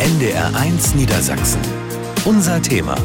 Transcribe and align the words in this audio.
NDR1 0.00 0.96
Niedersachsen. 0.96 1.60
Unser 2.24 2.60
Thema. 2.60 2.96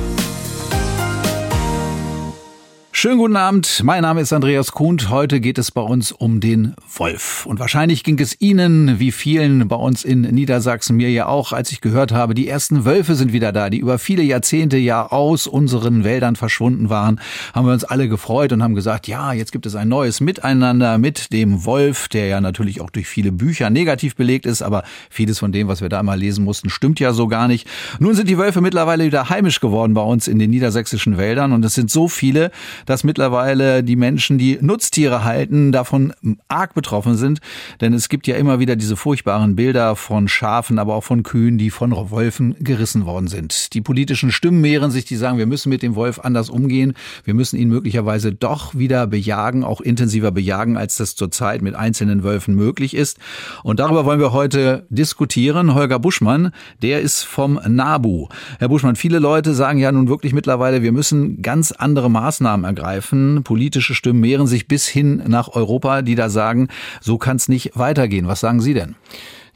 Schönen 3.02 3.18
guten 3.18 3.38
Abend, 3.38 3.82
mein 3.86 4.02
Name 4.02 4.20
ist 4.20 4.34
Andreas 4.34 4.74
Kuhnt. 4.74 5.10
Heute 5.10 5.40
geht 5.40 5.58
es 5.58 5.72
bei 5.72 5.80
uns 5.80 6.12
um 6.12 6.42
den 6.42 6.76
Wolf. 6.98 7.46
Und 7.46 7.58
wahrscheinlich 7.58 8.04
ging 8.04 8.20
es 8.20 8.42
Ihnen, 8.42 9.00
wie 9.00 9.14
vielen 9.14 9.70
bei 9.70 9.78
uns 9.78 10.04
in 10.04 10.24
Niedersachsen, 10.24 10.98
mir 10.98 11.10
ja 11.10 11.28
auch, 11.28 11.54
als 11.54 11.72
ich 11.72 11.80
gehört 11.80 12.12
habe, 12.12 12.34
die 12.34 12.50
ersten 12.50 12.84
Wölfe 12.84 13.16
sind 13.16 13.32
wieder 13.32 13.54
da, 13.54 13.70
die 13.70 13.78
über 13.78 14.00
viele 14.00 14.22
Jahrzehnte 14.22 14.76
ja 14.76 15.06
aus 15.06 15.48
unseren 15.48 16.04
Wäldern 16.04 16.36
verschwunden 16.36 16.90
waren, 16.90 17.22
haben 17.54 17.66
wir 17.68 17.72
uns 17.72 17.86
alle 17.86 18.10
gefreut 18.10 18.52
und 18.52 18.62
haben 18.62 18.76
gesagt, 18.76 19.08
ja, 19.08 19.32
jetzt 19.32 19.54
gibt 19.54 19.66
es 19.66 19.76
ein 19.76 19.88
neues 19.88 20.20
Miteinander 20.20 20.98
mit 20.98 21.32
dem 21.32 21.64
Wolf, 21.64 22.10
der 22.10 22.28
ja 22.28 22.42
natürlich 22.42 22.82
auch 22.82 22.90
durch 22.90 23.08
viele 23.08 23.32
Bücher 23.32 23.70
negativ 23.70 24.18
belegt 24.18 24.46
ist, 24.46 24.62
aber 24.62 24.84
vieles 25.10 25.40
von 25.40 25.54
dem, 25.54 25.70
was 25.70 25.80
wir 25.80 25.88
da 25.88 26.04
mal 26.04 26.20
lesen 26.20 26.44
mussten, 26.44 26.70
stimmt 26.70 27.00
ja 27.00 27.14
so 27.14 27.30
gar 27.30 27.48
nicht. 27.48 27.66
Nun 28.00 28.14
sind 28.14 28.28
die 28.28 28.38
Wölfe 28.38 28.60
mittlerweile 28.60 29.06
wieder 29.06 29.30
heimisch 29.30 29.62
geworden 29.62 29.94
bei 29.94 30.04
uns 30.04 30.28
in 30.28 30.38
den 30.38 30.50
niedersächsischen 30.50 31.18
Wäldern 31.18 31.54
und 31.54 31.64
es 31.64 31.76
sind 31.76 31.90
so 31.90 32.10
viele, 32.10 32.52
dass 32.90 33.04
mittlerweile 33.04 33.84
die 33.84 33.96
Menschen, 33.96 34.40
die 34.40 34.58
Nutztiere 34.62 35.24
halten, 35.24 35.72
davon 35.72 36.12
arg 36.48 36.74
betroffen 36.74 37.18
sind. 37.18 37.40
Denn 37.82 37.94
es 37.94 38.10
gibt 38.10 38.26
ja 38.26 38.36
immer 38.36 38.58
wieder 38.58 38.76
diese 38.76 38.96
furchtbaren 38.96 39.56
Bilder 39.56 39.96
von 39.96 40.28
Schafen, 40.28 40.80
aber 40.80 40.96
auch 40.96 41.04
von 41.04 41.22
Kühen, 41.22 41.60
die 41.60 41.70
von 41.70 41.92
Wölfen 42.10 42.56
gerissen 42.60 43.06
worden 43.06 43.28
sind. 43.28 43.76
Die 43.76 43.82
politischen 43.82 44.32
Stimmen 44.32 44.62
mehren 44.62 44.90
sich, 44.90 45.06
die 45.06 45.18
sagen, 45.18 45.38
wir 45.38 45.46
müssen 45.46 45.70
mit 45.70 45.84
dem 45.84 45.94
Wolf 45.94 46.18
anders 46.18 46.50
umgehen. 46.50 46.96
Wir 47.26 47.36
müssen 47.36 47.58
ihn 47.58 47.70
möglicherweise 47.70 48.34
doch 48.34 48.74
wieder 48.74 49.06
bejagen, 49.06 49.64
auch 49.64 49.82
intensiver 49.82 50.32
bejagen, 50.32 50.76
als 50.76 50.98
das 50.98 51.16
zurzeit 51.16 51.62
mit 51.62 51.76
einzelnen 51.76 52.24
Wölfen 52.24 52.56
möglich 52.56 52.96
ist. 52.96 53.20
Und 53.62 53.80
darüber 53.80 54.04
wollen 54.06 54.20
wir 54.20 54.34
heute 54.34 54.88
diskutieren. 54.90 55.76
Holger 55.76 56.00
Buschmann, 56.00 56.54
der 56.82 57.02
ist 57.02 57.22
vom 57.22 57.60
NABU. 57.64 58.30
Herr 58.58 58.70
Buschmann, 58.70 58.96
viele 58.96 59.20
Leute 59.20 59.54
sagen 59.54 59.78
ja 59.78 59.92
nun 59.92 60.08
wirklich 60.08 60.34
mittlerweile, 60.34 60.82
wir 60.82 60.92
müssen 60.92 61.44
ganz 61.44 61.72
andere 61.72 62.10
Maßnahmen 62.10 62.64
ergreifen 62.66 62.79
ergreifen. 62.80 63.44
Politische 63.44 63.94
Stimmen 63.94 64.22
mehren 64.22 64.48
sich 64.48 64.68
bis 64.68 64.88
hin 64.88 65.22
nach 65.28 65.50
Europa, 65.50 66.02
die 66.02 66.16
da 66.16 66.30
sagen, 66.30 66.70
so 67.02 67.18
kann 67.18 67.38
es 67.38 67.48
nicht 67.48 67.72
weitergehen. 67.76 68.28
Was 68.28 68.40
sagen 68.40 68.62
Sie 68.62 68.74
denn? 68.74 68.96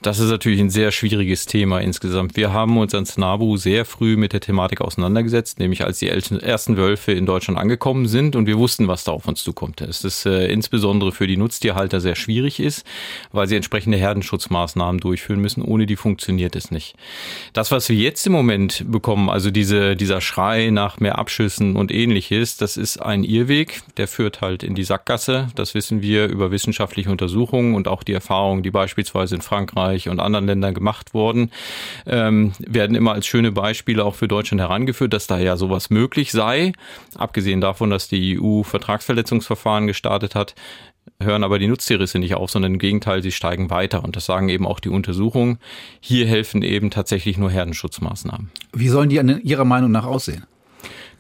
Das 0.03 0.19
ist 0.19 0.29
natürlich 0.29 0.59
ein 0.59 0.69
sehr 0.69 0.91
schwieriges 0.91 1.45
Thema 1.45 1.79
insgesamt. 1.79 2.35
Wir 2.35 2.51
haben 2.51 2.77
uns 2.77 2.93
als 2.93 3.17
NABU 3.17 3.55
sehr 3.55 3.85
früh 3.85 4.17
mit 4.17 4.33
der 4.33 4.41
Thematik 4.41 4.81
auseinandergesetzt, 4.81 5.59
nämlich 5.59 5.85
als 5.85 5.99
die 5.99 6.09
ersten 6.09 6.75
Wölfe 6.75 7.13
in 7.13 7.25
Deutschland 7.25 7.57
angekommen 7.57 8.05
sind 8.07 8.35
und 8.35 8.45
wir 8.45 8.57
wussten, 8.57 8.89
was 8.89 9.05
da 9.05 9.13
auf 9.13 9.29
uns 9.29 9.45
zukommt. 9.45 9.79
Es 9.79 10.03
ist 10.03 10.25
äh, 10.25 10.47
insbesondere 10.47 11.13
für 11.13 11.25
die 11.25 11.37
Nutztierhalter 11.37 12.01
sehr 12.01 12.15
schwierig 12.15 12.59
ist, 12.59 12.85
weil 13.31 13.47
sie 13.47 13.55
entsprechende 13.55 13.97
Herdenschutzmaßnahmen 13.97 14.99
durchführen 14.99 15.39
müssen. 15.39 15.61
Ohne 15.61 15.85
die 15.85 15.95
funktioniert 15.95 16.57
es 16.57 16.69
nicht. 16.69 16.95
Das, 17.53 17.71
was 17.71 17.87
wir 17.87 17.95
jetzt 17.95 18.27
im 18.27 18.33
Moment 18.33 18.83
bekommen, 18.91 19.29
also 19.29 19.51
diese, 19.51 19.95
dieser 19.95 20.19
Schrei 20.19 20.69
nach 20.69 20.99
mehr 20.99 21.17
Abschüssen 21.17 21.77
und 21.77 21.93
ähnliches, 21.93 22.57
das 22.57 22.75
ist 22.75 22.97
ein 22.97 23.23
Irrweg, 23.23 23.83
der 23.95 24.09
führt 24.09 24.41
halt 24.41 24.63
in 24.63 24.75
die 24.75 24.83
Sackgasse. 24.83 25.47
Das 25.55 25.73
wissen 25.75 26.01
wir 26.01 26.27
über 26.27 26.51
wissenschaftliche 26.51 27.09
Untersuchungen 27.09 27.73
und 27.73 27.87
auch 27.87 28.03
die 28.03 28.13
Erfahrungen, 28.13 28.63
die 28.63 28.71
beispielsweise 28.71 29.35
in 29.35 29.41
Frankreich 29.41 29.92
Frankreich 29.94 30.09
und 30.09 30.19
anderen 30.19 30.47
Ländern 30.47 30.73
gemacht 30.73 31.13
worden, 31.13 31.52
ähm, 32.05 32.53
werden 32.59 32.95
immer 32.95 33.13
als 33.13 33.25
schöne 33.25 33.52
Beispiele 33.52 34.03
auch 34.03 34.16
für 34.16 34.27
Deutschland 34.27 34.61
herangeführt, 34.61 35.13
dass 35.13 35.27
da 35.27 35.38
ja 35.38 35.58
sowas 35.58 35.89
möglich 35.89 36.31
sei. 36.31 36.73
Abgesehen 37.16 37.61
davon, 37.61 37.89
dass 37.89 38.08
die 38.08 38.39
EU 38.39 38.64
Vertragsverletzungsverfahren 38.64 39.88
gestartet 39.88 40.36
hat, 40.36 40.55
hören 41.19 41.44
aber 41.44 41.59
die 41.59 41.67
Nutztierrisse 41.67 42.19
nicht 42.19 42.36
auf, 42.36 42.49
sondern 42.49 42.73
im 42.73 42.80
Gegenteil, 42.80 43.21
sie 43.21 43.31
steigen 43.31 43.69
weiter. 43.69 44.03
Und 44.03 44.16
das 44.16 44.25
sagen 44.25 44.49
eben 44.49 44.66
auch 44.66 44.80
die 44.80 44.89
Untersuchungen. 44.89 45.59
Hier 45.99 46.25
helfen 46.27 46.61
eben 46.61 46.89
tatsächlich 46.89 47.38
nur 47.38 47.52
Herdenschutzmaßnahmen. 47.52 48.49
Wie 48.73 48.88
sollen 48.88 49.09
die 49.09 49.19
Ihrer 49.44 49.66
Meinung 49.66 49.91
nach 49.91 50.05
aussehen? 50.05 50.45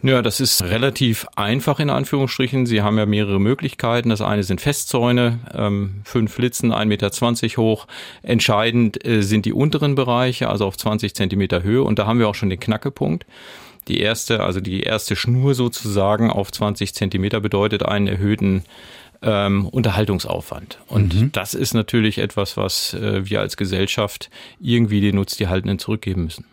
Ja, 0.05 0.21
das 0.21 0.41
ist 0.41 0.61
relativ 0.63 1.25
einfach 1.37 1.79
in 1.79 1.89
Anführungsstrichen. 1.89 2.65
Sie 2.65 2.81
haben 2.81 2.97
ja 2.97 3.05
mehrere 3.05 3.39
Möglichkeiten. 3.39 4.09
Das 4.09 4.19
eine 4.19 4.43
sind 4.43 4.59
Festzäune, 4.59 5.39
ähm, 5.53 6.01
fünf 6.03 6.37
Litzen, 6.39 6.73
1,20 6.73 7.43
Meter 7.43 7.61
hoch. 7.61 7.87
Entscheidend 8.21 9.05
äh, 9.07 9.21
sind 9.23 9.45
die 9.45 9.53
unteren 9.53 9.95
Bereiche, 9.95 10.49
also 10.49 10.65
auf 10.65 10.75
20 10.75 11.15
Zentimeter 11.15 11.63
Höhe. 11.63 11.83
Und 11.83 11.99
da 11.99 12.05
haben 12.05 12.19
wir 12.19 12.27
auch 12.27 12.35
schon 12.35 12.49
den 12.49 12.59
Knackepunkt. 12.59 13.25
Die 13.87 14.01
erste, 14.01 14.43
also 14.43 14.59
die 14.59 14.81
erste 14.81 15.15
Schnur 15.15 15.55
sozusagen 15.55 16.29
auf 16.29 16.51
20 16.51 16.93
Zentimeter 16.93 17.39
bedeutet 17.39 17.83
einen 17.83 18.07
erhöhten 18.07 18.65
ähm, 19.23 19.65
Unterhaltungsaufwand. 19.67 20.79
Und 20.87 21.15
mhm. 21.15 21.31
das 21.31 21.53
ist 21.53 21.73
natürlich 21.73 22.17
etwas, 22.17 22.57
was 22.57 22.93
äh, 22.93 23.29
wir 23.29 23.39
als 23.39 23.57
Gesellschaft 23.57 24.29
irgendwie 24.59 25.01
den 25.01 25.15
Nutztierhaltenden 25.15 25.79
zurückgeben 25.79 26.25
müssen. 26.25 26.45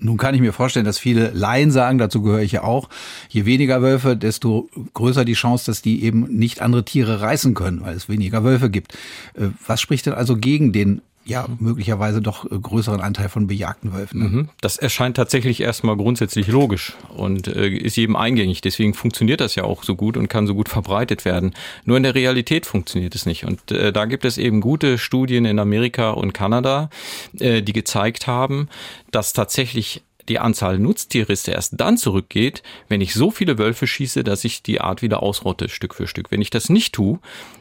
Nun 0.00 0.16
kann 0.16 0.34
ich 0.34 0.40
mir 0.40 0.52
vorstellen, 0.52 0.86
dass 0.86 0.98
viele 0.98 1.30
Laien 1.30 1.70
sagen, 1.70 1.98
dazu 1.98 2.22
gehöre 2.22 2.40
ich 2.40 2.52
ja 2.52 2.64
auch, 2.64 2.88
je 3.28 3.44
weniger 3.44 3.82
Wölfe, 3.82 4.16
desto 4.16 4.68
größer 4.94 5.24
die 5.24 5.34
Chance, 5.34 5.66
dass 5.66 5.82
die 5.82 6.02
eben 6.02 6.22
nicht 6.36 6.62
andere 6.62 6.84
Tiere 6.84 7.20
reißen 7.20 7.54
können, 7.54 7.82
weil 7.82 7.94
es 7.94 8.08
weniger 8.08 8.44
Wölfe 8.44 8.70
gibt. 8.70 8.94
Äh, 9.34 9.48
was 9.66 9.80
spricht 9.80 10.06
denn 10.06 10.14
also 10.14 10.36
gegen 10.36 10.72
den 10.72 11.02
ja 11.26 11.46
möglicherweise 11.58 12.22
doch 12.22 12.44
äh, 12.50 12.58
größeren 12.58 13.00
Anteil 13.00 13.28
von 13.28 13.46
bejagten 13.46 13.92
Wölfen. 13.92 14.20
Ne? 14.20 14.28
Mhm. 14.28 14.48
Das 14.60 14.76
erscheint 14.76 15.16
tatsächlich 15.16 15.60
erstmal 15.60 15.96
grundsätzlich 15.96 16.46
logisch 16.46 16.94
und 17.14 17.48
äh, 17.48 17.68
ist 17.68 17.96
jedem 17.96 18.16
eingängig. 18.16 18.60
Deswegen 18.60 18.94
funktioniert 18.94 19.40
das 19.40 19.56
ja 19.56 19.64
auch 19.64 19.82
so 19.82 19.96
gut 19.96 20.16
und 20.16 20.28
kann 20.28 20.46
so 20.46 20.54
gut 20.54 20.68
verbreitet 20.76 21.24
werden. 21.24 21.54
Nur 21.84 21.96
in 21.96 22.04
der 22.04 22.14
Realität 22.14 22.64
funktioniert 22.64 23.14
es 23.14 23.26
nicht. 23.26 23.44
Und 23.44 23.72
äh, 23.72 23.92
da 23.92 24.04
gibt 24.04 24.24
es 24.24 24.38
eben 24.38 24.60
gute 24.60 24.98
Studien 24.98 25.44
in 25.44 25.58
Amerika 25.58 26.10
und 26.10 26.32
Kanada, 26.32 26.90
äh, 27.38 27.62
die 27.62 27.72
gezeigt 27.72 28.26
haben, 28.26 28.68
dass 29.10 29.32
tatsächlich 29.32 30.02
die 30.28 30.38
Anzahl 30.38 30.78
Nutztierrisse 30.78 31.52
erst 31.52 31.74
dann 31.80 31.96
zurückgeht, 31.96 32.62
wenn 32.88 33.00
ich 33.00 33.14
so 33.14 33.30
viele 33.30 33.58
Wölfe 33.58 33.86
schieße, 33.86 34.24
dass 34.24 34.44
ich 34.44 34.62
die 34.62 34.80
Art 34.80 35.02
wieder 35.02 35.22
ausrotte, 35.22 35.68
Stück 35.68 35.94
für 35.94 36.06
Stück. 36.06 36.30
Wenn 36.30 36.42
ich 36.42 36.50
das 36.50 36.68
nicht 36.68 36.94
tue, 36.94 37.18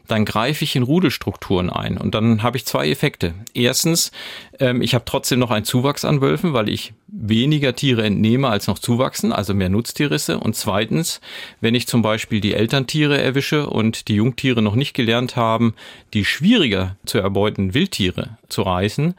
dann 0.08 0.26
greife 0.26 0.64
ich 0.64 0.76
in 0.76 0.84
Rudelstrukturen 0.84 1.70
ein 1.70 1.98
und 1.98 2.16
dann 2.16 2.44
habe 2.44 2.58
ich 2.58 2.66
zwei 2.66 2.90
Effekte. 2.90 3.34
Erstens, 3.54 4.12
ähm, 4.60 4.82
ich 4.82 4.94
habe 4.94 5.06
trotzdem 5.06 5.40
noch 5.40 5.52
einen 5.52 5.66
Zuwachs 5.66 6.06
an 6.06 6.22
Wölfen, 6.22 6.54
weil 6.54 6.70
ich 6.70 6.94
weniger 7.08 7.76
Tiere 7.76 8.04
entnehme, 8.04 8.50
als 8.50 8.68
noch 8.68 8.80
zuwachsen, 8.80 9.32
also 9.32 9.54
mehr 9.54 9.70
Nutztierrisse. 9.70 10.40
Und 10.40 10.56
zweitens, 10.56 11.22
wenn 11.62 11.76
ich 11.76 11.88
zum 11.88 12.02
Beispiel 12.02 12.42
die 12.42 12.54
Elterntiere 12.54 13.22
erwische 13.22 13.70
und 13.70 14.08
die 14.08 14.16
Jungtiere 14.16 14.62
noch 14.62 14.76
nicht 14.76 14.94
gelernt 14.94 15.36
haben, 15.36 15.74
die 16.14 16.26
schwieriger 16.26 16.98
zu 17.06 17.20
erbeuten 17.20 17.74
Wildtiere 17.74 18.38
zu 18.50 18.64
reißen, 18.64 19.16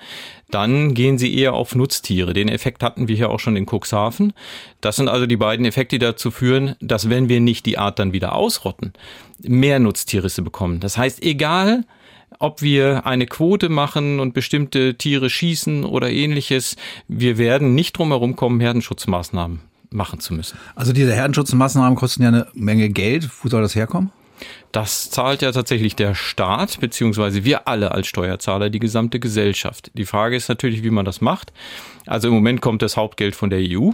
dann 0.50 0.94
gehen 0.94 1.18
sie 1.18 1.36
eher 1.36 1.54
auf 1.54 1.74
Nutztiere. 1.74 2.32
Den 2.32 2.48
Effekt 2.48 2.82
hatten 2.82 3.08
wir 3.08 3.16
hier 3.16 3.30
auch 3.30 3.40
schon 3.40 3.56
in 3.56 3.66
Cuxhaven. 3.66 4.32
Das 4.80 4.96
sind 4.96 5.08
also 5.08 5.26
die 5.26 5.36
beiden 5.36 5.66
Effekte, 5.66 5.98
die 5.98 6.04
dazu 6.04 6.30
führen, 6.30 6.76
dass 6.80 7.10
wenn 7.10 7.28
wir 7.28 7.40
nicht 7.40 7.66
die 7.66 7.78
Art 7.78 7.98
dann 7.98 8.12
wieder 8.12 8.34
ausrotten, 8.34 8.92
mehr 9.42 9.78
Nutztierrisse 9.78 10.42
bekommen. 10.42 10.80
Das 10.80 10.96
heißt, 10.96 11.22
egal, 11.22 11.84
ob 12.38 12.62
wir 12.62 13.06
eine 13.06 13.26
Quote 13.26 13.68
machen 13.68 14.20
und 14.20 14.34
bestimmte 14.34 14.96
Tiere 14.96 15.30
schießen 15.30 15.84
oder 15.84 16.10
ähnliches, 16.10 16.76
wir 17.08 17.38
werden 17.38 17.74
nicht 17.74 17.96
drum 17.96 18.08
herum 18.08 18.36
kommen, 18.36 18.60
Herdenschutzmaßnahmen 18.60 19.60
machen 19.90 20.20
zu 20.20 20.34
müssen. 20.34 20.58
Also 20.74 20.92
diese 20.92 21.14
Herdenschutzmaßnahmen 21.14 21.96
kosten 21.96 22.22
ja 22.22 22.28
eine 22.28 22.46
Menge 22.54 22.88
Geld. 22.90 23.30
Wo 23.42 23.48
soll 23.48 23.62
das 23.62 23.74
herkommen? 23.74 24.10
Das 24.72 25.10
zahlt 25.10 25.40
ja 25.40 25.52
tatsächlich 25.52 25.96
der 25.96 26.14
Staat, 26.14 26.80
beziehungsweise 26.80 27.44
wir 27.44 27.66
alle 27.66 27.92
als 27.92 28.06
Steuerzahler, 28.06 28.68
die 28.68 28.78
gesamte 28.78 29.18
Gesellschaft. 29.18 29.90
Die 29.94 30.04
Frage 30.04 30.36
ist 30.36 30.48
natürlich, 30.48 30.82
wie 30.82 30.90
man 30.90 31.06
das 31.06 31.22
macht. 31.22 31.52
Also 32.04 32.28
im 32.28 32.34
Moment 32.34 32.60
kommt 32.60 32.82
das 32.82 32.96
Hauptgeld 32.96 33.34
von 33.34 33.48
der 33.48 33.60
EU, 33.62 33.92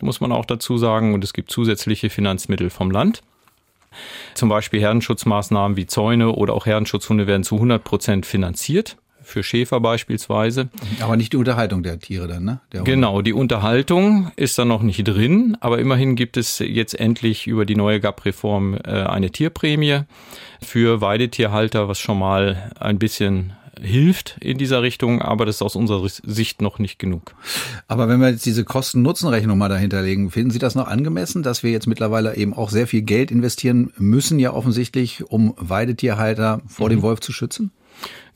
muss 0.00 0.20
man 0.20 0.30
auch 0.30 0.44
dazu 0.44 0.78
sagen, 0.78 1.14
und 1.14 1.24
es 1.24 1.32
gibt 1.32 1.50
zusätzliche 1.50 2.10
Finanzmittel 2.10 2.70
vom 2.70 2.92
Land. 2.92 3.22
Zum 4.34 4.48
Beispiel 4.48 4.80
Herdenschutzmaßnahmen 4.80 5.76
wie 5.76 5.86
Zäune 5.86 6.30
oder 6.30 6.54
auch 6.54 6.66
Herdenschutzhunde 6.66 7.26
werden 7.26 7.44
zu 7.44 7.56
100 7.56 7.82
Prozent 7.82 8.26
finanziert 8.26 8.96
für 9.22 9.42
Schäfer 9.42 9.80
beispielsweise. 9.80 10.68
Aber 11.00 11.16
nicht 11.16 11.32
die 11.32 11.36
Unterhaltung 11.36 11.82
der 11.82 11.98
Tiere 11.98 12.26
dann, 12.26 12.44
ne? 12.44 12.60
genau, 12.84 13.22
die 13.22 13.32
Unterhaltung 13.32 14.30
ist 14.36 14.58
da 14.58 14.64
noch 14.64 14.82
nicht 14.82 15.06
drin, 15.06 15.56
aber 15.60 15.78
immerhin 15.78 16.16
gibt 16.16 16.36
es 16.36 16.58
jetzt 16.58 16.98
endlich 16.98 17.46
über 17.46 17.64
die 17.64 17.76
neue 17.76 18.00
GAP-Reform 18.00 18.74
äh, 18.74 18.90
eine 18.90 19.30
Tierprämie 19.30 20.00
für 20.62 21.00
Weidetierhalter, 21.00 21.88
was 21.88 21.98
schon 21.98 22.18
mal 22.18 22.72
ein 22.78 22.98
bisschen 22.98 23.54
hilft 23.80 24.36
in 24.40 24.58
dieser 24.58 24.82
Richtung, 24.82 25.22
aber 25.22 25.46
das 25.46 25.56
ist 25.56 25.62
aus 25.62 25.76
unserer 25.76 26.06
Sicht 26.08 26.62
noch 26.62 26.78
nicht 26.78 26.98
genug. 26.98 27.34
Aber 27.88 28.08
wenn 28.08 28.20
wir 28.20 28.30
jetzt 28.30 28.46
diese 28.46 28.64
Kosten-Nutzen-Rechnung 28.64 29.58
mal 29.58 29.68
dahinter 29.68 30.02
legen, 30.02 30.30
finden 30.30 30.50
Sie 30.50 30.58
das 30.58 30.74
noch 30.74 30.86
angemessen, 30.86 31.42
dass 31.42 31.62
wir 31.62 31.70
jetzt 31.70 31.86
mittlerweile 31.86 32.36
eben 32.36 32.54
auch 32.54 32.70
sehr 32.70 32.86
viel 32.86 33.02
Geld 33.02 33.30
investieren 33.30 33.92
müssen, 33.96 34.38
ja 34.38 34.52
offensichtlich, 34.52 35.24
um 35.24 35.54
Weidetierhalter 35.56 36.60
vor 36.66 36.86
mhm. 36.86 36.90
dem 36.90 37.02
Wolf 37.02 37.20
zu 37.20 37.32
schützen? 37.32 37.70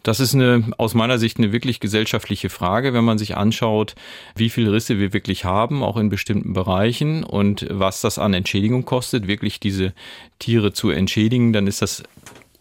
Das 0.05 0.21
ist 0.21 0.35
eine, 0.35 0.63
aus 0.77 0.93
meiner 0.93 1.19
Sicht 1.19 1.39
eine 1.39 1.51
wirklich 1.51 1.81
gesellschaftliche 1.81 2.51
Frage, 2.51 2.93
wenn 2.93 3.05
man 3.05 3.17
sich 3.17 3.39
anschaut, 3.39 3.95
wie 4.37 4.51
viele 4.51 4.71
Risse 4.71 4.99
wir 4.99 5.15
wirklich 5.15 5.47
haben, 5.47 5.83
auch 5.83 5.97
in 5.97 6.11
bestimmten 6.11 6.53
Bereichen 6.53 7.25
und 7.25 7.67
was 7.71 8.03
das 8.03 8.19
an 8.19 8.35
Entschädigung 8.35 8.85
kostet, 8.85 9.27
wirklich 9.27 9.61
diese 9.61 9.95
Tiere 10.39 10.75
zu 10.75 10.91
entschädigen, 10.91 11.55
dann 11.55 11.67
ist 11.67 11.81
das 11.81 12.03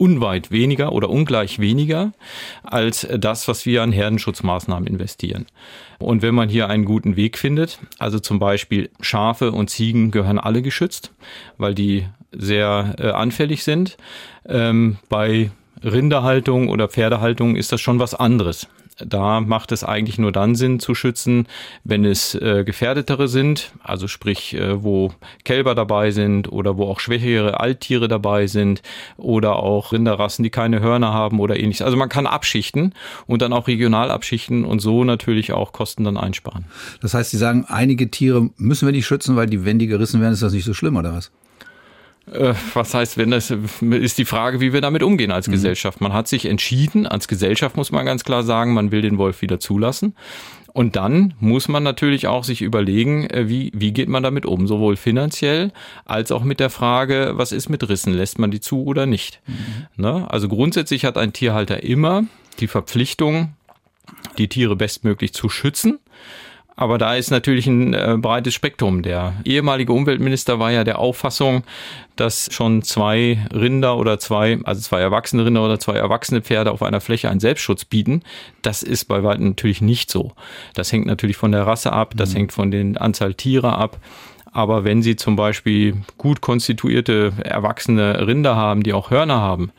unweit 0.04 0.52
weniger 0.52 0.92
oder 0.92 1.10
ungleich 1.10 1.60
weniger 1.60 2.12
als 2.62 3.08
das, 3.18 3.48
was 3.48 3.66
wir 3.66 3.82
an 3.84 3.94
Herdenschutzmaßnahmen 3.94 4.86
investieren. 4.86 5.46
Und 5.98 6.22
wenn 6.22 6.36
man 6.36 6.50
hier 6.50 6.68
einen 6.68 6.84
guten 6.84 7.16
Weg 7.16 7.38
findet, 7.38 7.80
also 8.00 8.20
zum 8.20 8.38
Beispiel 8.38 8.90
Schafe 9.00 9.54
und 9.54 9.70
Ziegen 9.70 10.12
gehören 10.12 10.40
alle 10.40 10.62
geschützt, 10.62 11.14
weil 11.58 11.74
die 11.74 12.06
sehr 12.34 12.96
äh, 13.00 13.12
anfällig 13.12 13.64
sind. 13.64 13.96
Ähm, 14.46 14.98
bei 15.08 15.52
Rinderhaltung 15.82 16.68
oder 16.68 16.90
Pferdehaltung 16.90 17.56
ist 17.56 17.72
das 17.72 17.80
schon 17.80 18.00
was 18.00 18.14
anderes. 18.14 18.68
Da 19.00 19.42
macht 19.42 19.72
es 19.72 19.84
eigentlich 19.84 20.18
nur 20.18 20.32
dann 20.32 20.56
Sinn 20.56 20.80
zu 20.80 20.94
schützen, 20.96 21.48
wenn 21.84 22.06
es 22.06 22.36
äh, 22.36 22.64
gefährdetere 22.64 23.28
sind, 23.28 23.72
also 23.84 24.08
sprich, 24.08 24.54
äh, 24.54 24.84
wo 24.84 25.12
Kälber 25.44 25.76
dabei 25.76 26.12
sind 26.12 26.52
oder 26.52 26.78
wo 26.78 26.86
auch 26.86 27.00
schwächere 27.00 27.60
Alttiere 27.60 28.08
dabei 28.08 28.48
sind 28.48 28.82
oder 29.18 29.58
auch 29.58 29.92
Rinderrassen, 29.92 30.44
die 30.44 30.50
keine 30.50 30.80
Hörner 30.80 31.14
haben 31.14 31.40
oder 31.40 31.60
ähnliches. 31.60 31.82
Also 31.82 31.98
man 31.98 32.10
kann 32.10 32.28
abschichten 32.28 32.94
und 33.26 33.42
dann 33.42 33.54
auch 33.54 33.68
regional 33.68 34.12
abschichten 34.12 34.64
und 34.64 34.80
so 34.80 35.04
natürlich 35.04 35.54
auch 35.54 35.72
Kosten 35.72 36.04
dann 36.04 36.18
einsparen. 36.18 36.66
Das 37.02 37.14
heißt, 37.14 37.32
Sie 37.32 37.38
sagen, 37.38 37.66
einige 37.68 38.12
Tiere 38.12 38.50
müssen 38.58 38.88
wir 38.88 38.92
nicht 38.92 39.06
schützen, 39.06 39.36
weil 39.36 39.48
die, 39.48 39.66
wenn 39.66 39.80
die 39.80 39.88
gerissen 39.88 40.22
werden, 40.22 40.34
ist 40.34 40.44
das 40.44 40.54
nicht 40.54 40.66
so 40.66 40.74
schlimm 40.74 40.96
oder 40.96 41.14
was? 41.14 41.32
Äh, 42.32 42.54
was 42.74 42.94
heißt, 42.94 43.18
wenn 43.18 43.32
das 43.32 43.52
ist 43.82 44.18
die 44.18 44.26
Frage, 44.26 44.60
wie 44.60 44.74
wir 44.74 44.82
damit 44.82 45.04
umgehen 45.04 45.32
als 45.32 45.48
mhm. 45.48 45.54
Gesellschaft. 45.54 46.02
Man 46.02 46.14
hat 46.14 46.28
sich 46.28 46.46
entschieden, 46.46 47.06
als 47.06 47.28
Gesellschaft 47.28 47.76
muss 47.76 47.92
man 47.92 48.06
ganz 48.06 48.24
klar 48.24 48.44
sagen, 48.44 48.74
man 48.74 48.92
will 48.92 49.02
den 49.02 49.18
Wolf 49.18 49.42
wieder 49.42 49.60
zulassen. 49.60 50.16
Und 50.74 50.96
dann 50.96 51.36
muss 51.40 51.68
man 51.68 51.84
natürlich 51.84 52.26
auch 52.26 52.44
sich 52.44 52.64
überlegen, 52.64 53.30
äh, 53.30 53.48
wie, 53.48 53.72
wie 53.76 53.92
geht 53.92 54.10
man 54.10 54.24
damit 54.24 54.46
um, 54.46 54.68
sowohl 54.68 54.96
finanziell 54.96 55.72
als 56.04 56.32
auch 56.32 56.44
mit 56.44 56.60
der 56.60 56.72
Frage, 56.72 57.34
was 57.36 57.52
ist 57.52 57.70
mit 57.70 57.88
Rissen, 57.88 58.14
lässt 58.14 58.40
man 58.40 58.50
die 58.50 58.60
zu 58.60 58.84
oder 58.84 59.06
nicht. 59.06 59.40
Mhm. 59.46 60.04
Ne? 60.04 60.28
Also 60.32 60.48
grundsätzlich 60.48 61.06
hat 61.06 61.18
ein 61.18 61.32
Tierhalter 61.32 61.84
immer 61.84 62.24
die 62.60 62.68
Verpflichtung, 62.68 63.54
die 64.38 64.48
Tiere 64.48 64.76
bestmöglich 64.76 65.34
zu 65.34 65.48
schützen. 65.48 66.00
Aber 66.76 66.98
da 66.98 67.16
ist 67.16 67.30
natürlich 67.30 67.68
ein 67.68 67.94
äh, 67.94 68.18
breites 68.18 68.54
Spektrum. 68.54 69.04
Der 69.04 69.34
ehemalige 69.46 69.94
Umweltminister 69.94 70.60
war 70.60 70.72
ja 70.72 70.84
der 70.84 71.00
Auffassung, 71.00 71.64
dass 72.16 72.50
schon 72.52 72.84
zwei 72.84 73.40
Rinder 73.54 73.98
oder 73.98 74.20
zwei, 74.20 74.60
also 74.64 74.82
zwei 74.82 75.00
erwachsene 75.00 75.46
Rinder 75.46 75.64
oder 75.64 75.80
zwei 75.80 75.96
erwachsene 75.96 76.42
Pferde 76.42 76.72
auf 76.72 76.84
einer 76.84 77.02
Fläche 77.02 77.30
einen 77.30 77.40
Selbstschutz 77.40 77.86
bieten. 77.86 78.24
Das 78.62 78.84
ist 78.84 79.06
bei 79.06 79.24
weitem 79.24 79.50
natürlich 79.50 79.82
nicht 79.82 80.10
so. 80.10 80.32
Das 80.74 80.92
hängt 80.92 81.06
natürlich 81.06 81.38
von 81.38 81.52
der 81.52 81.66
Rasse 81.66 81.94
ab, 81.94 82.14
das 82.16 82.32
mhm. 82.32 82.38
hängt 82.38 82.54
von 82.54 82.72
den 82.72 82.98
Anzahl 82.98 83.34
Tiere 83.34 83.78
ab. 83.78 84.00
Aber 84.54 84.84
wenn 84.84 85.02
Sie 85.02 85.16
zum 85.16 85.36
Beispiel 85.36 85.98
gut 86.18 86.42
konstituierte, 86.42 87.34
erwachsene 87.44 88.28
Rinder 88.28 88.56
haben, 88.56 88.84
die 88.84 88.94
auch 88.94 89.10
Hörner 89.10 89.42
haben, 89.42 89.72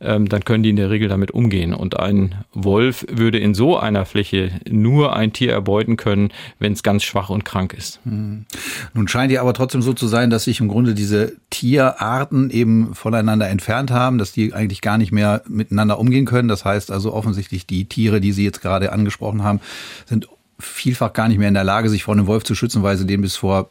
ähm, 0.00 0.28
dann 0.28 0.44
können 0.44 0.62
die 0.62 0.70
in 0.70 0.76
der 0.76 0.88
Regel 0.88 1.08
damit 1.08 1.30
umgehen. 1.32 1.74
Und 1.74 2.00
ein 2.00 2.34
Wolf 2.54 3.04
würde 3.10 3.38
in 3.38 3.52
so 3.52 3.76
einer 3.76 4.06
Fläche 4.06 4.52
nur 4.68 5.14
ein 5.14 5.34
Tier 5.34 5.52
erbeuten 5.52 5.98
können, 5.98 6.30
wenn 6.58 6.72
es 6.72 6.82
ganz 6.82 7.04
schwach 7.04 7.28
und 7.28 7.44
krank 7.44 7.74
ist. 7.74 8.00
Hm. 8.04 8.46
Nun 8.94 9.06
scheint 9.06 9.30
ja 9.30 9.42
aber 9.42 9.52
trotzdem 9.52 9.82
so 9.82 9.92
zu 9.92 10.08
sein, 10.08 10.30
dass 10.30 10.44
sich 10.44 10.60
im 10.60 10.68
Grunde 10.68 10.94
diese 10.94 11.34
Tierarten 11.50 12.48
eben 12.48 12.94
voneinander 12.94 13.50
entfernt 13.50 13.90
haben, 13.90 14.16
dass 14.16 14.32
die 14.32 14.54
eigentlich 14.54 14.80
gar 14.80 14.96
nicht 14.96 15.12
mehr 15.12 15.42
miteinander 15.46 15.98
umgehen 15.98 16.24
können. 16.24 16.48
Das 16.48 16.64
heißt 16.64 16.90
also 16.90 17.12
offensichtlich 17.12 17.66
die 17.66 17.84
Tiere, 17.84 18.22
die 18.22 18.32
Sie 18.32 18.44
jetzt 18.44 18.62
gerade 18.62 18.92
angesprochen 18.92 19.44
haben, 19.44 19.60
sind 20.06 20.26
vielfach 20.58 21.12
gar 21.12 21.28
nicht 21.28 21.38
mehr 21.38 21.48
in 21.48 21.54
der 21.54 21.64
Lage, 21.64 21.90
sich 21.90 22.04
vor 22.04 22.14
einem 22.14 22.26
Wolf 22.26 22.44
zu 22.44 22.54
schützen, 22.54 22.82
weil 22.82 22.96
sie 22.96 23.06
den 23.06 23.20
bis 23.20 23.36
vor 23.36 23.70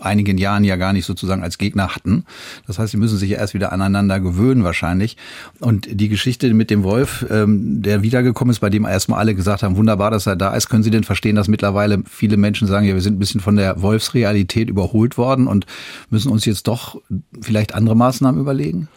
einigen 0.00 0.38
Jahren 0.38 0.64
ja 0.64 0.76
gar 0.76 0.92
nicht 0.92 1.06
sozusagen 1.06 1.42
als 1.42 1.58
Gegner 1.58 1.94
hatten. 1.94 2.24
Das 2.66 2.78
heißt, 2.78 2.92
sie 2.92 2.96
müssen 2.96 3.18
sich 3.18 3.30
erst 3.30 3.54
wieder 3.54 3.72
aneinander 3.72 4.20
gewöhnen 4.20 4.64
wahrscheinlich. 4.64 5.16
Und 5.60 5.88
die 5.90 6.08
Geschichte 6.08 6.52
mit 6.54 6.70
dem 6.70 6.82
Wolf, 6.82 7.26
ähm, 7.30 7.82
der 7.82 8.02
wiedergekommen 8.02 8.50
ist, 8.50 8.60
bei 8.60 8.70
dem 8.70 8.84
erstmal 8.84 9.20
alle 9.20 9.34
gesagt 9.34 9.62
haben, 9.62 9.76
wunderbar, 9.76 10.10
dass 10.10 10.26
er 10.26 10.36
da 10.36 10.54
ist, 10.54 10.68
können 10.68 10.82
Sie 10.82 10.90
denn 10.90 11.04
verstehen, 11.04 11.36
dass 11.36 11.48
mittlerweile 11.48 12.02
viele 12.08 12.36
Menschen 12.36 12.66
sagen, 12.66 12.86
ja, 12.86 12.94
wir 12.94 13.00
sind 13.00 13.16
ein 13.16 13.20
bisschen 13.20 13.40
von 13.40 13.56
der 13.56 13.80
Wolfsrealität 13.82 14.68
überholt 14.68 15.18
worden 15.18 15.46
und 15.46 15.66
müssen 16.10 16.30
uns 16.30 16.44
jetzt 16.44 16.66
doch 16.68 17.00
vielleicht 17.40 17.74
andere 17.74 17.96
Maßnahmen 17.96 18.40
überlegen? 18.40 18.88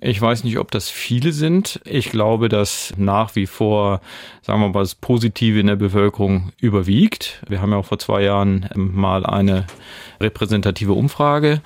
Ich 0.00 0.20
weiß 0.20 0.44
nicht, 0.44 0.58
ob 0.58 0.70
das 0.70 0.90
viele 0.90 1.32
sind. 1.32 1.80
Ich 1.84 2.10
glaube, 2.10 2.48
dass 2.48 2.92
nach 2.96 3.36
wie 3.36 3.46
vor, 3.46 4.00
sagen 4.42 4.60
wir 4.60 4.68
mal, 4.68 4.80
das 4.80 4.94
Positive 4.94 5.60
in 5.60 5.68
der 5.68 5.76
Bevölkerung 5.76 6.52
überwiegt. 6.58 7.42
Wir 7.48 7.60
haben 7.60 7.70
ja 7.70 7.78
auch 7.78 7.86
vor 7.86 7.98
zwei 7.98 8.22
Jahren 8.22 8.68
mal 8.74 9.24
eine 9.24 9.66
repräsentative 10.20 10.92
Umfrage 10.92 11.60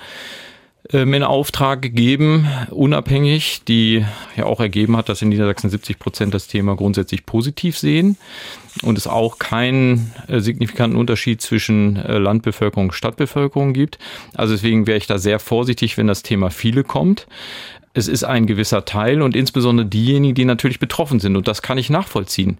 ähm, 0.92 1.12
in 1.14 1.22
Auftrag 1.22 1.82
gegeben, 1.82 2.48
unabhängig, 2.70 3.62
die 3.66 4.04
ja 4.36 4.44
auch 4.44 4.60
ergeben 4.60 4.96
hat, 4.96 5.08
dass 5.08 5.22
in 5.22 5.28
Niedersachsen 5.28 5.70
70 5.70 5.98
Prozent 5.98 6.34
das 6.34 6.46
Thema 6.46 6.76
grundsätzlich 6.76 7.26
positiv 7.26 7.78
sehen 7.78 8.16
und 8.82 8.96
es 8.96 9.06
auch 9.06 9.38
keinen 9.38 10.12
äh, 10.28 10.40
signifikanten 10.40 10.98
Unterschied 10.98 11.42
zwischen 11.42 11.96
äh, 11.96 12.18
Landbevölkerung 12.18 12.86
und 12.86 12.94
Stadtbevölkerung 12.94 13.72
gibt. 13.72 13.98
Also 14.34 14.54
deswegen 14.54 14.86
wäre 14.86 14.98
ich 14.98 15.06
da 15.06 15.18
sehr 15.18 15.38
vorsichtig, 15.38 15.98
wenn 15.98 16.06
das 16.06 16.22
Thema 16.22 16.50
viele 16.50 16.84
kommt 16.84 17.26
es 17.94 18.08
ist 18.08 18.24
ein 18.24 18.46
gewisser 18.46 18.84
Teil 18.84 19.22
und 19.22 19.34
insbesondere 19.34 19.86
diejenigen, 19.86 20.34
die 20.34 20.44
natürlich 20.44 20.78
betroffen 20.78 21.20
sind. 21.20 21.36
Und 21.36 21.48
das 21.48 21.62
kann 21.62 21.78
ich 21.78 21.90
nachvollziehen. 21.90 22.58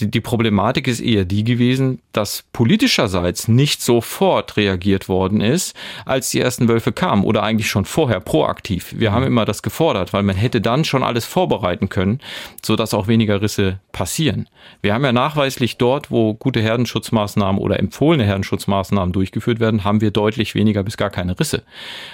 Die, 0.00 0.20
Problematik 0.20 0.88
ist 0.88 1.00
eher 1.00 1.24
die 1.24 1.44
gewesen, 1.44 2.00
dass 2.12 2.44
politischerseits 2.52 3.48
nicht 3.48 3.82
sofort 3.82 4.56
reagiert 4.56 5.08
worden 5.08 5.40
ist, 5.40 5.74
als 6.04 6.30
die 6.30 6.40
ersten 6.40 6.68
Wölfe 6.68 6.92
kamen 6.92 7.24
oder 7.24 7.42
eigentlich 7.42 7.68
schon 7.68 7.84
vorher 7.84 8.20
proaktiv. 8.20 8.94
Wir 8.96 9.12
haben 9.12 9.24
immer 9.24 9.44
das 9.44 9.62
gefordert, 9.62 10.12
weil 10.12 10.22
man 10.22 10.36
hätte 10.36 10.60
dann 10.60 10.84
schon 10.84 11.02
alles 11.02 11.24
vorbereiten 11.24 11.88
können, 11.88 12.20
sodass 12.64 12.94
auch 12.94 13.08
weniger 13.08 13.42
Risse 13.42 13.80
passieren. 13.92 14.48
Wir 14.82 14.94
haben 14.94 15.04
ja 15.04 15.12
nachweislich 15.12 15.76
dort, 15.76 16.10
wo 16.10 16.34
gute 16.34 16.60
Herdenschutzmaßnahmen 16.60 17.60
oder 17.60 17.78
empfohlene 17.78 18.24
Herdenschutzmaßnahmen 18.24 19.12
durchgeführt 19.12 19.60
werden, 19.60 19.84
haben 19.84 20.00
wir 20.00 20.10
deutlich 20.10 20.54
weniger 20.54 20.82
bis 20.82 20.96
gar 20.96 21.10
keine 21.10 21.38
Risse. 21.38 21.62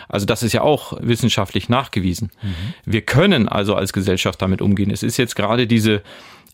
Also 0.09 0.27
das 0.27 0.43
ist 0.43 0.53
ja 0.53 0.63
auch 0.63 0.97
wissenschaftlich 1.01 1.69
nachgewiesen. 1.69 2.31
Mhm. 2.43 2.54
Wir 2.85 3.03
können 3.03 3.49
also 3.49 3.75
als 3.75 3.93
Gesellschaft 3.93 4.41
damit 4.43 4.63
umgehen. 4.63 4.91
Es 4.91 5.03
ist 5.03 5.17
jetzt 5.17 5.37
gerade 5.37 5.67
diese 5.67 6.03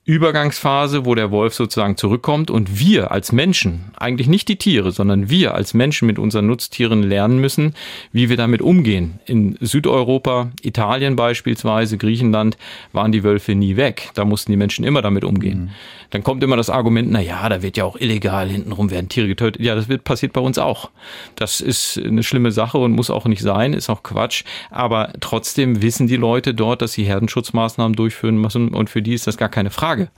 Übergangsphase, 0.06 1.04
wo 1.04 1.14
der 1.14 1.30
Wolf 1.30 1.54
sozusagen 1.54 1.96
zurückkommt 1.96 2.50
und 2.50 2.80
wir 2.80 3.12
als 3.12 3.32
Menschen, 3.32 3.92
eigentlich 3.96 4.28
nicht 4.28 4.48
die 4.48 4.56
Tiere, 4.56 4.92
sondern 4.92 5.28
wir 5.28 5.54
als 5.54 5.74
Menschen 5.74 6.06
mit 6.06 6.18
unseren 6.18 6.46
Nutztieren 6.46 7.02
lernen 7.02 7.38
müssen, 7.38 7.74
wie 8.10 8.30
wir 8.30 8.36
damit 8.36 8.62
umgehen. 8.62 9.20
In 9.26 9.56
Südeuropa, 9.60 10.50
Italien 10.62 11.16
beispielsweise, 11.16 11.98
Griechenland 11.98 12.56
waren 12.92 13.12
die 13.12 13.22
Wölfe 13.22 13.54
nie 13.54 13.76
weg. 13.76 14.10
Da 14.14 14.24
mussten 14.24 14.50
die 14.50 14.56
Menschen 14.56 14.84
immer 14.84 15.02
damit 15.02 15.22
umgehen. 15.22 15.64
Mhm. 15.64 15.70
Dann 16.10 16.22
kommt 16.22 16.42
immer 16.42 16.56
das 16.56 16.70
Argument, 16.70 17.10
na 17.10 17.20
ja, 17.20 17.48
da 17.48 17.62
wird 17.62 17.76
ja 17.76 17.84
auch 17.84 17.96
illegal 17.96 18.48
hintenrum 18.48 18.90
werden 18.90 19.08
Tiere 19.08 19.28
getötet. 19.28 19.62
Ja, 19.62 19.74
das 19.74 19.88
wird 19.88 20.04
passiert 20.04 20.32
bei 20.32 20.40
uns 20.40 20.58
auch. 20.58 20.90
Das 21.36 21.60
ist 21.60 21.98
eine 21.98 22.22
schlimme 22.22 22.52
Sache 22.52 22.78
und 22.78 22.92
muss 22.92 23.10
auch 23.10 23.26
nicht 23.26 23.42
sein, 23.42 23.72
ist 23.72 23.90
auch 23.90 24.02
Quatsch. 24.02 24.44
Aber 24.70 25.12
trotzdem 25.20 25.82
wissen 25.82 26.06
die 26.06 26.16
Leute 26.16 26.54
dort, 26.54 26.82
dass 26.82 26.92
sie 26.92 27.04
Herdenschutzmaßnahmen 27.04 27.94
durchführen 27.94 28.36
müssen 28.36 28.74
und 28.74 28.90
für 28.90 29.02
die 29.02 29.14
ist 29.14 29.26
das 29.26 29.36
gar 29.36 29.48
keine 29.48 29.70
Frage. 29.70 30.08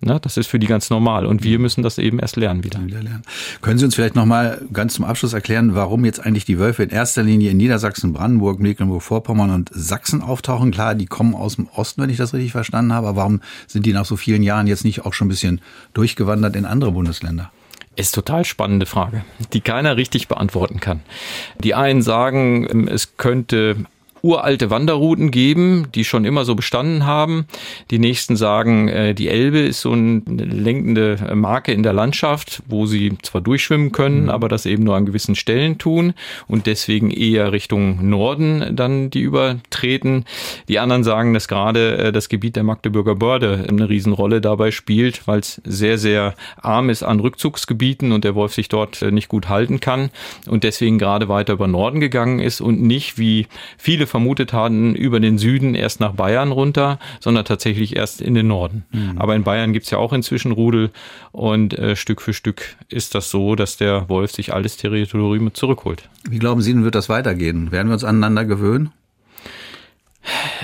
Ne, 0.00 0.20
das 0.20 0.36
ist 0.36 0.46
für 0.46 0.60
die 0.60 0.68
ganz 0.68 0.90
normal 0.90 1.26
und 1.26 1.42
wir 1.42 1.58
müssen 1.58 1.82
das 1.82 1.98
eben 1.98 2.20
erst 2.20 2.36
lernen 2.36 2.62
wieder. 2.62 2.80
wieder 2.86 3.02
lernen. 3.02 3.22
Können 3.62 3.78
Sie 3.80 3.84
uns 3.84 3.96
vielleicht 3.96 4.14
noch 4.14 4.26
mal 4.26 4.62
ganz 4.72 4.94
zum 4.94 5.04
Abschluss 5.04 5.32
erklären, 5.32 5.74
warum 5.74 6.04
jetzt 6.04 6.24
eigentlich 6.24 6.44
die 6.44 6.60
Wölfe 6.60 6.84
in 6.84 6.90
erster 6.90 7.24
Linie 7.24 7.50
in 7.50 7.56
Niedersachsen, 7.56 8.12
Brandenburg, 8.12 8.60
Mecklenburg-Vorpommern 8.60 9.50
und 9.50 9.70
Sachsen 9.74 10.22
auftauchen? 10.22 10.70
Klar, 10.70 10.94
die 10.94 11.06
kommen 11.06 11.34
aus 11.34 11.56
dem 11.56 11.66
Osten, 11.74 12.00
wenn 12.00 12.10
ich 12.10 12.16
das 12.16 12.32
richtig 12.32 12.52
verstanden 12.52 12.92
habe, 12.92 13.08
aber 13.08 13.16
warum 13.16 13.40
sind 13.66 13.86
die 13.86 13.92
nach 13.92 14.04
so 14.04 14.16
vielen 14.16 14.44
Jahren 14.44 14.68
jetzt 14.68 14.84
nicht 14.84 15.04
auch 15.04 15.14
schon 15.14 15.26
ein 15.26 15.30
bisschen 15.30 15.60
durchgewandert 15.94 16.54
in 16.54 16.64
andere 16.64 16.92
Bundesländer? 16.92 17.50
Ist 17.96 18.14
total 18.14 18.44
spannende 18.44 18.86
Frage, 18.86 19.24
die 19.52 19.60
keiner 19.60 19.96
richtig 19.96 20.28
beantworten 20.28 20.78
kann. 20.78 21.00
Die 21.64 21.74
einen 21.74 22.02
sagen, 22.02 22.86
es 22.86 23.16
könnte 23.16 23.84
uralte 24.22 24.70
Wanderrouten 24.70 25.30
geben, 25.30 25.86
die 25.94 26.04
schon 26.04 26.24
immer 26.24 26.44
so 26.44 26.54
bestanden 26.54 27.06
haben. 27.06 27.46
Die 27.90 27.98
nächsten 27.98 28.36
sagen, 28.36 28.88
äh, 28.88 29.14
die 29.14 29.28
Elbe 29.28 29.60
ist 29.60 29.80
so 29.80 29.92
eine 29.92 30.22
lenkende 30.26 31.34
Marke 31.34 31.72
in 31.72 31.82
der 31.82 31.92
Landschaft, 31.92 32.62
wo 32.66 32.86
sie 32.86 33.16
zwar 33.22 33.40
durchschwimmen 33.40 33.92
können, 33.92 34.24
mhm. 34.24 34.30
aber 34.30 34.48
das 34.48 34.66
eben 34.66 34.84
nur 34.84 34.96
an 34.96 35.06
gewissen 35.06 35.34
Stellen 35.34 35.78
tun 35.78 36.14
und 36.46 36.66
deswegen 36.66 37.10
eher 37.10 37.52
Richtung 37.52 38.08
Norden 38.08 38.74
dann 38.74 39.10
die 39.10 39.20
übertreten. 39.20 40.24
Die 40.68 40.78
anderen 40.78 41.04
sagen, 41.04 41.34
dass 41.34 41.48
gerade 41.48 41.98
äh, 41.98 42.12
das 42.12 42.28
Gebiet 42.28 42.56
der 42.56 42.64
Magdeburger 42.64 43.14
Börde 43.14 43.64
eine 43.68 43.88
Riesenrolle 43.88 44.40
dabei 44.40 44.70
spielt, 44.70 45.26
weil 45.26 45.40
es 45.40 45.60
sehr, 45.64 45.98
sehr 45.98 46.34
arm 46.60 46.90
ist 46.90 47.02
an 47.02 47.20
Rückzugsgebieten 47.20 48.12
und 48.12 48.24
der 48.24 48.34
Wolf 48.34 48.54
sich 48.54 48.68
dort 48.68 49.02
äh, 49.02 49.10
nicht 49.10 49.28
gut 49.28 49.48
halten 49.48 49.80
kann 49.80 50.10
und 50.48 50.64
deswegen 50.64 50.98
gerade 50.98 51.28
weiter 51.28 51.54
über 51.54 51.68
Norden 51.68 52.00
gegangen 52.00 52.40
ist 52.40 52.60
und 52.60 52.82
nicht 52.82 53.18
wie 53.18 53.46
viele 53.76 54.06
vermutet 54.08 54.52
hatten, 54.52 54.94
über 54.94 55.20
den 55.20 55.38
Süden 55.38 55.74
erst 55.74 56.00
nach 56.00 56.12
Bayern 56.12 56.52
runter, 56.52 56.98
sondern 57.20 57.44
tatsächlich 57.44 57.96
erst 57.96 58.20
in 58.20 58.34
den 58.34 58.48
Norden. 58.48 58.84
Mhm. 58.90 59.18
Aber 59.18 59.36
in 59.36 59.44
Bayern 59.44 59.72
gibt's 59.72 59.90
ja 59.90 59.98
auch 59.98 60.12
inzwischen 60.12 60.52
Rudel 60.52 60.90
und 61.32 61.78
äh, 61.78 61.96
Stück 61.96 62.20
für 62.20 62.32
Stück 62.32 62.76
ist 62.88 63.14
das 63.14 63.30
so, 63.30 63.54
dass 63.54 63.76
der 63.76 64.08
Wolf 64.08 64.32
sich 64.32 64.52
alles 64.52 64.76
Territorium 64.76 65.54
zurückholt. 65.54 66.08
Wie 66.28 66.38
glauben 66.38 66.60
Sie, 66.60 66.82
wird 66.82 66.94
das 66.94 67.08
weitergehen? 67.08 67.70
Werden 67.70 67.88
wir 67.88 67.94
uns 67.94 68.04
aneinander 68.04 68.44
gewöhnen? 68.44 68.90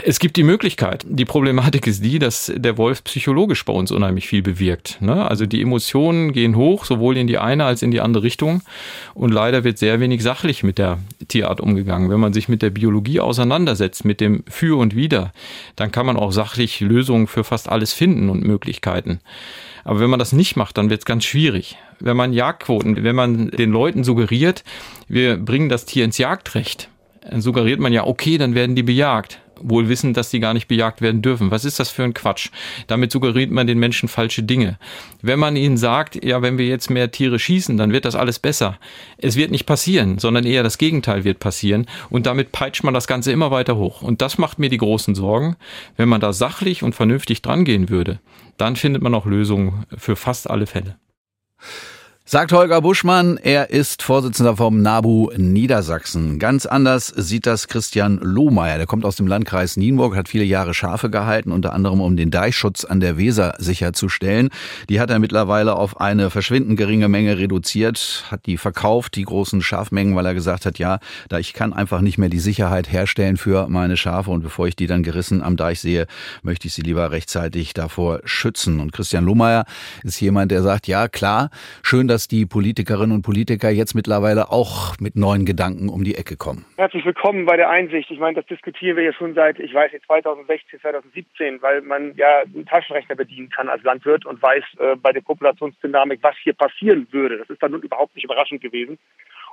Es 0.04 0.18
gibt 0.18 0.36
die 0.36 0.42
Möglichkeit. 0.42 1.04
Die 1.08 1.24
Problematik 1.24 1.86
ist 1.86 2.04
die, 2.04 2.18
dass 2.18 2.52
der 2.54 2.76
Wolf 2.76 3.04
psychologisch 3.04 3.64
bei 3.64 3.72
uns 3.72 3.90
unheimlich 3.90 4.26
viel 4.26 4.42
bewirkt. 4.42 5.00
Ne? 5.00 5.26
Also 5.26 5.46
die 5.46 5.62
Emotionen 5.62 6.32
gehen 6.32 6.56
hoch, 6.56 6.84
sowohl 6.84 7.16
in 7.16 7.26
die 7.26 7.38
eine 7.38 7.64
als 7.64 7.82
in 7.82 7.90
die 7.90 8.00
andere 8.00 8.22
Richtung. 8.22 8.62
Und 9.14 9.32
leider 9.32 9.64
wird 9.64 9.78
sehr 9.78 10.00
wenig 10.00 10.22
sachlich 10.22 10.62
mit 10.62 10.78
der 10.78 10.98
Tierart 11.28 11.60
umgegangen. 11.60 12.10
Wenn 12.10 12.20
man 12.20 12.32
sich 12.32 12.48
mit 12.48 12.62
der 12.62 12.70
Biologie 12.70 13.20
auseinandersetzt, 13.20 14.04
mit 14.04 14.20
dem 14.20 14.44
Für 14.48 14.78
und 14.78 14.94
Wider, 14.94 15.32
dann 15.76 15.92
kann 15.92 16.06
man 16.06 16.16
auch 16.16 16.32
sachlich 16.32 16.80
Lösungen 16.80 17.26
für 17.26 17.44
fast 17.44 17.68
alles 17.68 17.92
finden 17.92 18.28
und 18.28 18.44
Möglichkeiten. 18.44 19.20
Aber 19.84 20.00
wenn 20.00 20.10
man 20.10 20.18
das 20.18 20.32
nicht 20.32 20.56
macht, 20.56 20.78
dann 20.78 20.90
wird 20.90 21.00
es 21.00 21.06
ganz 21.06 21.24
schwierig. 21.24 21.76
Wenn 22.00 22.16
man 22.16 22.32
Jagdquoten, 22.32 23.02
wenn 23.04 23.16
man 23.16 23.50
den 23.50 23.70
Leuten 23.70 24.02
suggeriert, 24.02 24.64
wir 25.08 25.36
bringen 25.36 25.68
das 25.68 25.84
Tier 25.84 26.04
ins 26.04 26.18
Jagdrecht, 26.18 26.88
suggeriert 27.36 27.80
man 27.80 27.92
ja, 27.92 28.06
okay, 28.06 28.38
dann 28.38 28.54
werden 28.54 28.76
die 28.76 28.82
bejagt 28.82 29.40
wohl 29.60 29.88
wissen, 29.88 30.14
dass 30.14 30.30
sie 30.30 30.40
gar 30.40 30.54
nicht 30.54 30.68
bejagt 30.68 31.00
werden 31.00 31.22
dürfen. 31.22 31.50
Was 31.50 31.64
ist 31.64 31.80
das 31.80 31.90
für 31.90 32.04
ein 32.04 32.14
Quatsch? 32.14 32.50
Damit 32.86 33.12
suggeriert 33.12 33.50
man 33.50 33.66
den 33.66 33.78
Menschen 33.78 34.08
falsche 34.08 34.42
Dinge. 34.42 34.78
Wenn 35.22 35.38
man 35.38 35.56
ihnen 35.56 35.76
sagt, 35.76 36.24
ja, 36.24 36.42
wenn 36.42 36.58
wir 36.58 36.66
jetzt 36.66 36.90
mehr 36.90 37.10
Tiere 37.10 37.38
schießen, 37.38 37.76
dann 37.76 37.92
wird 37.92 38.04
das 38.04 38.14
alles 38.14 38.38
besser. 38.38 38.78
Es 39.18 39.36
wird 39.36 39.50
nicht 39.50 39.66
passieren, 39.66 40.18
sondern 40.18 40.44
eher 40.44 40.62
das 40.62 40.78
Gegenteil 40.78 41.24
wird 41.24 41.38
passieren. 41.38 41.86
Und 42.10 42.26
damit 42.26 42.52
peitscht 42.52 42.84
man 42.84 42.94
das 42.94 43.06
Ganze 43.06 43.32
immer 43.32 43.50
weiter 43.50 43.76
hoch. 43.76 44.02
Und 44.02 44.22
das 44.22 44.38
macht 44.38 44.58
mir 44.58 44.70
die 44.70 44.78
großen 44.78 45.14
Sorgen. 45.14 45.56
Wenn 45.96 46.08
man 46.08 46.20
da 46.20 46.32
sachlich 46.32 46.82
und 46.82 46.94
vernünftig 46.94 47.42
drangehen 47.42 47.88
würde, 47.88 48.20
dann 48.56 48.76
findet 48.76 49.02
man 49.02 49.14
auch 49.14 49.26
Lösungen 49.26 49.86
für 49.96 50.16
fast 50.16 50.50
alle 50.50 50.66
Fälle. 50.66 50.96
Sagt 52.26 52.52
Holger 52.52 52.80
Buschmann, 52.80 53.36
er 53.36 53.68
ist 53.68 54.02
Vorsitzender 54.02 54.56
vom 54.56 54.80
NABU 54.80 55.30
Niedersachsen. 55.36 56.38
Ganz 56.38 56.64
anders 56.64 57.08
sieht 57.08 57.44
das 57.44 57.68
Christian 57.68 58.16
Lohmeier. 58.16 58.78
Der 58.78 58.86
kommt 58.86 59.04
aus 59.04 59.16
dem 59.16 59.26
Landkreis 59.26 59.76
Nienburg, 59.76 60.16
hat 60.16 60.30
viele 60.30 60.44
Jahre 60.44 60.72
Schafe 60.72 61.10
gehalten, 61.10 61.52
unter 61.52 61.74
anderem 61.74 62.00
um 62.00 62.16
den 62.16 62.30
Deichschutz 62.30 62.86
an 62.86 63.00
der 63.00 63.18
Weser 63.18 63.56
sicherzustellen. 63.58 64.48
Die 64.88 65.00
hat 65.00 65.10
er 65.10 65.18
mittlerweile 65.18 65.76
auf 65.76 66.00
eine 66.00 66.30
verschwindend 66.30 66.78
geringe 66.78 67.10
Menge 67.10 67.36
reduziert, 67.36 68.24
hat 68.30 68.46
die 68.46 68.56
verkauft, 68.56 69.16
die 69.16 69.24
großen 69.24 69.60
Schafmengen, 69.60 70.16
weil 70.16 70.24
er 70.24 70.32
gesagt 70.32 70.64
hat, 70.64 70.78
ja, 70.78 71.00
da 71.28 71.38
ich 71.38 71.52
kann 71.52 71.74
einfach 71.74 72.00
nicht 72.00 72.16
mehr 72.16 72.30
die 72.30 72.40
Sicherheit 72.40 72.90
herstellen 72.90 73.36
für 73.36 73.68
meine 73.68 73.98
Schafe 73.98 74.30
und 74.30 74.42
bevor 74.42 74.66
ich 74.66 74.76
die 74.76 74.86
dann 74.86 75.02
gerissen 75.02 75.42
am 75.42 75.58
Deich 75.58 75.80
sehe, 75.80 76.06
möchte 76.42 76.68
ich 76.68 76.72
sie 76.72 76.82
lieber 76.82 77.10
rechtzeitig 77.10 77.74
davor 77.74 78.20
schützen. 78.24 78.80
Und 78.80 78.94
Christian 78.94 79.26
Lohmeier 79.26 79.66
ist 80.02 80.18
jemand, 80.22 80.52
der 80.52 80.62
sagt, 80.62 80.88
ja, 80.88 81.06
klar, 81.06 81.50
schön, 81.82 82.13
dass 82.14 82.28
die 82.28 82.46
Politikerinnen 82.46 83.10
und 83.10 83.22
Politiker 83.22 83.70
jetzt 83.70 83.92
mittlerweile 83.92 84.52
auch 84.52 84.94
mit 85.00 85.16
neuen 85.16 85.44
Gedanken 85.44 85.88
um 85.88 86.04
die 86.04 86.14
Ecke 86.14 86.36
kommen. 86.36 86.64
Herzlich 86.76 87.04
willkommen 87.04 87.44
bei 87.44 87.56
der 87.56 87.70
Einsicht. 87.70 88.08
Ich 88.08 88.20
meine, 88.20 88.36
das 88.36 88.46
diskutieren 88.46 88.96
wir 88.96 89.02
ja 89.02 89.12
schon 89.12 89.34
seit, 89.34 89.58
ich 89.58 89.74
weiß 89.74 89.92
nicht, 89.92 90.06
2016, 90.06 90.80
2017, 90.80 91.60
weil 91.60 91.80
man 91.80 92.14
ja 92.14 92.42
einen 92.42 92.66
Taschenrechner 92.66 93.16
bedienen 93.16 93.48
kann 93.50 93.68
als 93.68 93.82
Landwirt 93.82 94.26
und 94.26 94.40
weiß 94.40 94.62
äh, 94.78 94.94
bei 94.94 95.10
der 95.10 95.22
Populationsdynamik, 95.22 96.20
was 96.22 96.36
hier 96.40 96.52
passieren 96.52 97.08
würde. 97.10 97.38
Das 97.38 97.50
ist 97.50 97.60
dann 97.60 97.72
nun 97.72 97.82
überhaupt 97.82 98.14
nicht 98.14 98.22
überraschend 98.22 98.60
gewesen. 98.60 98.96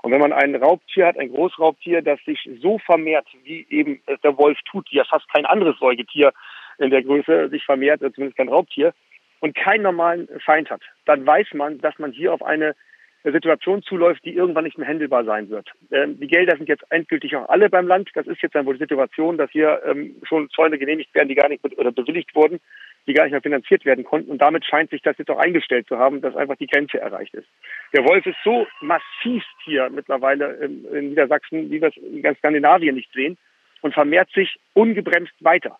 Und 0.04 0.12
wenn 0.12 0.22
man 0.22 0.32
ein 0.32 0.56
Raubtier 0.56 1.08
hat, 1.08 1.18
ein 1.18 1.32
Großraubtier, 1.32 2.04
das 2.04 2.20
sich 2.26 2.48
so 2.62 2.78
vermehrt, 2.78 3.26
wie 3.44 3.66
eben 3.72 4.02
der 4.24 4.38
Wolf 4.38 4.60
tut, 4.70 4.86
wie 4.92 4.98
ja 4.98 5.04
fast 5.06 5.28
kein 5.34 5.48
anderes 5.48 5.80
Säugetier 5.80 6.32
in 6.78 6.92
der 6.92 7.02
Größe 7.02 7.50
sich 7.50 7.66
vermehrt, 7.66 8.02
zumindest 8.02 8.38
kein 8.38 8.50
Raubtier, 8.50 8.94
und 9.42 9.56
keinen 9.56 9.82
normalen 9.84 10.30
Feind 10.46 10.70
hat, 10.70 10.82
dann 11.06 11.26
weiß 11.26 11.48
man, 11.54 11.80
dass 11.80 12.00
man 12.00 12.14
hier 12.14 12.34
auf 12.34 12.42
eine 12.42 12.76
Situation 13.24 13.84
zuläuft, 13.84 14.26
die 14.26 14.34
irgendwann 14.34 14.64
nicht 14.64 14.78
mehr 14.78 14.88
händelbar 14.88 15.24
sein 15.26 15.50
wird. 15.50 15.70
Ähm, 15.92 16.20
die 16.20 16.28
Gelder 16.28 16.58
sind 16.58 16.68
jetzt 16.68 16.84
endgültig 16.90 17.36
auch 17.36 17.50
alle 17.50 17.70
beim 17.70 17.86
Land. 17.86 18.10
Das 18.16 18.26
ist 18.26 18.42
jetzt 18.42 18.56
dann 18.56 18.66
wohl 18.66 18.74
die 18.76 18.84
Situation, 18.84 19.38
dass 19.38 19.52
hier 19.52 19.82
ähm, 19.86 20.16
schon 20.28 20.50
Zäune 20.50 20.80
genehmigt 20.80 21.14
werden, 21.14 21.28
die 21.28 21.36
gar 21.36 21.50
nicht 21.50 21.64
oder 21.78 21.92
bewilligt 21.92 22.34
wurden, 22.34 22.60
die 23.06 23.14
gar 23.14 23.26
nicht 23.26 23.34
mehr 23.34 23.42
finanziert 23.42 23.86
werden 23.86 24.04
konnten. 24.04 24.32
Und 24.32 24.42
damit 24.42 24.66
scheint 24.66 24.90
sich 24.90 25.04
das 25.04 25.18
jetzt 25.20 25.30
auch 25.30 25.38
eingestellt 25.38 25.88
zu 25.88 26.00
haben, 26.00 26.22
dass 26.22 26.36
einfach 26.36 26.56
die 26.56 26.68
Grenze 26.68 27.00
erreicht 27.00 27.36
ist. 27.36 27.48
Der 27.94 28.04
Wolf 28.06 28.26
ist 28.26 28.38
so 28.44 28.66
massiv 28.82 29.44
hier 29.66 29.90
mittlerweile 29.90 30.54
in, 30.56 30.86
in 30.86 31.10
Niedersachsen, 31.10 31.70
wie 31.70 31.82
wir 31.82 31.90
es 31.90 31.98
in 31.98 32.24
ganz 32.24 32.40
Skandinavien 32.40 32.96
nicht 32.96 33.12
sehen, 33.14 33.38
und 33.82 33.94
vermehrt 33.94 34.32
sich 34.32 34.60
ungebremst 34.74 35.34
weiter. 35.42 35.78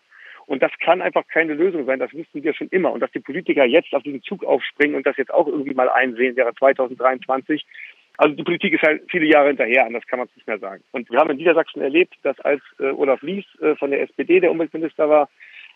Und 0.52 0.62
das 0.62 0.70
kann 0.84 1.00
einfach 1.00 1.26
keine 1.28 1.54
Lösung 1.54 1.86
sein. 1.86 1.98
Das 1.98 2.12
wussten 2.12 2.44
wir 2.44 2.52
schon 2.52 2.68
immer. 2.68 2.92
Und 2.92 3.00
dass 3.00 3.10
die 3.10 3.20
Politiker 3.20 3.64
jetzt 3.64 3.94
auf 3.94 4.02
diesen 4.02 4.22
Zug 4.22 4.44
aufspringen 4.44 4.96
und 4.96 5.06
das 5.06 5.16
jetzt 5.16 5.32
auch 5.32 5.46
irgendwie 5.46 5.72
mal 5.72 5.88
einsehen, 5.88 6.36
wäre 6.36 6.54
2023. 6.54 7.64
Also 8.18 8.34
die 8.34 8.42
Politik 8.42 8.74
ist 8.74 8.82
halt 8.82 9.02
viele 9.10 9.24
Jahre 9.24 9.48
hinterher, 9.48 9.86
anders 9.86 10.06
kann 10.06 10.18
man 10.18 10.28
es 10.28 10.36
nicht 10.36 10.46
mehr 10.46 10.58
sagen. 10.58 10.84
Und 10.92 11.10
wir 11.10 11.18
haben 11.18 11.30
in 11.30 11.38
Niedersachsen 11.38 11.80
erlebt, 11.80 12.16
dass 12.22 12.38
als 12.40 12.60
äh, 12.78 12.90
Olaf 12.90 13.22
Lies 13.22 13.46
äh, 13.62 13.76
von 13.76 13.92
der 13.92 14.02
SPD 14.02 14.40
der 14.40 14.50
Umweltminister 14.50 15.08
war, 15.08 15.30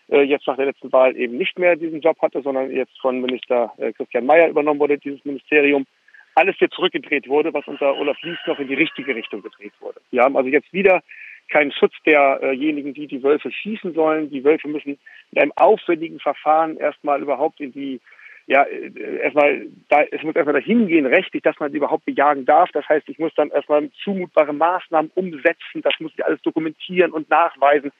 äh, 0.09 0.21
jetzt 0.21 0.45
nach 0.45 0.57
der 0.57 0.67
letzten 0.67 0.91
Wahl 0.91 1.17
eben 1.17 1.39
nicht 1.39 1.57
mehr 1.57 1.75
diesen 1.75 2.01
Job 2.01 2.21
hatte, 2.21 2.43
sondern 2.43 2.69
jetzt 2.69 2.99
von 3.01 3.19
Minister 3.19 3.73
äh, 3.77 3.91
Christian 3.93 4.27
Mayer 4.27 4.47
übernommen 4.47 4.79
wurde, 4.79 4.99
dieses 4.99 5.25
Ministerium, 5.25 5.87
alles 6.35 6.55
jetzt 6.59 6.75
zurückgedreht 6.75 7.27
wurde, 7.27 7.51
was 7.51 7.65
unter 7.67 7.97
Olaf 7.97 8.21
Lies 8.21 8.37
noch 8.45 8.59
in 8.59 8.67
die 8.67 8.75
richtige 8.75 9.15
Richtung 9.15 9.41
gedreht 9.41 9.73
wurde. 9.79 9.99
Wir 10.11 10.21
haben 10.21 10.37
also 10.37 10.49
jetzt 10.49 10.71
wieder 10.71 11.01
keinen 11.49 11.71
Schutz 11.71 11.93
derjenigen, 12.05 12.93
die 12.93 13.07
die 13.07 13.23
Wölfe 13.23 13.51
schießen 13.51 13.93
sollen. 13.93 14.29
Die 14.29 14.43
Wölfe 14.43 14.67
müssen 14.67 14.97
mit 15.31 15.41
einem 15.41 15.53
aufwendigen 15.55 16.19
Verfahren 16.19 16.77
erstmal 16.77 17.21
überhaupt 17.21 17.59
in 17.59 17.71
die 17.71 17.99
ja, 18.47 18.63
äh, 18.63 19.17
erstmal, 19.21 19.67
da, 19.89 20.03
es 20.03 20.23
muss 20.23 20.35
erstmal 20.35 20.59
dahin 20.59 20.87
gehen, 20.87 21.05
rechtlich, 21.05 21.43
dass 21.43 21.59
man 21.59 21.71
sie 21.71 21.77
überhaupt 21.77 22.05
bejagen 22.05 22.45
darf. 22.45 22.71
Das 22.71 22.87
heißt, 22.87 23.07
ich 23.09 23.19
muss 23.19 23.33
dann 23.35 23.51
erstmal 23.51 23.89
zumutbare 24.03 24.53
Maßnahmen 24.53 25.11
umsetzen. 25.15 25.81
Das 25.81 25.93
muss 25.99 26.13
ich 26.15 26.25
alles 26.25 26.41
dokumentieren 26.41 27.11
und 27.11 27.29
nachweisen. 27.29 27.91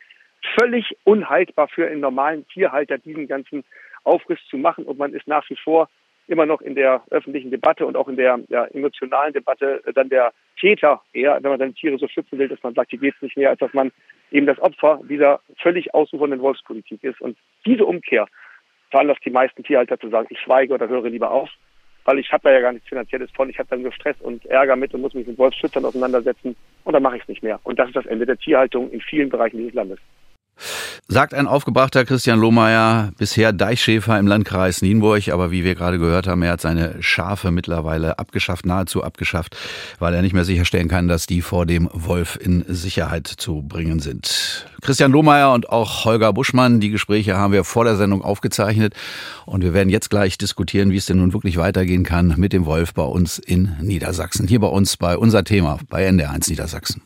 Völlig 0.57 0.95
unhaltbar 1.03 1.67
für 1.67 1.87
einen 1.87 1.99
normalen 1.99 2.47
Tierhalter, 2.47 2.97
diesen 2.97 3.27
ganzen 3.27 3.65
Aufriss 4.05 4.39
zu 4.49 4.57
machen. 4.57 4.85
Und 4.85 4.97
man 4.97 5.13
ist 5.13 5.27
nach 5.27 5.47
wie 5.49 5.57
vor 5.57 5.89
immer 6.27 6.45
noch 6.45 6.61
in 6.61 6.75
der 6.75 7.03
öffentlichen 7.09 7.51
Debatte 7.51 7.85
und 7.85 7.95
auch 7.95 8.07
in 8.07 8.17
der 8.17 8.39
ja, 8.49 8.65
emotionalen 8.65 9.33
Debatte 9.33 9.81
dann 9.93 10.09
der 10.09 10.33
Täter 10.59 11.01
eher, 11.13 11.37
wenn 11.41 11.51
man 11.51 11.59
seine 11.59 11.73
Tiere 11.73 11.97
so 11.97 12.07
schützen 12.07 12.37
will, 12.37 12.47
dass 12.47 12.61
man 12.63 12.73
sagt, 12.73 12.89
hier 12.89 12.99
geht 12.99 13.15
es 13.15 13.21
nicht 13.21 13.37
mehr, 13.37 13.49
als 13.49 13.59
dass 13.59 13.73
man 13.73 13.91
eben 14.31 14.45
das 14.45 14.59
Opfer 14.59 14.99
dieser 15.09 15.39
völlig 15.61 15.93
ausufernden 15.93 16.41
Wolfspolitik 16.41 17.03
ist. 17.03 17.21
Und 17.21 17.37
diese 17.65 17.85
Umkehr 17.85 18.27
veranlasst 18.91 19.23
die 19.25 19.31
meisten 19.31 19.63
Tierhalter 19.63 19.99
zu 19.99 20.09
sagen, 20.09 20.27
ich 20.29 20.39
schweige 20.39 20.73
oder 20.73 20.87
höre 20.87 21.09
lieber 21.09 21.31
auf, 21.31 21.49
weil 22.05 22.19
ich 22.19 22.31
habe 22.31 22.43
da 22.43 22.51
ja 22.51 22.61
gar 22.61 22.71
nichts 22.71 22.87
Finanzielles 22.87 23.31
von, 23.31 23.49
ich 23.49 23.59
habe 23.59 23.69
dann 23.69 23.81
nur 23.81 23.91
Stress 23.91 24.19
und 24.21 24.45
Ärger 24.45 24.75
mit 24.75 24.93
und 24.93 25.01
muss 25.01 25.13
mich 25.13 25.27
mit 25.27 25.37
Wolfsschützern 25.37 25.85
auseinandersetzen 25.85 26.55
und 26.83 26.93
dann 26.93 27.03
mache 27.03 27.17
ich 27.17 27.23
es 27.23 27.27
nicht 27.27 27.43
mehr. 27.43 27.59
Und 27.63 27.79
das 27.79 27.87
ist 27.87 27.95
das 27.95 28.05
Ende 28.05 28.25
der 28.25 28.37
Tierhaltung 28.37 28.89
in 28.91 29.01
vielen 29.01 29.29
Bereichen 29.29 29.57
dieses 29.57 29.73
Landes. 29.73 29.99
Sagt 31.07 31.33
ein 31.33 31.47
aufgebrachter 31.47 32.05
Christian 32.05 32.39
Lohmeier, 32.39 33.11
bisher 33.17 33.53
Deichschäfer 33.53 34.19
im 34.19 34.27
Landkreis 34.27 34.81
Nienburg, 34.81 35.29
aber 35.29 35.51
wie 35.51 35.63
wir 35.63 35.75
gerade 35.75 35.99
gehört 35.99 36.27
haben, 36.27 36.41
er 36.41 36.53
hat 36.53 36.61
seine 36.61 37.01
Schafe 37.01 37.51
mittlerweile 37.51 38.19
abgeschafft, 38.19 38.65
nahezu 38.65 39.03
abgeschafft, 39.03 39.55
weil 39.99 40.13
er 40.13 40.21
nicht 40.21 40.33
mehr 40.33 40.45
sicherstellen 40.45 40.87
kann, 40.87 41.07
dass 41.07 41.25
die 41.25 41.41
vor 41.41 41.65
dem 41.65 41.89
Wolf 41.93 42.37
in 42.41 42.65
Sicherheit 42.67 43.27
zu 43.27 43.61
bringen 43.61 43.99
sind. 43.99 44.67
Christian 44.81 45.11
Lohmeier 45.11 45.53
und 45.53 45.69
auch 45.69 46.05
Holger 46.05 46.33
Buschmann, 46.33 46.79
die 46.79 46.89
Gespräche 46.89 47.35
haben 47.35 47.53
wir 47.53 47.63
vor 47.63 47.83
der 47.85 47.95
Sendung 47.95 48.21
aufgezeichnet 48.21 48.93
und 49.45 49.63
wir 49.63 49.73
werden 49.73 49.89
jetzt 49.89 50.09
gleich 50.09 50.37
diskutieren, 50.37 50.91
wie 50.91 50.97
es 50.97 51.05
denn 51.05 51.17
nun 51.17 51.33
wirklich 51.33 51.57
weitergehen 51.57 52.03
kann 52.03 52.35
mit 52.37 52.53
dem 52.53 52.65
Wolf 52.65 52.93
bei 52.93 53.03
uns 53.03 53.39
in 53.39 53.75
Niedersachsen. 53.81 54.47
Hier 54.47 54.59
bei 54.59 54.67
uns 54.67 54.97
bei 54.97 55.17
unser 55.17 55.43
Thema 55.43 55.79
bei 55.89 56.07
NDR1 56.07 56.49
Niedersachsen. 56.49 57.01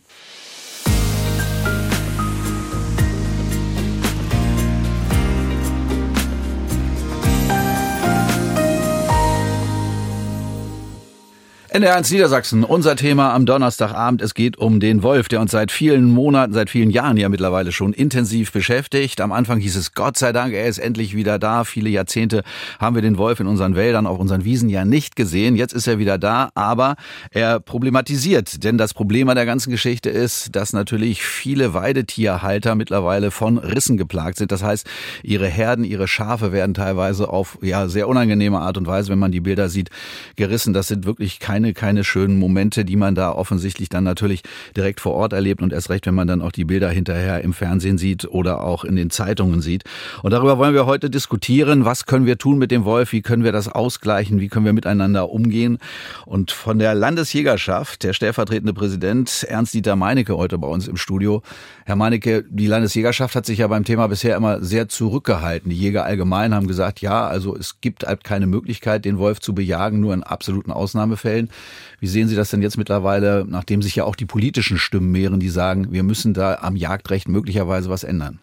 NR1 11.73 12.11
Niedersachsen, 12.11 12.65
unser 12.65 12.97
Thema 12.97 13.33
am 13.33 13.45
Donnerstagabend. 13.45 14.21
Es 14.21 14.33
geht 14.33 14.57
um 14.57 14.81
den 14.81 15.03
Wolf, 15.03 15.29
der 15.29 15.39
uns 15.39 15.51
seit 15.51 15.71
vielen 15.71 16.03
Monaten, 16.09 16.51
seit 16.51 16.69
vielen 16.69 16.89
Jahren 16.89 17.15
ja 17.15 17.29
mittlerweile 17.29 17.71
schon 17.71 17.93
intensiv 17.93 18.51
beschäftigt. 18.51 19.21
Am 19.21 19.31
Anfang 19.31 19.61
hieß 19.61 19.77
es, 19.77 19.93
Gott 19.93 20.17
sei 20.17 20.33
Dank, 20.33 20.53
er 20.53 20.65
ist 20.67 20.79
endlich 20.79 21.15
wieder 21.15 21.39
da. 21.39 21.63
Viele 21.63 21.89
Jahrzehnte 21.89 22.43
haben 22.77 22.95
wir 22.95 23.01
den 23.01 23.17
Wolf 23.17 23.39
in 23.39 23.47
unseren 23.47 23.77
Wäldern, 23.77 24.05
auf 24.05 24.19
unseren 24.19 24.43
Wiesen 24.43 24.67
ja 24.67 24.83
nicht 24.83 25.15
gesehen. 25.15 25.55
Jetzt 25.55 25.71
ist 25.71 25.87
er 25.87 25.97
wieder 25.97 26.17
da, 26.17 26.49
aber 26.55 26.97
er 27.29 27.61
problematisiert. 27.61 28.65
Denn 28.65 28.77
das 28.77 28.93
Problem 28.93 29.29
an 29.29 29.37
der 29.37 29.45
ganzen 29.45 29.71
Geschichte 29.71 30.09
ist, 30.09 30.53
dass 30.53 30.73
natürlich 30.73 31.23
viele 31.23 31.73
Weidetierhalter 31.73 32.75
mittlerweile 32.75 33.31
von 33.31 33.57
Rissen 33.57 33.95
geplagt 33.95 34.39
sind. 34.39 34.51
Das 34.51 34.61
heißt, 34.61 34.85
ihre 35.23 35.47
Herden, 35.47 35.85
ihre 35.85 36.09
Schafe 36.09 36.51
werden 36.51 36.73
teilweise 36.73 37.29
auf 37.29 37.57
ja 37.61 37.87
sehr 37.87 38.09
unangenehme 38.09 38.59
Art 38.59 38.77
und 38.77 38.87
Weise, 38.87 39.09
wenn 39.09 39.19
man 39.19 39.31
die 39.31 39.39
Bilder 39.39 39.69
sieht, 39.69 39.89
gerissen. 40.35 40.73
Das 40.73 40.89
sind 40.89 41.05
wirklich 41.05 41.39
keine 41.39 41.60
keine, 41.61 41.73
keine 41.73 42.03
schönen 42.03 42.39
Momente, 42.39 42.85
die 42.85 42.95
man 42.95 43.13
da 43.13 43.31
offensichtlich 43.31 43.89
dann 43.89 44.03
natürlich 44.03 44.41
direkt 44.75 44.99
vor 44.99 45.13
Ort 45.13 45.33
erlebt 45.33 45.61
und 45.61 45.71
erst 45.71 45.91
recht, 45.91 46.07
wenn 46.07 46.15
man 46.15 46.27
dann 46.27 46.41
auch 46.41 46.51
die 46.51 46.65
Bilder 46.65 46.89
hinterher 46.89 47.41
im 47.41 47.53
Fernsehen 47.53 47.99
sieht 47.99 48.25
oder 48.25 48.63
auch 48.63 48.83
in 48.83 48.95
den 48.95 49.11
Zeitungen 49.11 49.61
sieht. 49.61 49.83
Und 50.23 50.31
darüber 50.31 50.57
wollen 50.57 50.73
wir 50.73 50.87
heute 50.87 51.11
diskutieren. 51.11 51.85
Was 51.85 52.07
können 52.07 52.25
wir 52.25 52.39
tun 52.39 52.57
mit 52.57 52.71
dem 52.71 52.83
Wolf? 52.83 53.11
Wie 53.11 53.21
können 53.21 53.43
wir 53.43 53.51
das 53.51 53.67
ausgleichen? 53.67 54.39
Wie 54.39 54.47
können 54.47 54.65
wir 54.65 54.73
miteinander 54.73 55.29
umgehen? 55.29 55.77
Und 56.25 56.51
von 56.51 56.79
der 56.79 56.95
Landesjägerschaft, 56.95 58.03
der 58.03 58.13
stellvertretende 58.13 58.73
Präsident 58.73 59.45
Ernst-Dieter 59.47 59.95
Meinecke 59.95 60.37
heute 60.37 60.57
bei 60.57 60.67
uns 60.67 60.87
im 60.87 60.97
Studio. 60.97 61.43
Herr 61.85 61.95
Meinecke, 61.95 62.43
die 62.49 62.67
Landesjägerschaft 62.67 63.35
hat 63.35 63.45
sich 63.45 63.59
ja 63.59 63.67
beim 63.67 63.83
Thema 63.83 64.07
bisher 64.07 64.35
immer 64.35 64.63
sehr 64.63 64.89
zurückgehalten. 64.89 65.69
Die 65.69 65.77
Jäger 65.77 66.05
allgemein 66.05 66.55
haben 66.55 66.67
gesagt, 66.67 67.01
ja, 67.01 67.27
also 67.27 67.55
es 67.55 67.81
gibt 67.81 68.03
halt 68.05 68.23
keine 68.23 68.47
Möglichkeit, 68.47 69.05
den 69.05 69.19
Wolf 69.19 69.41
zu 69.41 69.53
bejagen, 69.53 69.99
nur 69.99 70.13
in 70.13 70.23
absoluten 70.23 70.71
Ausnahmefällen. 70.71 71.50
Wie 71.99 72.07
sehen 72.07 72.27
Sie 72.27 72.35
das 72.35 72.49
denn 72.49 72.61
jetzt 72.61 72.77
mittlerweile, 72.77 73.45
nachdem 73.47 73.81
sich 73.81 73.95
ja 73.95 74.03
auch 74.05 74.15
die 74.15 74.25
politischen 74.25 74.77
Stimmen 74.77 75.11
mehren, 75.11 75.39
die 75.39 75.49
sagen, 75.49 75.91
wir 75.91 76.03
müssen 76.03 76.33
da 76.33 76.55
am 76.61 76.75
Jagdrecht 76.75 77.27
möglicherweise 77.27 77.89
was 77.89 78.03
ändern? 78.03 78.39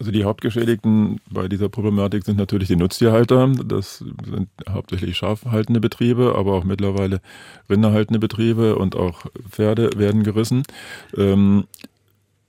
Also 0.00 0.12
die 0.12 0.24
Hauptgeschädigten 0.24 1.20
bei 1.30 1.46
dieser 1.46 1.68
Problematik 1.68 2.24
sind 2.24 2.38
natürlich 2.38 2.68
die 2.68 2.76
Nutztierhalter. 2.76 3.52
Das 3.66 3.98
sind 3.98 4.48
hauptsächlich 4.66 5.18
schafhaltende 5.18 5.78
Betriebe, 5.78 6.36
aber 6.38 6.54
auch 6.54 6.64
mittlerweile 6.64 7.20
rinderhaltende 7.68 8.18
Betriebe 8.18 8.76
und 8.76 8.96
auch 8.96 9.26
Pferde 9.50 9.90
werden 9.96 10.22
gerissen. 10.22 10.62
Ähm, 11.14 11.64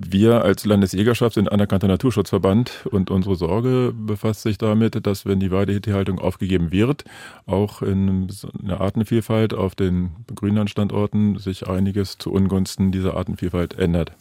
wir 0.10 0.44
als 0.44 0.66
Landesjägerschaft 0.66 1.36
sind 1.36 1.52
anerkannter 1.52 1.88
Naturschutzverband 1.88 2.88
und 2.92 3.12
unsere 3.12 3.36
Sorge 3.36 3.94
befasst 3.96 4.42
sich 4.42 4.58
damit, 4.58 5.06
dass 5.06 5.26
wenn 5.26 5.40
die 5.40 5.52
Weidetierhaltung 5.52 6.20
aufgegeben 6.20 6.72
wird, 6.72 7.06
auch 7.46 7.82
in 7.82 8.30
einer 8.64 8.82
Artenvielfalt 8.82 9.54
auf 9.54 9.76
den 9.76 10.12
Grünlandstandorten 10.34 11.38
sich 11.38 11.68
einiges 11.68 12.18
zu 12.18 12.32
Ungunsten 12.32 12.92
dieser 12.92 13.16
Artenvielfalt 13.16 13.78
ändert. 13.78 14.14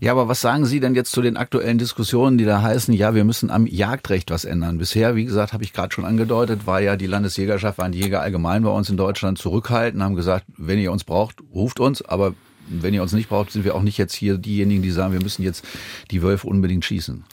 Ja, 0.00 0.12
aber 0.12 0.28
was 0.28 0.40
sagen 0.40 0.66
Sie 0.66 0.80
denn 0.80 0.94
jetzt 0.94 1.12
zu 1.12 1.22
den 1.22 1.36
aktuellen 1.36 1.78
Diskussionen, 1.78 2.38
die 2.38 2.44
da 2.44 2.62
heißen, 2.62 2.92
ja, 2.92 3.14
wir 3.14 3.24
müssen 3.24 3.50
am 3.50 3.66
Jagdrecht 3.66 4.30
was 4.30 4.44
ändern? 4.44 4.78
Bisher, 4.78 5.16
wie 5.16 5.24
gesagt, 5.24 5.52
habe 5.52 5.64
ich 5.64 5.72
gerade 5.72 5.92
schon 5.94 6.04
angedeutet, 6.04 6.66
war 6.66 6.80
ja 6.80 6.96
die 6.96 7.06
Landesjägerschaft, 7.06 7.78
waren 7.78 7.92
die 7.92 8.00
Jäger 8.00 8.20
allgemein 8.20 8.62
bei 8.62 8.70
uns 8.70 8.90
in 8.90 8.96
Deutschland 8.96 9.38
zurückhaltend, 9.38 10.02
haben 10.02 10.16
gesagt, 10.16 10.46
wenn 10.56 10.78
ihr 10.78 10.92
uns 10.92 11.04
braucht, 11.04 11.36
ruft 11.52 11.80
uns, 11.80 12.02
aber 12.02 12.34
wenn 12.68 12.94
ihr 12.94 13.02
uns 13.02 13.12
nicht 13.12 13.28
braucht, 13.28 13.50
sind 13.50 13.64
wir 13.64 13.74
auch 13.74 13.82
nicht 13.82 13.98
jetzt 13.98 14.14
hier 14.14 14.38
diejenigen, 14.38 14.82
die 14.82 14.90
sagen, 14.90 15.12
wir 15.12 15.22
müssen 15.22 15.42
jetzt 15.42 15.64
die 16.10 16.22
Wölfe 16.22 16.46
unbedingt 16.46 16.84
schießen. 16.84 17.24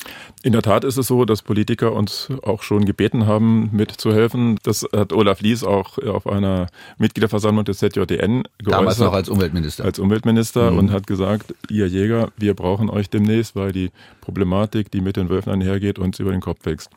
In 0.44 0.54
der 0.54 0.62
Tat 0.62 0.84
ist 0.84 0.98
es 0.98 1.08
so, 1.08 1.26
dass 1.26 1.42
Politiker 1.42 1.94
uns 1.94 2.30
auch 2.44 2.64
schon 2.64 2.86
gebeten 2.86 3.26
haben, 3.28 3.70
mitzuhelfen. 3.72 4.58
Das 4.64 4.86
hat 4.96 5.14
Olaf 5.14 5.42
Lies 5.42 5.64
auch 5.64 5.98
auf 6.00 6.28
einer 6.28 6.68
Mitgliederversammlung 6.98 7.66
des 7.66 7.80
ZJDN 7.80 8.44
geäußert. 8.58 8.80
Damals 8.80 9.00
noch 9.00 9.14
als 9.14 9.30
Umweltminister. 9.30 9.86
Als 9.86 10.00
Umweltminister 10.00 10.72
mhm. 10.72 10.78
und 10.78 10.92
hat 10.92 11.08
gesagt, 11.08 11.54
ihr 11.70 11.88
Jäger, 11.88 12.32
wir 12.38 12.54
brauchen 12.54 12.90
euch 12.90 13.10
demnächst, 13.10 13.56
weil 13.56 13.72
die 13.72 13.92
Problematik, 14.22 14.92
die 14.92 15.02
mit 15.02 15.18
den 15.18 15.30
Wölfen 15.30 15.52
einhergeht, 15.52 16.00
uns 16.00 16.20
über 16.20 16.32
den 16.32 16.42
Kopf 16.42 16.66
wächst. 16.66 16.90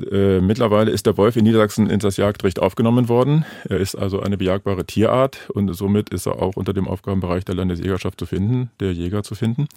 Äh, 0.00 0.40
mittlerweile 0.40 0.90
ist 0.90 1.06
der 1.06 1.16
Wolf 1.16 1.36
in 1.36 1.44
Niedersachsen 1.44 1.90
in 1.90 1.98
das 2.00 2.16
Jagdrecht 2.16 2.60
aufgenommen 2.60 3.08
worden. 3.08 3.44
Er 3.68 3.78
ist 3.78 3.94
also 3.94 4.20
eine 4.20 4.36
bejagbare 4.36 4.84
Tierart 4.84 5.50
und 5.50 5.72
somit 5.74 6.10
ist 6.10 6.26
er 6.26 6.40
auch 6.40 6.56
unter 6.56 6.72
dem 6.72 6.88
Aufgabenbereich 6.88 7.44
der 7.44 7.54
Landesjägerschaft 7.54 8.18
zu 8.18 8.26
finden, 8.26 8.70
der 8.80 8.92
Jäger 8.92 9.22
zu 9.22 9.34
finden. 9.34 9.68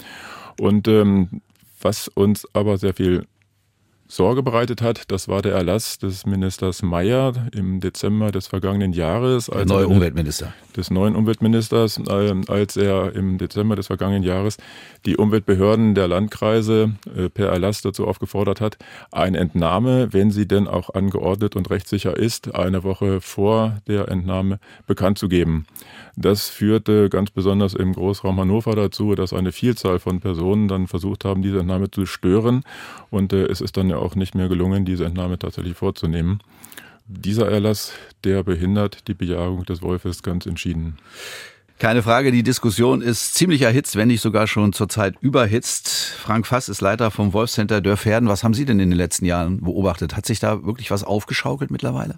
Und 0.60 0.88
ähm, 0.88 1.42
was 1.82 2.08
uns 2.08 2.48
aber 2.54 2.78
sehr 2.78 2.94
viel 2.94 3.26
Sorge 4.08 4.44
bereitet 4.44 4.84
hat, 4.84 5.12
das 5.12 5.28
war 5.28 5.42
der 5.42 5.54
Erlass 5.54 5.98
des 5.98 6.28
Ministers 6.28 6.84
Mayer 6.84 7.34
im 7.54 7.80
Dezember 7.80 8.32
des 8.32 8.46
vergangenen 8.46 8.94
Jahres. 8.94 9.48
Der 9.48 9.66
neue 9.66 9.88
Umweltminister. 9.88 10.54
Des 10.78 10.92
neuen 10.92 11.16
Umweltministers, 11.16 12.00
ähm, 12.10 12.44
als 12.48 12.78
er 12.78 13.16
im 13.16 13.40
Dezember 13.40 13.76
des 13.76 13.88
vergangenen 13.88 14.22
Jahres 14.22 14.58
die 15.08 15.18
Umweltbehörden 15.18 15.96
der 15.96 16.08
Landkreise 16.08 16.94
äh, 17.16 17.30
per 17.30 17.50
Erlass 17.50 17.82
dazu 17.82 18.06
aufgefordert 18.06 18.62
hat, 18.62 18.78
eine 19.12 19.40
Entnahme, 19.40 20.14
wenn 20.14 20.30
sie 20.30 20.48
denn 20.48 20.68
auch 20.68 20.94
angeordnet 20.94 21.56
und 21.56 21.72
rechtssicher 21.72 22.16
ist, 22.16 22.54
eine 22.54 22.84
Woche 22.84 23.22
vor 23.22 23.82
der 23.88 24.10
Entnahme 24.10 24.60
bekannt 24.86 25.18
zu 25.18 25.30
geben. 25.30 25.66
Das 26.16 26.48
führte 26.48 27.10
ganz 27.10 27.32
besonders 27.32 27.74
im 27.74 27.94
Großraum 27.94 28.40
Hannover 28.40 28.76
dazu, 28.76 29.16
dass 29.16 29.34
eine 29.34 29.52
Vielzahl 29.52 30.00
von 30.00 30.22
Personen 30.22 30.68
dann 30.68 30.88
versucht 30.88 31.26
haben, 31.26 31.42
diese 31.42 31.60
Entnahme 31.60 31.92
zu 31.92 32.06
stören. 32.06 32.64
Und 33.10 33.34
äh, 33.34 33.46
es 33.48 33.60
ist 33.60 33.76
dann 33.76 33.90
ja 33.90 33.98
auch 34.06 34.16
nicht 34.16 34.36
mehr 34.36 34.48
gelungen, 34.48 34.86
diese 34.86 35.06
Entnahme 35.06 35.38
tatsächlich 35.40 35.76
vorzunehmen. 35.76 36.40
Dieser 37.08 37.50
Erlass, 37.50 37.92
der 38.24 38.44
behindert 38.44 39.08
die 39.08 39.14
Bejagung 39.14 39.66
des 39.66 39.82
Wolfes 39.82 40.24
ganz 40.24 40.46
entschieden. 40.46 40.98
Keine 41.78 42.02
Frage, 42.02 42.32
die 42.32 42.42
Diskussion 42.42 43.02
ist 43.02 43.36
ziemlich 43.36 43.62
erhitzt, 43.62 43.98
wenn 43.98 44.08
nicht 44.08 44.22
sogar 44.22 44.48
schon 44.48 44.72
zurzeit 44.72 45.16
überhitzt. 45.20 45.90
Frank 45.90 46.48
Fass 46.48 46.70
ist 46.70 46.80
Leiter 46.80 47.12
vom 47.12 47.34
Wolfscenter 47.34 47.82
Dörferden. 47.82 48.30
Was 48.30 48.46
haben 48.46 48.54
Sie 48.54 48.64
denn 48.64 48.80
in 48.80 48.90
den 48.90 48.98
letzten 48.98 49.26
Jahren 49.26 49.60
beobachtet? 49.62 50.16
Hat 50.16 50.26
sich 50.26 50.40
da 50.40 50.64
wirklich 50.64 50.90
was 50.90 51.04
aufgeschaukelt 51.04 51.72
mittlerweile? 51.72 52.18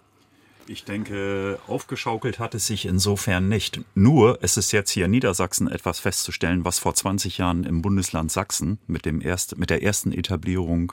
Ich 0.70 0.84
denke, 0.84 1.60
aufgeschaukelt 1.68 2.40
hat 2.40 2.54
es 2.54 2.68
sich 2.68 2.86
insofern 2.86 3.48
nicht. 3.48 3.80
Nur, 3.96 4.40
es 4.42 4.58
ist 4.58 4.74
jetzt 4.74 4.92
hier 4.92 5.06
in 5.06 5.12
Niedersachsen 5.12 5.70
etwas 5.70 6.00
festzustellen, 6.00 6.66
was 6.66 6.78
vor 6.78 6.94
20 6.94 7.38
Jahren 7.38 7.64
im 7.64 7.82
Bundesland 7.82 8.34
Sachsen 8.34 8.78
mit, 8.86 9.06
dem 9.06 9.22
erst, 9.22 9.58
mit 9.58 9.70
der 9.70 9.82
ersten 9.82 10.12
Etablierung 10.12 10.92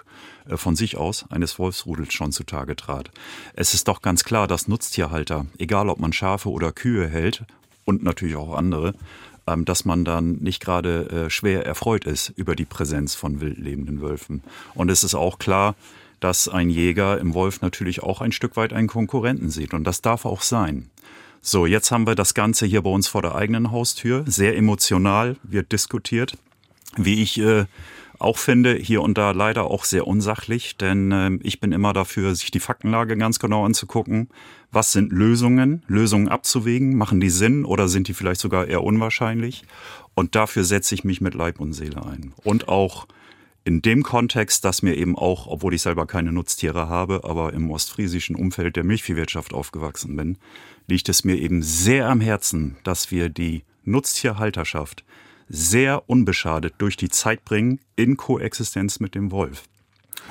äh, 0.48 0.56
von 0.56 0.76
sich 0.76 0.96
aus 0.96 1.28
eines 1.28 1.58
Wolfsrudels 1.58 2.12
schon 2.12 2.30
zutage 2.30 2.76
trat. 2.76 3.10
Es 3.54 3.74
ist 3.74 3.88
doch 3.88 4.00
ganz 4.00 4.22
klar, 4.22 4.46
dass 4.46 4.68
Nutztierhalter, 4.68 5.46
egal 5.58 5.88
ob 5.88 5.98
man 5.98 6.12
Schafe 6.12 6.50
oder 6.50 6.70
Kühe 6.70 7.08
hält 7.08 7.42
und 7.84 8.04
natürlich 8.04 8.36
auch 8.36 8.54
andere, 8.54 8.94
ähm, 9.48 9.64
dass 9.64 9.84
man 9.84 10.04
dann 10.04 10.36
nicht 10.36 10.62
gerade 10.62 11.10
äh, 11.10 11.30
schwer 11.30 11.66
erfreut 11.66 12.04
ist 12.04 12.28
über 12.36 12.54
die 12.54 12.64
Präsenz 12.64 13.16
von 13.16 13.40
wildlebenden 13.40 14.00
Wölfen. 14.00 14.44
Und 14.74 14.88
es 14.88 15.02
ist 15.02 15.16
auch 15.16 15.40
klar, 15.40 15.74
dass 16.24 16.48
ein 16.48 16.70
Jäger 16.70 17.18
im 17.18 17.34
Wolf 17.34 17.60
natürlich 17.60 18.02
auch 18.02 18.22
ein 18.22 18.32
Stück 18.32 18.56
weit 18.56 18.72
einen 18.72 18.88
Konkurrenten 18.88 19.50
sieht. 19.50 19.74
Und 19.74 19.84
das 19.84 20.00
darf 20.00 20.24
auch 20.24 20.40
sein. 20.40 20.88
So, 21.42 21.66
jetzt 21.66 21.90
haben 21.90 22.06
wir 22.06 22.14
das 22.14 22.32
Ganze 22.32 22.64
hier 22.64 22.80
bei 22.80 22.88
uns 22.88 23.08
vor 23.08 23.20
der 23.20 23.34
eigenen 23.34 23.70
Haustür. 23.70 24.24
Sehr 24.26 24.56
emotional 24.56 25.36
wird 25.42 25.70
diskutiert. 25.70 26.38
Wie 26.96 27.22
ich 27.22 27.38
äh, 27.38 27.66
auch 28.18 28.38
finde, 28.38 28.74
hier 28.74 29.02
und 29.02 29.18
da 29.18 29.32
leider 29.32 29.64
auch 29.64 29.84
sehr 29.84 30.06
unsachlich, 30.06 30.78
denn 30.78 31.12
äh, 31.12 31.30
ich 31.42 31.60
bin 31.60 31.72
immer 31.72 31.92
dafür, 31.92 32.34
sich 32.34 32.50
die 32.50 32.58
Faktenlage 32.58 33.18
ganz 33.18 33.38
genau 33.38 33.66
anzugucken. 33.66 34.30
Was 34.72 34.92
sind 34.92 35.12
Lösungen? 35.12 35.82
Lösungen 35.88 36.30
abzuwägen? 36.30 36.96
Machen 36.96 37.20
die 37.20 37.28
Sinn 37.28 37.66
oder 37.66 37.86
sind 37.86 38.08
die 38.08 38.14
vielleicht 38.14 38.40
sogar 38.40 38.66
eher 38.66 38.82
unwahrscheinlich? 38.82 39.64
Und 40.14 40.36
dafür 40.36 40.64
setze 40.64 40.94
ich 40.94 41.04
mich 41.04 41.20
mit 41.20 41.34
Leib 41.34 41.60
und 41.60 41.74
Seele 41.74 42.02
ein. 42.02 42.32
Und 42.44 42.68
auch 42.68 43.06
in 43.64 43.80
dem 43.80 44.02
Kontext, 44.02 44.64
dass 44.64 44.82
mir 44.82 44.94
eben 44.94 45.16
auch, 45.16 45.46
obwohl 45.46 45.74
ich 45.74 45.82
selber 45.82 46.06
keine 46.06 46.32
Nutztiere 46.32 46.88
habe, 46.88 47.22
aber 47.24 47.54
im 47.54 47.70
ostfriesischen 47.70 48.36
Umfeld 48.36 48.76
der 48.76 48.84
Milchviehwirtschaft 48.84 49.54
aufgewachsen 49.54 50.16
bin, 50.16 50.38
liegt 50.86 51.08
es 51.08 51.24
mir 51.24 51.36
eben 51.36 51.62
sehr 51.62 52.08
am 52.08 52.20
Herzen, 52.20 52.76
dass 52.84 53.10
wir 53.10 53.30
die 53.30 53.64
Nutztierhalterschaft 53.84 55.04
sehr 55.48 56.08
unbeschadet 56.08 56.74
durch 56.78 56.96
die 56.96 57.08
Zeit 57.08 57.44
bringen 57.44 57.80
in 57.96 58.16
Koexistenz 58.16 59.00
mit 59.00 59.14
dem 59.14 59.30
Wolf. 59.30 59.64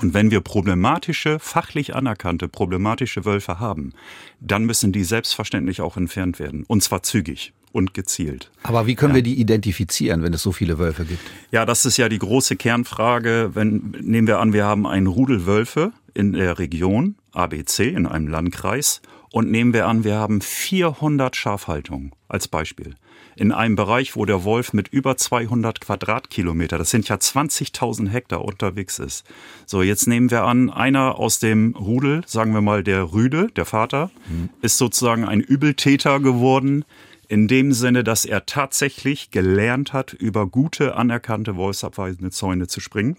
Und 0.01 0.13
wenn 0.13 0.31
wir 0.31 0.41
problematische, 0.41 1.39
fachlich 1.39 1.95
anerkannte 1.95 2.47
problematische 2.47 3.25
Wölfe 3.25 3.59
haben, 3.59 3.93
dann 4.39 4.65
müssen 4.65 4.91
die 4.91 5.03
selbstverständlich 5.03 5.81
auch 5.81 5.97
entfernt 5.97 6.39
werden. 6.39 6.65
Und 6.67 6.83
zwar 6.83 7.03
zügig 7.03 7.53
und 7.73 7.93
gezielt. 7.93 8.51
Aber 8.61 8.87
wie 8.87 8.95
können 8.95 9.11
ja. 9.11 9.15
wir 9.15 9.23
die 9.23 9.39
identifizieren, 9.39 10.23
wenn 10.23 10.33
es 10.33 10.43
so 10.43 10.53
viele 10.53 10.79
Wölfe 10.79 11.03
gibt? 11.03 11.19
Ja, 11.51 11.65
das 11.65 11.85
ist 11.85 11.97
ja 11.97 12.07
die 12.07 12.19
große 12.19 12.55
Kernfrage. 12.55 13.51
Wenn, 13.53 13.95
nehmen 13.99 14.27
wir 14.27 14.39
an, 14.39 14.53
wir 14.53 14.63
haben 14.63 14.87
einen 14.87 15.07
Rudel 15.07 15.45
Wölfe 15.45 15.91
in 16.13 16.33
der 16.33 16.59
Region 16.59 17.15
ABC, 17.33 17.89
in 17.89 18.05
einem 18.05 18.27
Landkreis. 18.27 19.01
Und 19.31 19.49
nehmen 19.49 19.73
wir 19.73 19.87
an, 19.87 20.03
wir 20.03 20.15
haben 20.15 20.41
400 20.41 21.35
Schafhaltungen 21.35 22.11
als 22.27 22.47
Beispiel. 22.47 22.95
In 23.35 23.51
einem 23.51 23.75
Bereich, 23.75 24.15
wo 24.15 24.25
der 24.25 24.43
Wolf 24.43 24.73
mit 24.73 24.89
über 24.89 25.17
200 25.17 25.81
Quadratkilometer, 25.81 26.77
das 26.77 26.91
sind 26.91 27.09
ja 27.09 27.15
20.000 27.15 28.09
Hektar 28.09 28.45
unterwegs 28.45 28.99
ist. 28.99 29.25
So, 29.65 29.81
jetzt 29.81 30.07
nehmen 30.07 30.29
wir 30.29 30.43
an, 30.43 30.69
einer 30.69 31.17
aus 31.17 31.39
dem 31.39 31.75
Rudel, 31.75 32.21
sagen 32.27 32.53
wir 32.53 32.61
mal 32.61 32.83
der 32.83 33.11
Rüde, 33.11 33.47
der 33.55 33.65
Vater, 33.65 34.11
mhm. 34.29 34.49
ist 34.61 34.77
sozusagen 34.77 35.25
ein 35.25 35.41
Übeltäter 35.41 36.19
geworden, 36.19 36.85
in 37.33 37.47
dem 37.47 37.73
Sinne, 37.73 38.03
dass 38.03 38.25
er 38.25 38.45
tatsächlich 38.45 39.31
gelernt 39.31 39.91
hat, 39.91 40.13
über 40.13 40.45
gute, 40.45 40.95
anerkannte 40.95 41.55
wolfsabweisende 41.55 42.29
Zäune 42.29 42.67
zu 42.67 42.79
springen. 42.79 43.17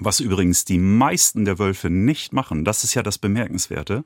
Was 0.00 0.18
übrigens 0.18 0.64
die 0.64 0.78
meisten 0.78 1.44
der 1.44 1.60
Wölfe 1.60 1.88
nicht 1.88 2.32
machen. 2.32 2.64
Das 2.64 2.82
ist 2.82 2.94
ja 2.94 3.04
das 3.04 3.18
Bemerkenswerte. 3.18 4.02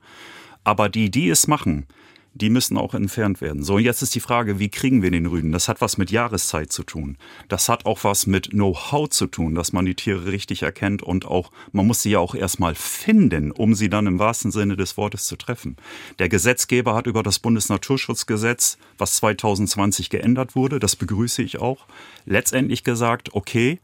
Aber 0.62 0.90
die, 0.90 1.10
die 1.10 1.30
es 1.30 1.46
machen, 1.46 1.86
die 2.34 2.50
müssen 2.50 2.78
auch 2.78 2.94
entfernt 2.94 3.40
werden. 3.40 3.62
So, 3.62 3.74
und 3.74 3.82
jetzt 3.82 4.02
ist 4.02 4.14
die 4.14 4.20
Frage, 4.20 4.58
wie 4.58 4.68
kriegen 4.68 5.02
wir 5.02 5.10
den 5.10 5.26
Rüden? 5.26 5.52
Das 5.52 5.68
hat 5.68 5.80
was 5.80 5.98
mit 5.98 6.10
Jahreszeit 6.10 6.72
zu 6.72 6.84
tun. 6.84 7.16
Das 7.48 7.68
hat 7.68 7.86
auch 7.86 8.04
was 8.04 8.26
mit 8.26 8.50
Know-how 8.50 9.08
zu 9.08 9.26
tun, 9.26 9.54
dass 9.54 9.72
man 9.72 9.84
die 9.84 9.94
Tiere 9.94 10.26
richtig 10.26 10.62
erkennt 10.62 11.02
und 11.02 11.26
auch, 11.26 11.50
man 11.72 11.86
muss 11.86 12.02
sie 12.02 12.10
ja 12.10 12.18
auch 12.20 12.34
erstmal 12.34 12.74
finden, 12.74 13.50
um 13.50 13.74
sie 13.74 13.90
dann 13.90 14.06
im 14.06 14.18
wahrsten 14.18 14.52
Sinne 14.52 14.76
des 14.76 14.96
Wortes 14.96 15.26
zu 15.26 15.36
treffen. 15.36 15.76
Der 16.18 16.28
Gesetzgeber 16.28 16.94
hat 16.94 17.06
über 17.06 17.22
das 17.22 17.38
Bundesnaturschutzgesetz, 17.38 18.78
was 18.96 19.16
2020 19.16 20.10
geändert 20.10 20.54
wurde, 20.54 20.78
das 20.78 20.96
begrüße 20.96 21.42
ich 21.42 21.58
auch, 21.58 21.86
letztendlich 22.26 22.84
gesagt, 22.84 23.34
okay, 23.34 23.80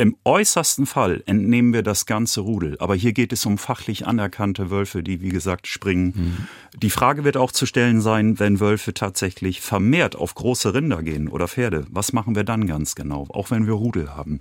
im 0.00 0.16
äußersten 0.24 0.86
Fall 0.86 1.22
entnehmen 1.26 1.74
wir 1.74 1.82
das 1.82 2.06
ganze 2.06 2.40
Rudel. 2.40 2.76
Aber 2.80 2.94
hier 2.94 3.12
geht 3.12 3.34
es 3.34 3.44
um 3.44 3.58
fachlich 3.58 4.06
anerkannte 4.06 4.70
Wölfe, 4.70 5.02
die, 5.02 5.20
wie 5.20 5.28
gesagt, 5.28 5.66
springen. 5.66 6.14
Mhm. 6.16 6.46
Die 6.78 6.88
Frage 6.88 7.22
wird 7.22 7.36
auch 7.36 7.52
zu 7.52 7.66
stellen 7.66 8.00
sein, 8.00 8.38
wenn 8.38 8.60
Wölfe 8.60 8.94
tatsächlich 8.94 9.60
vermehrt 9.60 10.16
auf 10.16 10.34
große 10.34 10.72
Rinder 10.72 11.02
gehen 11.02 11.28
oder 11.28 11.48
Pferde. 11.48 11.84
Was 11.90 12.14
machen 12.14 12.34
wir 12.34 12.44
dann 12.44 12.66
ganz 12.66 12.94
genau? 12.94 13.26
Auch 13.28 13.50
wenn 13.50 13.66
wir 13.66 13.74
Rudel 13.74 14.16
haben. 14.16 14.40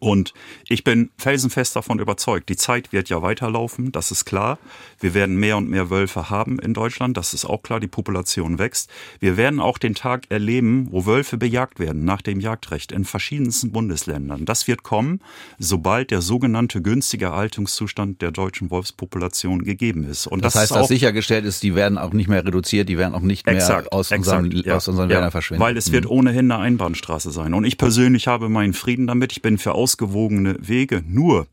Und 0.00 0.34
ich 0.68 0.82
bin 0.84 1.10
felsenfest 1.18 1.76
davon 1.76 1.98
überzeugt, 1.98 2.48
die 2.48 2.56
Zeit 2.56 2.92
wird 2.92 3.08
ja 3.08 3.22
weiterlaufen, 3.22 3.92
das 3.92 4.10
ist 4.10 4.24
klar. 4.24 4.58
Wir 4.98 5.14
werden 5.14 5.36
mehr 5.36 5.56
und 5.56 5.68
mehr 5.68 5.90
Wölfe 5.90 6.30
haben 6.30 6.58
in 6.58 6.74
Deutschland, 6.74 7.16
das 7.16 7.34
ist 7.34 7.44
auch 7.44 7.62
klar, 7.62 7.80
die 7.80 7.86
Population 7.86 8.58
wächst. 8.58 8.90
Wir 9.20 9.36
werden 9.36 9.60
auch 9.60 9.78
den 9.78 9.94
Tag 9.94 10.24
erleben, 10.30 10.88
wo 10.90 11.06
Wölfe 11.06 11.36
bejagt 11.36 11.78
werden 11.78 12.04
nach 12.04 12.22
dem 12.22 12.40
Jagdrecht 12.40 12.92
in 12.92 13.04
verschiedensten 13.04 13.72
Bundesländern. 13.72 14.44
Das 14.44 14.66
wird 14.66 14.82
kommen, 14.82 15.20
sobald 15.58 16.10
der 16.10 16.22
sogenannte 16.22 16.82
günstige 16.82 17.26
Erhaltungszustand 17.26 18.22
der 18.22 18.30
deutschen 18.30 18.70
Wolfspopulation 18.70 19.64
gegeben 19.64 20.04
ist. 20.04 20.26
Und 20.26 20.44
das, 20.44 20.54
das 20.54 20.62
heißt, 20.62 20.74
dass 20.76 20.88
sichergestellt 20.88 21.44
ist, 21.44 21.62
die 21.62 21.74
werden 21.74 21.98
auch 21.98 22.12
nicht 22.12 22.28
mehr 22.28 22.44
reduziert, 22.44 22.88
die 22.88 22.98
werden 22.98 23.14
auch 23.14 23.20
nicht 23.20 23.46
mehr 23.46 23.54
exakt, 23.54 23.92
aus, 23.92 24.10
exakt, 24.10 24.44
unseren, 24.44 24.64
ja, 24.64 24.76
aus 24.76 24.88
unseren 24.88 25.08
ja, 25.10 25.16
Wäldern 25.16 25.30
verschwinden. 25.30 25.62
Weil 25.62 25.76
es 25.76 25.92
wird 25.92 26.04
mhm. 26.04 26.10
ohnehin 26.10 26.50
eine 26.50 26.62
Einbahnstraße 26.62 27.30
sein. 27.30 27.54
Und 27.54 27.64
ich 27.64 27.78
persönlich 27.78 28.26
habe 28.26 28.48
meinen 28.48 28.72
Frieden 28.72 29.06
damit. 29.06 29.32
Ich 29.32 29.42
bin 29.42 29.58
für 29.58 29.72
Aus 29.72 29.89
ausgewogene 29.90 30.56
Wege. 30.60 31.02
Nur 31.08 31.46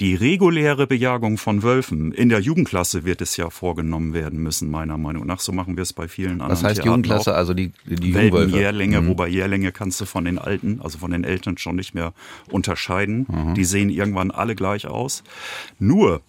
die 0.00 0.14
reguläre 0.14 0.86
Bejagung 0.86 1.36
von 1.36 1.62
Wölfen 1.62 2.12
in 2.12 2.30
der 2.30 2.40
Jugendklasse 2.40 3.04
wird 3.04 3.20
es 3.20 3.36
ja 3.36 3.50
vorgenommen 3.50 4.14
werden 4.14 4.42
müssen, 4.42 4.70
meiner 4.70 4.96
Meinung 4.96 5.26
nach. 5.26 5.38
So 5.38 5.52
machen 5.52 5.76
wir 5.76 5.82
es 5.82 5.92
bei 5.92 6.08
vielen 6.08 6.40
anderen. 6.40 6.50
Was 6.50 6.64
heißt 6.64 6.76
Theatern 6.76 6.90
Jugendklasse? 6.90 7.32
Auch. 7.32 7.36
Also 7.36 7.54
die, 7.54 7.72
die 7.84 8.10
Jungwölfe? 8.10 8.56
Jährlinge, 8.56 9.02
mhm. 9.02 9.08
wobei 9.08 9.28
Jährlinge 9.28 9.70
kannst 9.70 10.00
du 10.00 10.06
von 10.06 10.24
den 10.24 10.38
Alten, 10.38 10.80
also 10.82 10.98
von 10.98 11.10
den 11.10 11.24
Eltern 11.24 11.58
schon 11.58 11.76
nicht 11.76 11.94
mehr 11.94 12.14
unterscheiden. 12.50 13.26
Mhm. 13.28 13.54
Die 13.54 13.64
sehen 13.64 13.90
irgendwann 13.90 14.30
alle 14.30 14.54
gleich 14.54 14.86
aus. 14.86 15.22
Nur 15.78 16.22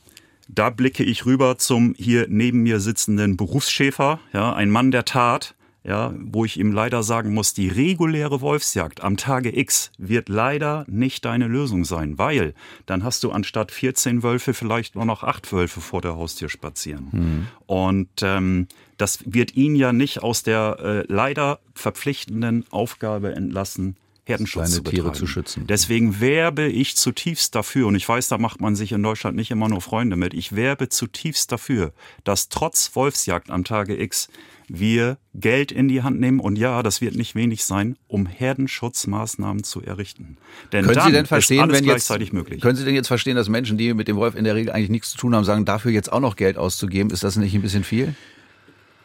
da 0.49 0.69
blicke 0.69 1.03
ich 1.03 1.25
rüber 1.25 1.57
zum 1.57 1.95
hier 1.97 2.27
neben 2.29 2.63
mir 2.63 2.81
sitzenden 2.81 3.37
Berufsschäfer, 3.37 4.19
ja, 4.33 4.53
ein 4.53 4.69
Mann 4.69 4.91
der 4.91 5.05
Tat, 5.05 5.55
ja, 5.83 6.13
wo 6.17 6.45
ich 6.45 6.59
ihm 6.59 6.71
leider 6.71 7.03
sagen 7.03 7.33
muss, 7.33 7.53
die 7.53 7.67
reguläre 7.67 8.41
Wolfsjagd 8.41 9.03
am 9.03 9.17
Tage 9.17 9.57
X 9.57 9.91
wird 9.97 10.29
leider 10.29 10.85
nicht 10.87 11.25
deine 11.25 11.47
Lösung 11.47 11.83
sein, 11.83 12.17
weil 12.17 12.53
dann 12.85 13.03
hast 13.03 13.23
du 13.23 13.31
anstatt 13.31 13.71
14 13.71 14.23
Wölfe 14.23 14.53
vielleicht 14.53 14.95
nur 14.95 15.05
noch 15.05 15.23
acht 15.23 15.51
Wölfe 15.51 15.81
vor 15.81 16.01
der 16.01 16.15
Haustür 16.15 16.49
spazieren. 16.49 17.09
Mhm. 17.11 17.47
Und 17.65 18.09
ähm, 18.21 18.67
das 18.97 19.19
wird 19.25 19.55
ihn 19.55 19.75
ja 19.75 19.91
nicht 19.91 20.23
aus 20.23 20.43
der 20.43 20.77
äh, 20.79 21.13
leider 21.13 21.59
verpflichtenden 21.73 22.65
Aufgabe 22.71 23.35
entlassen, 23.35 23.97
Herdenschutz 24.25 24.71
zu 24.71 24.81
Tiere 24.81 25.11
zu 25.11 25.27
schützen. 25.27 25.67
Deswegen 25.67 26.21
werbe 26.21 26.67
ich 26.67 26.95
zutiefst 26.95 27.55
dafür, 27.55 27.87
und 27.87 27.95
ich 27.95 28.07
weiß, 28.07 28.29
da 28.29 28.37
macht 28.37 28.61
man 28.61 28.75
sich 28.75 28.91
in 28.93 29.03
Deutschland 29.03 29.35
nicht 29.35 29.51
immer 29.51 29.67
nur 29.67 29.81
Freunde 29.81 30.15
mit, 30.15 30.33
ich 30.33 30.55
werbe 30.55 30.89
zutiefst 30.89 31.51
dafür, 31.51 31.93
dass 32.23 32.49
trotz 32.49 32.95
Wolfsjagd 32.95 33.49
am 33.49 33.63
Tage 33.63 34.01
X 34.01 34.29
wir 34.69 35.17
Geld 35.33 35.73
in 35.73 35.89
die 35.89 36.03
Hand 36.03 36.21
nehmen 36.21 36.39
und 36.39 36.57
ja, 36.57 36.83
das 36.83 37.01
wird 37.01 37.15
nicht 37.15 37.35
wenig 37.35 37.65
sein, 37.65 37.97
um 38.07 38.25
Herdenschutzmaßnahmen 38.25 39.63
zu 39.63 39.81
errichten. 39.81 40.37
Denn 40.71 40.85
können 40.85 41.01
Sie 41.01 41.11
denn 41.11 41.25
verstehen, 41.25 41.69
wenn 41.69 41.83
jetzt, 41.83 42.09
möglich. 42.31 42.61
Können 42.61 42.77
Sie 42.77 42.85
denn 42.85 42.95
jetzt 42.95 43.07
verstehen, 43.07 43.35
dass 43.35 43.49
Menschen, 43.49 43.77
die 43.77 43.93
mit 43.93 44.07
dem 44.07 44.15
Wolf 44.15 44.35
in 44.35 44.45
der 44.45 44.55
Regel 44.55 44.71
eigentlich 44.71 44.89
nichts 44.89 45.11
zu 45.11 45.17
tun 45.17 45.35
haben, 45.35 45.43
sagen, 45.43 45.65
dafür 45.65 45.91
jetzt 45.91 46.11
auch 46.11 46.21
noch 46.21 46.37
Geld 46.37 46.57
auszugeben, 46.57 47.11
ist 47.11 47.23
das 47.23 47.35
nicht 47.35 47.53
ein 47.53 47.61
bisschen 47.61 47.83
viel? 47.83 48.15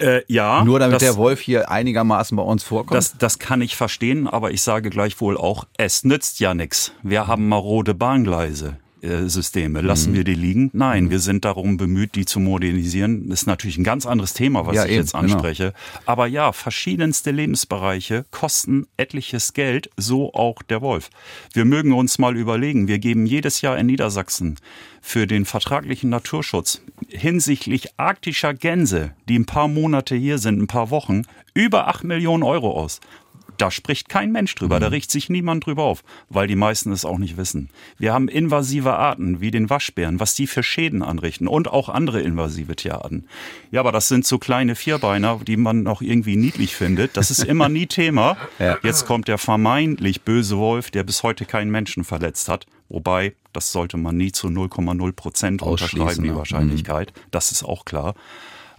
Äh, 0.00 0.22
ja. 0.28 0.64
Nur 0.64 0.78
damit 0.78 0.96
das, 0.96 1.02
der 1.02 1.16
Wolf 1.16 1.40
hier 1.40 1.70
einigermaßen 1.70 2.37
bei 2.37 2.42
uns 2.42 2.62
vorkommt? 2.62 2.96
Das, 2.96 3.16
das 3.18 3.38
kann 3.38 3.61
ich 3.61 3.76
verstehen, 3.76 4.28
aber 4.28 4.50
ich 4.50 4.62
sage 4.62 4.90
gleichwohl 4.90 5.37
auch, 5.37 5.64
es 5.76 6.04
nützt 6.04 6.40
ja 6.40 6.54
nichts. 6.54 6.92
Wir 7.02 7.26
haben 7.26 7.48
marode 7.48 7.94
Bahngleise. 7.94 8.78
Äh, 9.00 9.28
Systeme. 9.28 9.80
Lassen 9.80 10.11
mhm. 10.11 10.16
wir 10.16 10.24
die 10.24 10.34
liegen? 10.34 10.70
Nein, 10.72 11.04
mhm. 11.04 11.11
wir 11.11 11.20
sind 11.20 11.44
darum 11.44 11.76
bemüht, 11.76 12.16
die 12.16 12.24
zu 12.24 12.40
modernisieren. 12.40 13.28
Das 13.28 13.42
ist 13.42 13.46
natürlich 13.46 13.78
ein 13.78 13.84
ganz 13.84 14.06
anderes 14.06 14.34
Thema, 14.34 14.66
was 14.66 14.74
ja, 14.74 14.84
ich 14.87 14.90
eben, 14.90 15.00
jetzt 15.00 15.12
genau. 15.12 15.34
anspreche. 15.34 15.64
Genau. 15.66 16.02
Aber 16.06 16.26
ja, 16.26 16.52
verschiedenste 16.52 17.30
Lebensbereiche 17.30 18.24
kosten 18.32 18.88
etliches 18.96 19.52
Geld, 19.52 19.88
so 19.96 20.34
auch 20.34 20.62
der 20.62 20.82
Wolf. 20.82 21.11
Wir 21.52 21.64
mögen 21.64 21.92
uns 21.92 22.18
mal 22.18 22.37
überlegen, 22.37 22.88
wir 22.88 22.98
geben 22.98 23.24
jedes 23.24 23.61
Jahr 23.61 23.78
in 23.78 23.87
Niedersachsen 23.87 24.56
für 25.00 25.28
den 25.28 25.44
vertraglichen 25.44 26.11
Naturschutz 26.11 26.82
hinsichtlich 27.08 27.98
arktischer 27.98 28.52
Gänse, 28.52 29.12
die 29.28 29.38
ein 29.38 29.46
paar 29.46 29.68
Monate 29.68 30.16
hier 30.16 30.38
sind, 30.38 30.61
ein 30.61 30.66
paar 30.66 30.90
Wochen, 30.90 31.22
über 31.54 31.87
acht 31.87 32.02
Millionen 32.02 32.42
Euro 32.42 32.72
aus. 32.72 33.00
Da 33.59 33.71
spricht 33.71 34.09
kein 34.09 34.33
Mensch 34.33 34.55
drüber, 34.55 34.77
mhm. 34.77 34.81
da 34.81 34.88
riecht 34.88 35.11
sich 35.11 35.29
niemand 35.29 35.66
drüber 35.66 35.83
auf, 35.83 36.03
weil 36.29 36.47
die 36.47 36.57
meisten 36.57 36.92
es 36.92 37.05
auch 37.05 37.18
nicht 37.18 37.37
wissen. 37.37 37.71
Wir 37.99 38.14
haben 38.14 38.29
invasive 38.29 38.94
Arten 38.94 39.40
wie 39.40 39.51
den 39.51 39.68
Waschbären, 39.68 40.21
was 40.21 40.35
die 40.35 40.47
für 40.47 40.62
Schäden 40.62 41.03
anrichten 41.03 41.49
und 41.49 41.68
auch 41.68 41.88
andere 41.88 42.21
invasive 42.21 42.77
Tierarten. 42.77 43.29
Ja, 43.71 43.81
aber 43.81 43.92
das 43.92 44.09
sind 44.09 44.25
so 44.25 44.38
kleine 44.38 44.77
Vierbeiner, 44.77 45.40
die 45.47 45.57
man 45.57 45.83
noch 45.83 46.01
irgendwie 46.01 46.37
niedlich 46.37 46.75
findet. 46.75 47.16
Das 47.16 47.31
ist 47.31 47.44
immer 47.44 47.68
nie 47.68 47.87
Thema. 47.87 48.37
ja. 48.59 48.79
Jetzt 48.83 49.07
kommt 49.07 49.29
der 49.29 49.38
vermeintlich 49.38 50.23
böse 50.23 50.57
Wolf, 50.57 50.90
der 50.90 51.03
bis 51.03 51.23
heute 51.23 51.44
keinen 51.44 51.71
Menschen 51.71 52.05
verletzt 52.05 52.49
hat. 52.49 52.66
Wobei, 52.88 53.35
das 53.53 53.73
sollte 53.73 53.97
man 53.97 54.16
nie 54.16 54.33
zu 54.33 54.47
0,0 54.49 55.12
Prozent 55.12 55.62
unterschreiben, 55.62 56.23
die 56.23 56.35
Wahrscheinlichkeit. 56.35 57.12
Mhm. 57.14 57.21
Das 57.33 57.53
ist 57.53 57.64
auch 57.64 57.85
klar. 57.85 58.14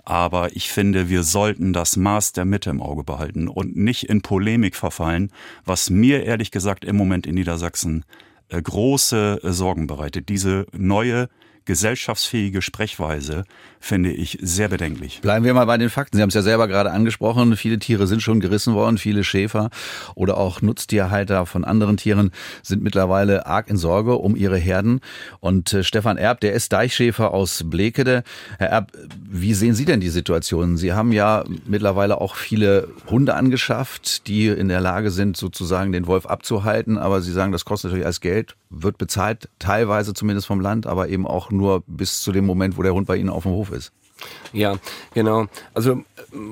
Aber 0.10 0.56
ich 0.56 0.72
finde, 0.72 1.08
wir 1.08 1.22
sollten 1.22 1.72
das 1.72 1.96
Maß 1.96 2.34
der 2.34 2.44
Mitte 2.44 2.72
im 2.72 2.82
Auge 2.82 3.04
behalten 3.04 3.48
und 3.48 3.76
nicht 3.76 4.10
in 4.10 4.24
Polemik 4.24 4.76
verfallen, 4.76 5.32
was 5.66 5.92
mir 5.92 6.24
ehrlich 6.24 6.50
gesagt 6.50 6.84
im 6.84 6.96
Moment 6.96 7.28
in 7.28 7.36
Niedersachsen 7.36 8.06
äh, 8.48 8.60
große 8.60 9.42
äh, 9.44 9.52
Sorgen 9.52 9.86
bereitet. 9.86 10.28
Diese 10.28 10.66
neue 10.76 11.30
gesellschaftsfähige 11.66 12.62
Sprechweise 12.62 13.44
finde 13.80 14.12
ich 14.12 14.38
sehr 14.42 14.68
bedenklich. 14.68 15.22
Bleiben 15.22 15.46
wir 15.46 15.54
mal 15.54 15.66
bei 15.66 15.78
den 15.78 15.90
Fakten. 15.90 16.18
Sie 16.18 16.22
haben 16.22 16.30
es 16.30 16.36
ja 16.36 16.42
selber 16.42 16.68
gerade 16.68 16.92
angesprochen. 16.92 17.56
Viele 17.56 17.80
Tiere 17.80 18.08
sind 18.08 18.22
schon 18.22 18.40
gerissen 18.40 18.74
worden. 18.74 18.98
Viele 18.98 19.24
Schäfer 19.24 19.70
oder 20.16 20.38
auch 20.38 20.62
Nutztierhalter 20.62 21.46
von 21.46 21.64
anderen 21.64 21.98
Tieren 21.98 22.32
sind 22.62 22.84
mittlerweile 22.84 23.46
arg 23.46 23.70
in 23.70 23.78
Sorge 23.78 24.16
um 24.16 24.36
ihre 24.36 24.58
Herden. 24.58 25.00
Und 25.40 25.74
äh, 25.74 25.84
Stefan 25.84 26.18
Erb, 26.18 26.42
der 26.42 26.54
ist 26.54 26.74
Deichschäfer 26.74 27.34
aus 27.34 27.64
Blekede. 27.66 28.24
Herr 28.58 28.70
Erb, 28.70 28.92
wie 29.30 29.54
sehen 29.54 29.76
Sie 29.76 29.86
denn 29.86 30.02
die 30.02 30.10
Situation? 30.10 30.78
Sie 30.78 30.94
haben 30.94 31.12
ja 31.12 31.46
mittlerweile 31.66 32.20
auch 32.20 32.36
viele 32.36 32.90
Hunde 33.10 33.36
angeschafft, 33.36 34.28
die 34.28 34.48
in 34.48 34.68
der 34.68 34.82
Lage 34.82 35.12
sind, 35.12 35.38
sozusagen 35.38 35.92
den 35.92 36.08
Wolf 36.08 36.26
abzuhalten. 36.26 36.98
Aber 36.98 37.22
Sie 37.22 37.32
sagen, 37.32 37.52
das 37.52 37.64
kostet 37.66 37.90
natürlich 37.90 38.06
alles 38.06 38.22
Geld, 38.22 38.56
wird 38.70 38.98
bezahlt, 38.98 39.50
teilweise 39.60 40.14
zumindest 40.14 40.48
vom 40.48 40.62
Land, 40.62 40.86
aber 40.86 41.10
eben 41.10 41.26
auch 41.26 41.50
nur 41.52 41.84
bis 41.88 42.22
zu 42.22 42.32
dem 42.32 42.46
Moment, 42.46 42.78
wo 42.78 42.84
der 42.84 42.94
Hund 42.94 43.08
bei 43.08 43.18
Ihnen 43.18 43.30
auf 43.30 43.44
dem 43.44 43.52
Hof 43.52 43.72
ist. 43.72 43.92
Ja, 44.52 44.78
genau. 45.14 45.48
Also 45.74 46.04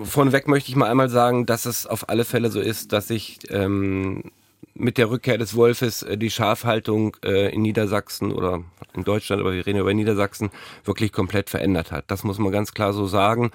vorneweg 0.03 0.47
möchte 0.47 0.69
ich 0.69 0.75
mal 0.75 0.89
einmal 0.89 1.09
sagen, 1.09 1.45
dass 1.45 1.65
es 1.65 1.85
auf 1.85 2.09
alle 2.09 2.25
Fälle 2.25 2.49
so 2.49 2.59
ist, 2.59 2.93
dass 2.93 3.09
ich 3.09 3.39
ähm, 3.49 4.31
mit 4.73 4.97
der 4.97 5.09
Rückkehr 5.09 5.37
des 5.37 5.55
Wolfes 5.55 6.03
äh, 6.03 6.17
die 6.17 6.29
Schafhaltung 6.29 7.17
äh, 7.23 7.53
in 7.53 7.61
Niedersachsen 7.61 8.31
oder 8.31 8.63
in 8.93 9.03
Deutschland, 9.03 9.41
aber 9.41 9.53
wir 9.53 9.65
reden 9.65 9.79
über 9.79 9.93
Niedersachsen, 9.93 10.49
wirklich 10.83 11.11
komplett 11.11 11.49
verändert 11.49 11.91
hat. 11.91 12.05
Das 12.07 12.23
muss 12.23 12.39
man 12.39 12.51
ganz 12.51 12.73
klar 12.73 12.93
so 12.93 13.05
sagen. 13.05 13.51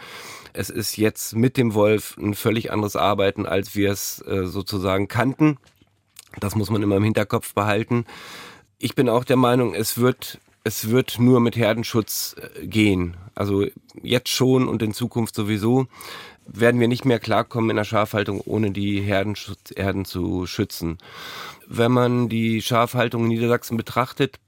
Es 0.53 0.71
ist 0.71 0.97
jetzt 0.97 1.35
mit 1.35 1.57
dem 1.57 1.75
Wolf 1.75 2.17
ein 2.19 2.35
völlig 2.35 2.73
anderes 2.73 2.97
Arbeiten, 2.97 3.47
als 3.47 3.75
wir 3.75 3.91
es 3.91 4.23
äh, 4.27 4.47
sozusagen 4.47 5.09
kannten. 5.09 5.59
Das 6.41 6.55
muss 6.55 6.71
man 6.71 6.83
immer 6.83 6.97
im 6.97 7.05
Hinterkopf 7.05 7.55
behalten. 7.55 8.07
Ich 8.85 8.97
bin 8.97 9.09
auch 9.09 9.23
der 9.23 9.37
Meinung, 9.37 9.75
es 9.75 9.99
wird 9.99 10.41
es 10.65 10.91
wird 10.91 11.21
nur 11.21 11.39
mit 11.39 11.55
Herdenschutz 11.55 12.35
äh, 12.37 12.67
gehen. 12.67 13.17
Also 13.37 13.67
jetzt 14.03 14.29
schon 14.29 14.67
und 14.67 14.83
in 14.83 14.93
Zukunft 14.93 15.37
sowieso 15.37 15.87
werden 16.49 16.81
wir 16.81 16.89
nicht 16.89 17.05
mehr 17.05 17.21
klarkommen 17.21 17.71
in 17.71 17.77
der 17.77 17.85
Schafhaltung, 17.85 18.41
ohne 18.41 18.73
die 18.73 19.01
Herdenschutz, 19.01 19.71
Herden 19.77 20.05
zu 20.05 20.47
schützen. 20.47 20.99
Wenn 21.69 21.93
man 21.93 22.29
die 22.29 22.61
Schafhaltung 22.61 23.23
in 23.23 23.29
Niedersachsen 23.29 23.77
betrachtet, 23.77 24.41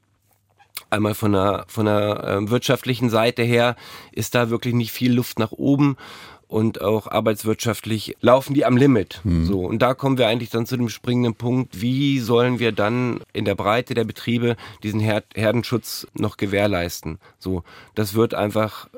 einmal 0.90 1.14
von 1.14 1.30
der, 1.30 1.64
von 1.68 1.86
der 1.86 2.24
äh, 2.24 2.50
wirtschaftlichen 2.50 3.10
Seite 3.10 3.44
her, 3.44 3.76
ist 4.10 4.34
da 4.34 4.50
wirklich 4.50 4.74
nicht 4.74 4.90
viel 4.90 5.12
Luft 5.12 5.38
nach 5.38 5.52
oben 5.52 5.96
und 6.54 6.80
auch 6.80 7.08
arbeitswirtschaftlich 7.08 8.16
laufen 8.20 8.54
die 8.54 8.64
am 8.64 8.76
Limit. 8.76 9.20
Mhm. 9.24 9.44
So 9.44 9.66
und 9.66 9.82
da 9.82 9.92
kommen 9.92 10.18
wir 10.18 10.28
eigentlich 10.28 10.50
dann 10.50 10.66
zu 10.66 10.76
dem 10.76 10.88
springenden 10.88 11.34
Punkt: 11.34 11.80
Wie 11.80 12.20
sollen 12.20 12.60
wir 12.60 12.70
dann 12.70 13.20
in 13.32 13.44
der 13.44 13.56
Breite 13.56 13.94
der 13.94 14.04
Betriebe 14.04 14.54
diesen 14.84 15.00
Her 15.00 15.24
Herdenschutz 15.34 16.06
noch 16.14 16.36
gewährleisten? 16.36 17.18
So, 17.40 17.64
das 17.96 18.14
wird 18.14 18.34
einfach 18.34 18.88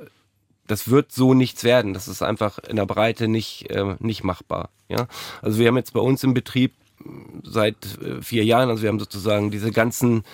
das 0.66 0.90
wird 0.90 1.12
so 1.12 1.32
nichts 1.32 1.64
werden. 1.64 1.94
Das 1.94 2.08
ist 2.08 2.22
einfach 2.22 2.58
in 2.58 2.76
der 2.76 2.86
Breite 2.86 3.26
nicht, 3.26 3.70
äh, 3.70 3.94
nicht 4.00 4.22
machbar. 4.24 4.68
Ja? 4.88 5.06
Also 5.40 5.58
wir 5.58 5.68
haben 5.68 5.76
jetzt 5.76 5.92
bei 5.92 6.00
uns 6.00 6.24
im 6.24 6.34
Betrieb 6.34 6.72
seit 7.44 7.76
äh, 8.02 8.20
vier 8.20 8.44
Jahren, 8.44 8.68
also 8.68 8.82
wir 8.82 8.88
haben 8.88 8.98
sozusagen 8.98 9.50
diese 9.50 9.70
ganzen 9.70 10.24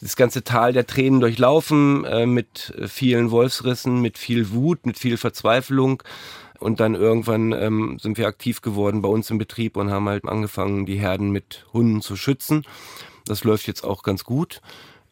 das 0.00 0.14
ganze 0.14 0.44
Tal 0.44 0.72
der 0.72 0.86
Tränen 0.86 1.18
durchlaufen 1.18 2.04
äh, 2.04 2.26
mit 2.26 2.72
vielen 2.86 3.32
Wolfsrissen, 3.32 4.00
mit 4.00 4.16
viel 4.16 4.52
Wut, 4.52 4.86
mit 4.86 4.96
viel 4.96 5.16
Verzweiflung. 5.16 6.02
Und 6.60 6.80
dann 6.80 6.94
irgendwann 6.94 7.52
ähm, 7.52 7.98
sind 8.00 8.18
wir 8.18 8.26
aktiv 8.26 8.62
geworden 8.62 9.00
bei 9.00 9.08
uns 9.08 9.30
im 9.30 9.38
Betrieb 9.38 9.76
und 9.76 9.90
haben 9.90 10.08
halt 10.08 10.24
angefangen, 10.24 10.86
die 10.86 10.98
Herden 10.98 11.30
mit 11.30 11.66
Hunden 11.72 12.02
zu 12.02 12.16
schützen. 12.16 12.64
Das 13.26 13.44
läuft 13.44 13.66
jetzt 13.66 13.84
auch 13.84 14.02
ganz 14.02 14.24
gut, 14.24 14.60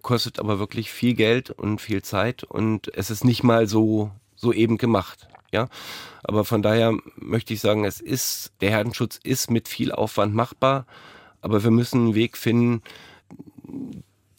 kostet 0.03 0.41
aber 0.41 0.59
wirklich 0.59 0.91
viel 0.91 1.15
Geld 1.15 1.51
und 1.51 1.81
viel 1.81 2.03
Zeit 2.03 2.43
und 2.43 2.93
es 2.97 3.11
ist 3.11 3.25
nicht 3.25 3.43
mal 3.45 3.69
so, 3.69 4.11
so 4.35 4.53
eben 4.53 4.79
gemacht. 4.79 5.29
Ja, 5.53 5.69
aber 6.25 6.45
von 6.45 6.63
daher 6.63 6.97
möchte 7.15 7.55
ich 7.55 7.61
sagen, 7.61 7.85
es 7.85 8.01
ist, 8.01 8.53
der 8.61 8.71
Herdenschutz 8.71 9.21
ist 9.23 9.51
mit 9.51 9.69
viel 9.69 9.93
Aufwand 9.93 10.35
machbar, 10.35 10.87
aber 11.41 11.63
wir 11.63 11.71
müssen 11.71 12.07
einen 12.07 12.15
Weg 12.17 12.37
finden, 12.37 12.83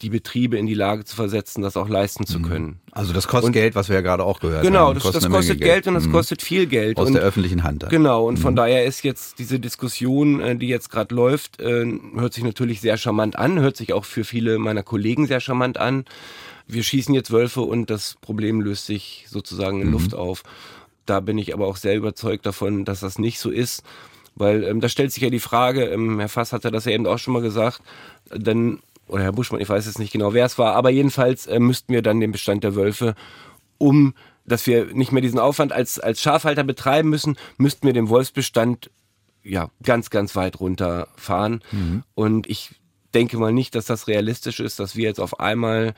die 0.01 0.09
Betriebe 0.09 0.57
in 0.57 0.67
die 0.67 0.75
Lage 0.75 1.05
zu 1.05 1.15
versetzen, 1.15 1.63
das 1.63 1.75
auch 1.75 1.89
leisten 1.89 2.25
zu 2.27 2.39
mhm. 2.39 2.43
können. 2.43 2.79
Also 2.91 3.13
das 3.13 3.27
kostet 3.27 3.47
und, 3.47 3.53
Geld, 3.53 3.73
was 3.73 3.89
wir 3.89 3.95
ja 3.95 4.01
gerade 4.01 4.23
auch 4.23 4.39
gehört 4.39 4.61
genau, 4.61 4.87
haben. 4.87 4.93
Genau, 4.93 5.11
das, 5.11 5.23
das 5.23 5.29
kostet 5.31 5.59
Geld. 5.59 5.71
Geld. 5.71 5.87
und 5.87 5.95
das 5.95 6.05
mhm. 6.05 6.11
kostet 6.11 6.41
viel 6.43 6.67
Geld. 6.67 6.97
Aus 6.97 7.07
und, 7.07 7.13
der 7.13 7.23
öffentlichen 7.23 7.63
Hand. 7.63 7.83
Dann. 7.83 7.89
Genau, 7.89 8.27
und 8.27 8.35
mhm. 8.35 8.41
von 8.41 8.55
daher 8.55 8.85
ist 8.85 9.03
jetzt 9.03 9.39
diese 9.39 9.59
Diskussion, 9.59 10.39
äh, 10.39 10.55
die 10.55 10.67
jetzt 10.67 10.91
gerade 10.91 11.15
läuft, 11.15 11.59
äh, 11.59 11.85
hört 12.15 12.33
sich 12.33 12.43
natürlich 12.43 12.79
sehr 12.79 12.97
charmant 12.97 13.37
an, 13.37 13.59
hört 13.59 13.75
sich 13.75 13.93
auch 13.93 14.05
für 14.05 14.23
viele 14.23 14.59
meiner 14.59 14.83
Kollegen 14.83 15.25
sehr 15.25 15.39
charmant 15.39 15.79
an. 15.79 16.05
Wir 16.67 16.83
schießen 16.83 17.15
jetzt 17.15 17.31
Wölfe 17.31 17.61
und 17.61 17.89
das 17.89 18.17
Problem 18.21 18.61
löst 18.61 18.85
sich 18.85 19.25
sozusagen 19.29 19.81
in 19.81 19.87
mhm. 19.87 19.93
Luft 19.93 20.13
auf. 20.13 20.43
Da 21.07 21.21
bin 21.21 21.37
ich 21.37 21.53
aber 21.53 21.65
auch 21.65 21.77
sehr 21.77 21.95
überzeugt 21.95 22.45
davon, 22.45 22.85
dass 22.85 22.99
das 22.99 23.17
nicht 23.17 23.39
so 23.39 23.49
ist. 23.49 23.83
Weil 24.35 24.63
ähm, 24.65 24.81
da 24.81 24.89
stellt 24.89 25.11
sich 25.11 25.23
ja 25.23 25.31
die 25.31 25.39
Frage, 25.39 25.85
ähm, 25.85 26.19
Herr 26.19 26.29
Fass 26.29 26.53
hatte 26.53 26.69
das 26.69 26.85
ja 26.85 26.91
eben 26.91 27.07
auch 27.07 27.17
schon 27.17 27.33
mal 27.33 27.41
gesagt, 27.41 27.81
denn 28.31 28.79
oder 29.07 29.23
Herr 29.23 29.31
Buschmann, 29.31 29.61
ich 29.61 29.69
weiß 29.69 29.85
jetzt 29.85 29.99
nicht 29.99 30.11
genau, 30.11 30.33
wer 30.33 30.45
es 30.45 30.57
war, 30.57 30.75
aber 30.75 30.89
jedenfalls 30.89 31.47
äh, 31.47 31.59
müssten 31.59 31.93
wir 31.93 32.01
dann 32.01 32.19
den 32.19 32.31
Bestand 32.31 32.63
der 32.63 32.75
Wölfe, 32.75 33.15
um 33.77 34.13
dass 34.47 34.65
wir 34.65 34.85
nicht 34.85 35.11
mehr 35.11 35.21
diesen 35.21 35.39
Aufwand 35.39 35.73
als, 35.73 35.99
als 35.99 36.21
Schafhalter 36.21 36.63
betreiben 36.63 37.09
müssen, 37.09 37.37
müssten 37.57 37.85
wir 37.85 37.93
den 37.93 38.09
Wolfsbestand 38.09 38.89
ja 39.43 39.69
ganz, 39.83 40.09
ganz 40.09 40.35
weit 40.35 40.59
runterfahren. 40.59 41.61
Mhm. 41.71 42.03
Und 42.15 42.49
ich 42.49 42.71
denke 43.13 43.37
mal 43.37 43.51
nicht, 43.51 43.75
dass 43.75 43.85
das 43.85 44.07
realistisch 44.07 44.59
ist, 44.59 44.79
dass 44.79 44.95
wir 44.95 45.03
jetzt 45.03 45.19
auf 45.19 45.39
einmal 45.39 45.93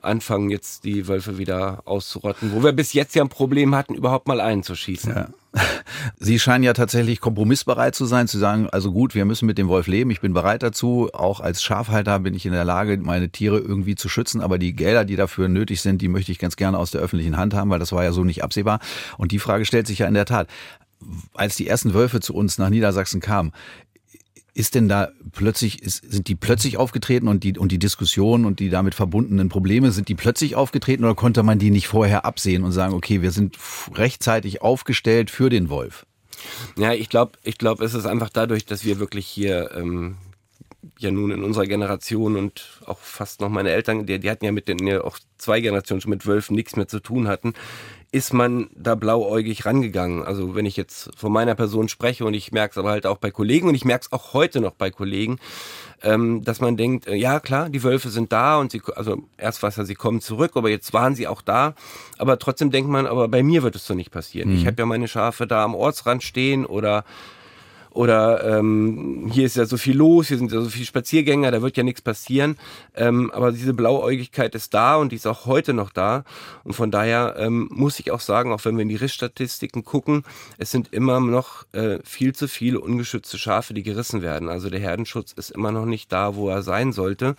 anfangen, 0.00 0.48
jetzt 0.48 0.84
die 0.84 1.08
Wölfe 1.08 1.36
wieder 1.36 1.82
auszurotten, 1.84 2.52
wo 2.52 2.62
wir 2.64 2.72
bis 2.72 2.94
jetzt 2.94 3.14
ja 3.14 3.22
ein 3.22 3.28
Problem 3.28 3.74
hatten, 3.74 3.94
überhaupt 3.94 4.28
mal 4.28 4.40
einzuschießen. 4.40 5.14
Ja. 5.14 5.28
Sie 6.18 6.38
scheinen 6.38 6.64
ja 6.64 6.72
tatsächlich 6.72 7.20
kompromissbereit 7.20 7.94
zu 7.94 8.06
sein, 8.06 8.28
zu 8.28 8.38
sagen, 8.38 8.68
also 8.70 8.92
gut, 8.92 9.14
wir 9.14 9.24
müssen 9.24 9.46
mit 9.46 9.58
dem 9.58 9.68
Wolf 9.68 9.86
leben, 9.86 10.10
ich 10.10 10.20
bin 10.20 10.32
bereit 10.32 10.62
dazu, 10.62 11.10
auch 11.12 11.40
als 11.40 11.62
Schafhalter 11.62 12.20
bin 12.20 12.34
ich 12.34 12.46
in 12.46 12.52
der 12.52 12.64
Lage, 12.64 12.98
meine 12.98 13.30
Tiere 13.30 13.58
irgendwie 13.58 13.96
zu 13.96 14.08
schützen, 14.08 14.40
aber 14.40 14.58
die 14.58 14.74
Gelder, 14.74 15.04
die 15.04 15.16
dafür 15.16 15.48
nötig 15.48 15.80
sind, 15.80 16.00
die 16.02 16.08
möchte 16.08 16.32
ich 16.32 16.38
ganz 16.38 16.56
gerne 16.56 16.78
aus 16.78 16.90
der 16.90 17.00
öffentlichen 17.00 17.36
Hand 17.36 17.54
haben, 17.54 17.70
weil 17.70 17.78
das 17.80 17.92
war 17.92 18.04
ja 18.04 18.12
so 18.12 18.24
nicht 18.24 18.44
absehbar. 18.44 18.80
Und 19.18 19.32
die 19.32 19.38
Frage 19.38 19.64
stellt 19.64 19.86
sich 19.86 20.00
ja 20.00 20.06
in 20.06 20.14
der 20.14 20.26
Tat, 20.26 20.48
als 21.34 21.56
die 21.56 21.66
ersten 21.66 21.94
Wölfe 21.94 22.20
zu 22.20 22.34
uns 22.34 22.58
nach 22.58 22.70
Niedersachsen 22.70 23.20
kamen, 23.20 23.52
ist 24.54 24.74
denn 24.74 24.88
da 24.88 25.10
plötzlich, 25.32 25.82
ist, 25.82 26.10
sind 26.10 26.28
die 26.28 26.34
plötzlich 26.34 26.76
aufgetreten 26.76 27.28
und 27.28 27.44
die, 27.44 27.58
und 27.58 27.72
die 27.72 27.78
Diskussionen 27.78 28.44
und 28.44 28.60
die 28.60 28.70
damit 28.70 28.94
verbundenen 28.94 29.48
Probleme, 29.48 29.92
sind 29.92 30.08
die 30.08 30.14
plötzlich 30.14 30.56
aufgetreten 30.56 31.04
oder 31.04 31.14
konnte 31.14 31.42
man 31.42 31.58
die 31.58 31.70
nicht 31.70 31.88
vorher 31.88 32.24
absehen 32.24 32.64
und 32.64 32.72
sagen, 32.72 32.94
okay, 32.94 33.22
wir 33.22 33.30
sind 33.30 33.56
rechtzeitig 33.94 34.62
aufgestellt 34.62 35.30
für 35.30 35.50
den 35.50 35.70
Wolf? 35.70 36.06
Ja, 36.76 36.92
ich 36.92 37.08
glaube, 37.08 37.32
ich 37.42 37.58
glaube, 37.58 37.84
es 37.84 37.94
ist 37.94 38.06
einfach 38.06 38.30
dadurch, 38.30 38.64
dass 38.64 38.84
wir 38.84 38.98
wirklich 38.98 39.26
hier 39.26 39.70
ähm, 39.74 40.16
ja 40.98 41.10
nun 41.10 41.30
in 41.30 41.44
unserer 41.44 41.66
Generation 41.66 42.36
und 42.36 42.80
auch 42.86 42.98
fast 42.98 43.40
noch 43.40 43.48
meine 43.48 43.70
Eltern, 43.70 44.06
die, 44.06 44.18
die 44.18 44.30
hatten 44.30 44.44
ja 44.44 44.52
mit 44.52 44.68
den 44.68 44.86
ja 44.86 45.02
auch 45.02 45.18
zwei 45.38 45.60
Generationen 45.60 46.00
schon 46.00 46.10
mit 46.10 46.26
Wölfen 46.26 46.56
nichts 46.56 46.76
mehr 46.76 46.88
zu 46.88 47.00
tun 47.00 47.28
hatten, 47.28 47.54
ist 48.12 48.32
man 48.32 48.68
da 48.74 48.96
blauäugig 48.96 49.64
rangegangen. 49.64 50.24
Also 50.24 50.56
wenn 50.56 50.66
ich 50.66 50.76
jetzt 50.76 51.10
von 51.16 51.32
meiner 51.32 51.54
Person 51.54 51.88
spreche 51.88 52.24
und 52.24 52.34
ich 52.34 52.50
merke 52.50 52.72
es 52.72 52.78
aber 52.78 52.90
halt 52.90 53.06
auch 53.06 53.18
bei 53.18 53.30
Kollegen 53.30 53.68
und 53.68 53.76
ich 53.76 53.84
merke 53.84 54.06
es 54.06 54.12
auch 54.12 54.34
heute 54.34 54.60
noch 54.60 54.72
bei 54.72 54.90
Kollegen, 54.90 55.38
ähm, 56.02 56.42
dass 56.42 56.60
man 56.60 56.76
denkt, 56.76 57.06
äh, 57.06 57.14
ja 57.14 57.38
klar, 57.38 57.68
die 57.68 57.84
Wölfe 57.84 58.08
sind 58.08 58.32
da 58.32 58.58
und 58.58 58.72
sie, 58.72 58.82
also 58.96 59.22
erst 59.36 59.62
weiß 59.62 59.78
er, 59.78 59.84
sie 59.84 59.94
kommen 59.94 60.20
zurück, 60.20 60.52
aber 60.54 60.70
jetzt 60.70 60.92
waren 60.92 61.14
sie 61.14 61.28
auch 61.28 61.42
da. 61.42 61.74
Aber 62.18 62.38
trotzdem 62.38 62.72
denkt 62.72 62.90
man, 62.90 63.06
aber 63.06 63.28
bei 63.28 63.44
mir 63.44 63.62
wird 63.62 63.76
es 63.76 63.86
so 63.86 63.94
nicht 63.94 64.10
passieren. 64.10 64.50
Mhm. 64.50 64.56
Ich 64.56 64.66
habe 64.66 64.76
ja 64.78 64.86
meine 64.86 65.06
Schafe 65.06 65.46
da 65.46 65.62
am 65.62 65.76
Ortsrand 65.76 66.24
stehen 66.24 66.66
oder 66.66 67.04
oder 67.90 68.58
ähm, 68.58 69.28
hier 69.32 69.46
ist 69.46 69.56
ja 69.56 69.66
so 69.66 69.76
viel 69.76 69.96
los, 69.96 70.28
hier 70.28 70.38
sind 70.38 70.52
ja 70.52 70.60
so 70.60 70.68
viele 70.68 70.86
Spaziergänger, 70.86 71.50
da 71.50 71.62
wird 71.62 71.76
ja 71.76 71.82
nichts 71.82 72.02
passieren. 72.02 72.56
Ähm, 72.94 73.30
aber 73.32 73.52
diese 73.52 73.74
Blauäugigkeit 73.74 74.54
ist 74.54 74.74
da 74.74 74.96
und 74.96 75.12
die 75.12 75.16
ist 75.16 75.26
auch 75.26 75.46
heute 75.46 75.74
noch 75.74 75.90
da. 75.90 76.24
Und 76.64 76.74
von 76.74 76.90
daher 76.90 77.34
ähm, 77.38 77.68
muss 77.72 77.98
ich 78.00 78.10
auch 78.10 78.20
sagen, 78.20 78.52
auch 78.52 78.64
wenn 78.64 78.76
wir 78.76 78.82
in 78.82 78.88
die 78.88 78.96
Rissstatistiken 78.96 79.84
gucken, 79.84 80.24
es 80.58 80.70
sind 80.70 80.92
immer 80.92 81.20
noch 81.20 81.66
äh, 81.72 81.98
viel 82.04 82.34
zu 82.34 82.48
viele 82.48 82.80
ungeschützte 82.80 83.38
Schafe, 83.38 83.74
die 83.74 83.82
gerissen 83.82 84.22
werden. 84.22 84.48
Also 84.48 84.70
der 84.70 84.80
Herdenschutz 84.80 85.32
ist 85.32 85.50
immer 85.50 85.72
noch 85.72 85.86
nicht 85.86 86.12
da, 86.12 86.36
wo 86.36 86.48
er 86.48 86.62
sein 86.62 86.92
sollte. 86.92 87.34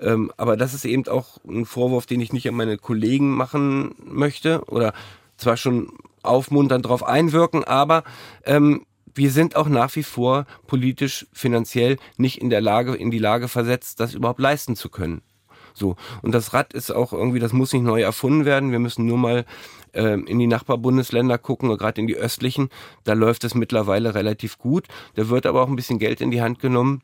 Ähm, 0.00 0.32
aber 0.36 0.56
das 0.56 0.74
ist 0.74 0.84
eben 0.84 1.06
auch 1.08 1.38
ein 1.46 1.66
Vorwurf, 1.66 2.06
den 2.06 2.20
ich 2.20 2.32
nicht 2.32 2.48
an 2.48 2.54
meine 2.54 2.78
Kollegen 2.78 3.36
machen 3.36 3.94
möchte 4.04 4.62
oder 4.66 4.92
zwar 5.36 5.56
schon 5.56 5.92
aufmunternd 6.22 6.84
darauf 6.84 7.02
einwirken, 7.02 7.64
aber 7.64 8.04
ähm, 8.44 8.84
wir 9.14 9.30
sind 9.30 9.56
auch 9.56 9.68
nach 9.68 9.94
wie 9.96 10.02
vor 10.02 10.46
politisch, 10.66 11.26
finanziell 11.32 11.96
nicht 12.16 12.40
in 12.40 12.50
der 12.50 12.60
Lage, 12.60 12.94
in 12.94 13.10
die 13.10 13.18
Lage 13.18 13.48
versetzt, 13.48 14.00
das 14.00 14.14
überhaupt 14.14 14.40
leisten 14.40 14.76
zu 14.76 14.88
können. 14.88 15.22
So. 15.74 15.96
Und 16.22 16.32
das 16.32 16.52
Rad 16.52 16.72
ist 16.72 16.90
auch 16.90 17.12
irgendwie, 17.12 17.38
das 17.38 17.52
muss 17.52 17.72
nicht 17.72 17.82
neu 17.82 18.02
erfunden 18.02 18.44
werden. 18.44 18.72
Wir 18.72 18.78
müssen 18.78 19.06
nur 19.06 19.18
mal 19.18 19.44
äh, 19.92 20.20
in 20.20 20.38
die 20.38 20.46
Nachbarbundesländer 20.46 21.38
gucken, 21.38 21.76
gerade 21.76 22.00
in 22.00 22.06
die 22.06 22.16
östlichen. 22.16 22.70
Da 23.04 23.14
läuft 23.14 23.44
es 23.44 23.54
mittlerweile 23.54 24.14
relativ 24.14 24.58
gut. 24.58 24.86
Da 25.14 25.28
wird 25.28 25.46
aber 25.46 25.62
auch 25.62 25.68
ein 25.68 25.76
bisschen 25.76 25.98
Geld 25.98 26.20
in 26.20 26.30
die 26.30 26.42
Hand 26.42 26.58
genommen, 26.58 27.02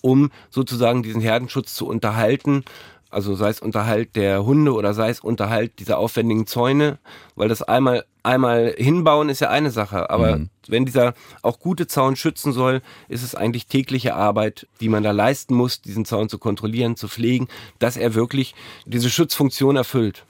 um 0.00 0.30
sozusagen 0.50 1.02
diesen 1.02 1.20
Herdenschutz 1.20 1.74
zu 1.74 1.86
unterhalten. 1.86 2.64
Also 3.10 3.34
sei 3.36 3.50
es 3.50 3.60
Unterhalt 3.60 4.16
der 4.16 4.44
Hunde 4.44 4.72
oder 4.72 4.92
sei 4.92 5.08
es 5.08 5.20
Unterhalt 5.20 5.78
dieser 5.78 5.98
aufwendigen 5.98 6.48
Zäune, 6.48 6.98
weil 7.36 7.48
das 7.48 7.62
einmal 7.62 8.04
einmal 8.24 8.74
hinbauen 8.76 9.28
ist 9.28 9.40
ja 9.40 9.50
eine 9.50 9.70
Sache, 9.70 10.10
aber 10.10 10.38
mhm. 10.38 10.48
wenn 10.66 10.86
dieser 10.86 11.14
auch 11.42 11.60
gute 11.60 11.86
Zaun 11.86 12.16
schützen 12.16 12.52
soll, 12.52 12.80
ist 13.08 13.22
es 13.22 13.34
eigentlich 13.34 13.66
tägliche 13.66 14.14
Arbeit, 14.14 14.66
die 14.80 14.88
man 14.88 15.02
da 15.02 15.10
leisten 15.10 15.54
muss, 15.54 15.82
diesen 15.82 16.04
Zaun 16.04 16.28
zu 16.28 16.38
kontrollieren, 16.38 16.96
zu 16.96 17.06
pflegen, 17.06 17.48
dass 17.78 17.96
er 17.96 18.14
wirklich 18.14 18.54
diese 18.86 19.10
Schutzfunktion 19.10 19.76
erfüllt. 19.76 20.24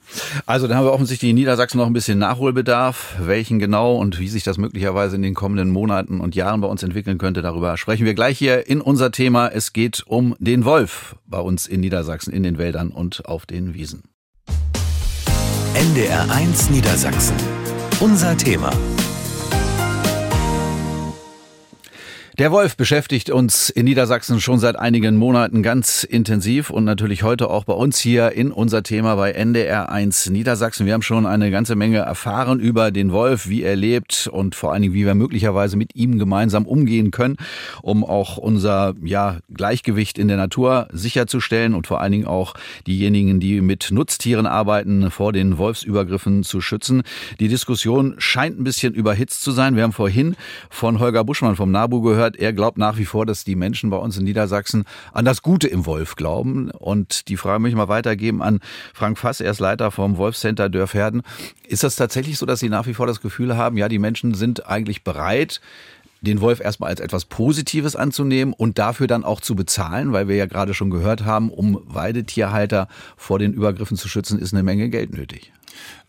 Also 0.45 0.67
da 0.67 0.75
haben 0.75 0.85
wir 0.85 0.93
offensichtlich 0.93 1.31
in 1.31 1.37
Niedersachsen 1.37 1.79
noch 1.79 1.87
ein 1.87 1.93
bisschen 1.93 2.19
Nachholbedarf. 2.19 3.15
Welchen 3.21 3.59
genau 3.59 3.97
und 3.97 4.19
wie 4.19 4.29
sich 4.29 4.43
das 4.43 4.59
möglicherweise 4.59 5.17
in 5.17 5.23
den 5.23 5.35
kommenden 5.35 5.71
Monaten 5.71 6.21
und 6.21 6.35
Jahren 6.35 6.61
bei 6.61 6.69
uns 6.69 6.83
entwickeln 6.83 7.19
könnte, 7.19 7.43
darüber 7.43 7.77
sprechen 7.77 8.05
wir 8.05 8.15
gleich 8.15 8.37
hier 8.37 8.67
in 8.67 8.81
unser 8.81 9.13
Thema. 9.13 9.49
Es 9.49 9.73
geht 9.73 10.03
um 10.07 10.35
den 10.41 10.65
Wolf 10.65 11.17
bei 11.27 11.39
uns 11.39 11.67
in 11.67 11.81
Niedersachsen, 11.81 12.33
in 12.33 12.43
den 12.43 12.59
Wäldern 12.59 12.91
und 12.91 13.27
auf 13.27 13.47
den 13.47 13.73
Wiesen. 13.73 14.14
NDR 15.75 16.29
1 16.31 16.71
Niedersachsen 16.71 17.37
unser 18.01 18.37
Thema. 18.37 18.71
Der 22.37 22.51
Wolf 22.51 22.77
beschäftigt 22.77 23.31
uns 23.31 23.71
in 23.71 23.85
Niedersachsen 23.85 24.41
schon 24.41 24.59
seit 24.59 24.75
einigen 24.75 25.15
Monaten 25.15 25.63
ganz 25.63 26.03
intensiv 26.03 26.69
und 26.69 26.83
natürlich 26.83 27.23
heute 27.23 27.49
auch 27.49 27.63
bei 27.63 27.75
uns 27.75 28.01
hier 28.01 28.33
in 28.33 28.51
unser 28.51 28.83
Thema 28.83 29.15
bei 29.15 29.31
NDR 29.31 29.89
1 29.89 30.31
Niedersachsen. 30.31 30.85
Wir 30.85 30.95
haben 30.95 31.03
schon 31.03 31.27
eine 31.27 31.53
ganze 31.53 31.77
Menge 31.77 31.99
erfahren 31.99 32.59
über 32.59 32.91
den 32.91 33.13
Wolf, 33.13 33.49
wie 33.49 33.63
er 33.63 33.77
lebt 33.77 34.27
und 34.27 34.57
vor 34.57 34.73
allen 34.73 34.83
Dingen, 34.83 34.95
wie 34.95 35.07
wir 35.07 35.15
möglicherweise 35.15 35.77
mit 35.77 35.95
ihm 35.95 36.19
gemeinsam 36.19 36.67
umgehen 36.67 37.13
können, 37.13 37.37
um 37.83 38.03
auch 38.03 38.37
unser 38.37 38.95
ja, 39.05 39.39
Gleichgewicht 39.55 40.19
in 40.19 40.27
der 40.27 40.37
Natur 40.37 40.89
sicherzustellen 40.91 41.73
und 41.73 41.87
vor 41.87 42.01
allen 42.01 42.11
Dingen 42.11 42.27
auch 42.27 42.55
diejenigen, 42.89 43.39
die 43.39 43.61
mit 43.61 43.93
Nutztieren 43.93 44.47
arbeiten, 44.47 45.13
vor 45.13 45.33
den 45.33 45.57
Wolfsübergriffen 45.57 46.43
zu 46.43 46.61
schützen. 46.61 47.05
Die 47.39 47.47
Diskussion 47.47 48.17
scheint 48.19 48.59
ein 48.59 48.65
bisschen 48.65 48.93
überhitzt 48.93 49.43
zu 49.43 49.53
sein. 49.53 49.77
Wir 49.77 49.85
haben 49.85 49.93
vorhin 49.93 50.35
von 50.69 50.99
Holger 50.99 51.23
Buschmann 51.23 51.55
vom 51.55 51.71
NABU 51.71 52.01
gehört, 52.01 52.24
gehört, 52.25 52.37
er 52.37 52.53
glaubt 52.53 52.79
nach 52.79 52.97
wie 52.97 53.05
vor, 53.05 53.27
dass 53.27 53.45
die 53.45 53.57
Menschen 53.57 53.91
bei 53.91 53.97
uns 53.97 54.17
in 54.17 54.25
Niedersachsen 54.25 54.85
an 55.13 55.25
das 55.25 55.43
Gute 55.43 55.69
im 55.69 55.87
Wolf 55.87 56.17
glauben. 56.17 56.71
Und 56.71 57.29
die 57.29 57.37
Frage 57.37 57.61
möchte 57.61 57.75
ich 57.75 57.79
mal 57.79 57.89
weitergeben 57.89 58.43
an 58.43 58.61
Frank 58.93 59.19
Fass, 59.19 59.41
er 59.41 59.51
ist 59.51 59.61
Leiter 59.61 59.91
vom 59.91 60.17
Wolfcenter 60.17 60.69
Dörfherden. 60.69 61.23
Ist 61.69 61.85
das 61.85 61.97
tatsächlich 61.97 62.39
so, 62.39 62.47
dass 62.47 62.61
Sie 62.61 62.69
nach 62.69 62.87
wie 62.87 62.95
vor 62.95 63.07
das 63.07 63.21
Gefühl 63.21 63.57
haben, 63.57 63.77
ja, 63.77 63.89
die 63.89 63.99
Menschen 63.99 64.35
sind 64.35 64.67
eigentlich 64.67 65.05
bereit, 65.05 65.61
den 66.21 66.41
Wolf 66.41 66.61
erstmal 66.61 66.89
als 66.89 67.01
etwas 67.01 67.27
Positives 67.27 67.97
anzunehmen 67.97 68.55
und 68.55 68.79
dafür 68.79 69.07
dann 69.07 69.25
auch 69.25 69.43
zu 69.43 69.55
bezahlen, 69.55 70.15
weil 70.15 70.27
wir 70.27 70.37
ja 70.37 70.47
gerade 70.47 70.73
schon 70.73 70.89
gehört 70.89 71.27
haben, 71.27 71.51
um 71.51 71.83
Weidetierhalter 71.85 72.89
vor 73.17 73.39
den 73.39 73.53
Übergriffen 73.53 73.99
zu 73.99 74.09
schützen, 74.09 74.39
ist 74.39 74.55
eine 74.55 74.63
Menge 74.63 74.89
Geld 74.89 75.13
nötig. 75.13 75.53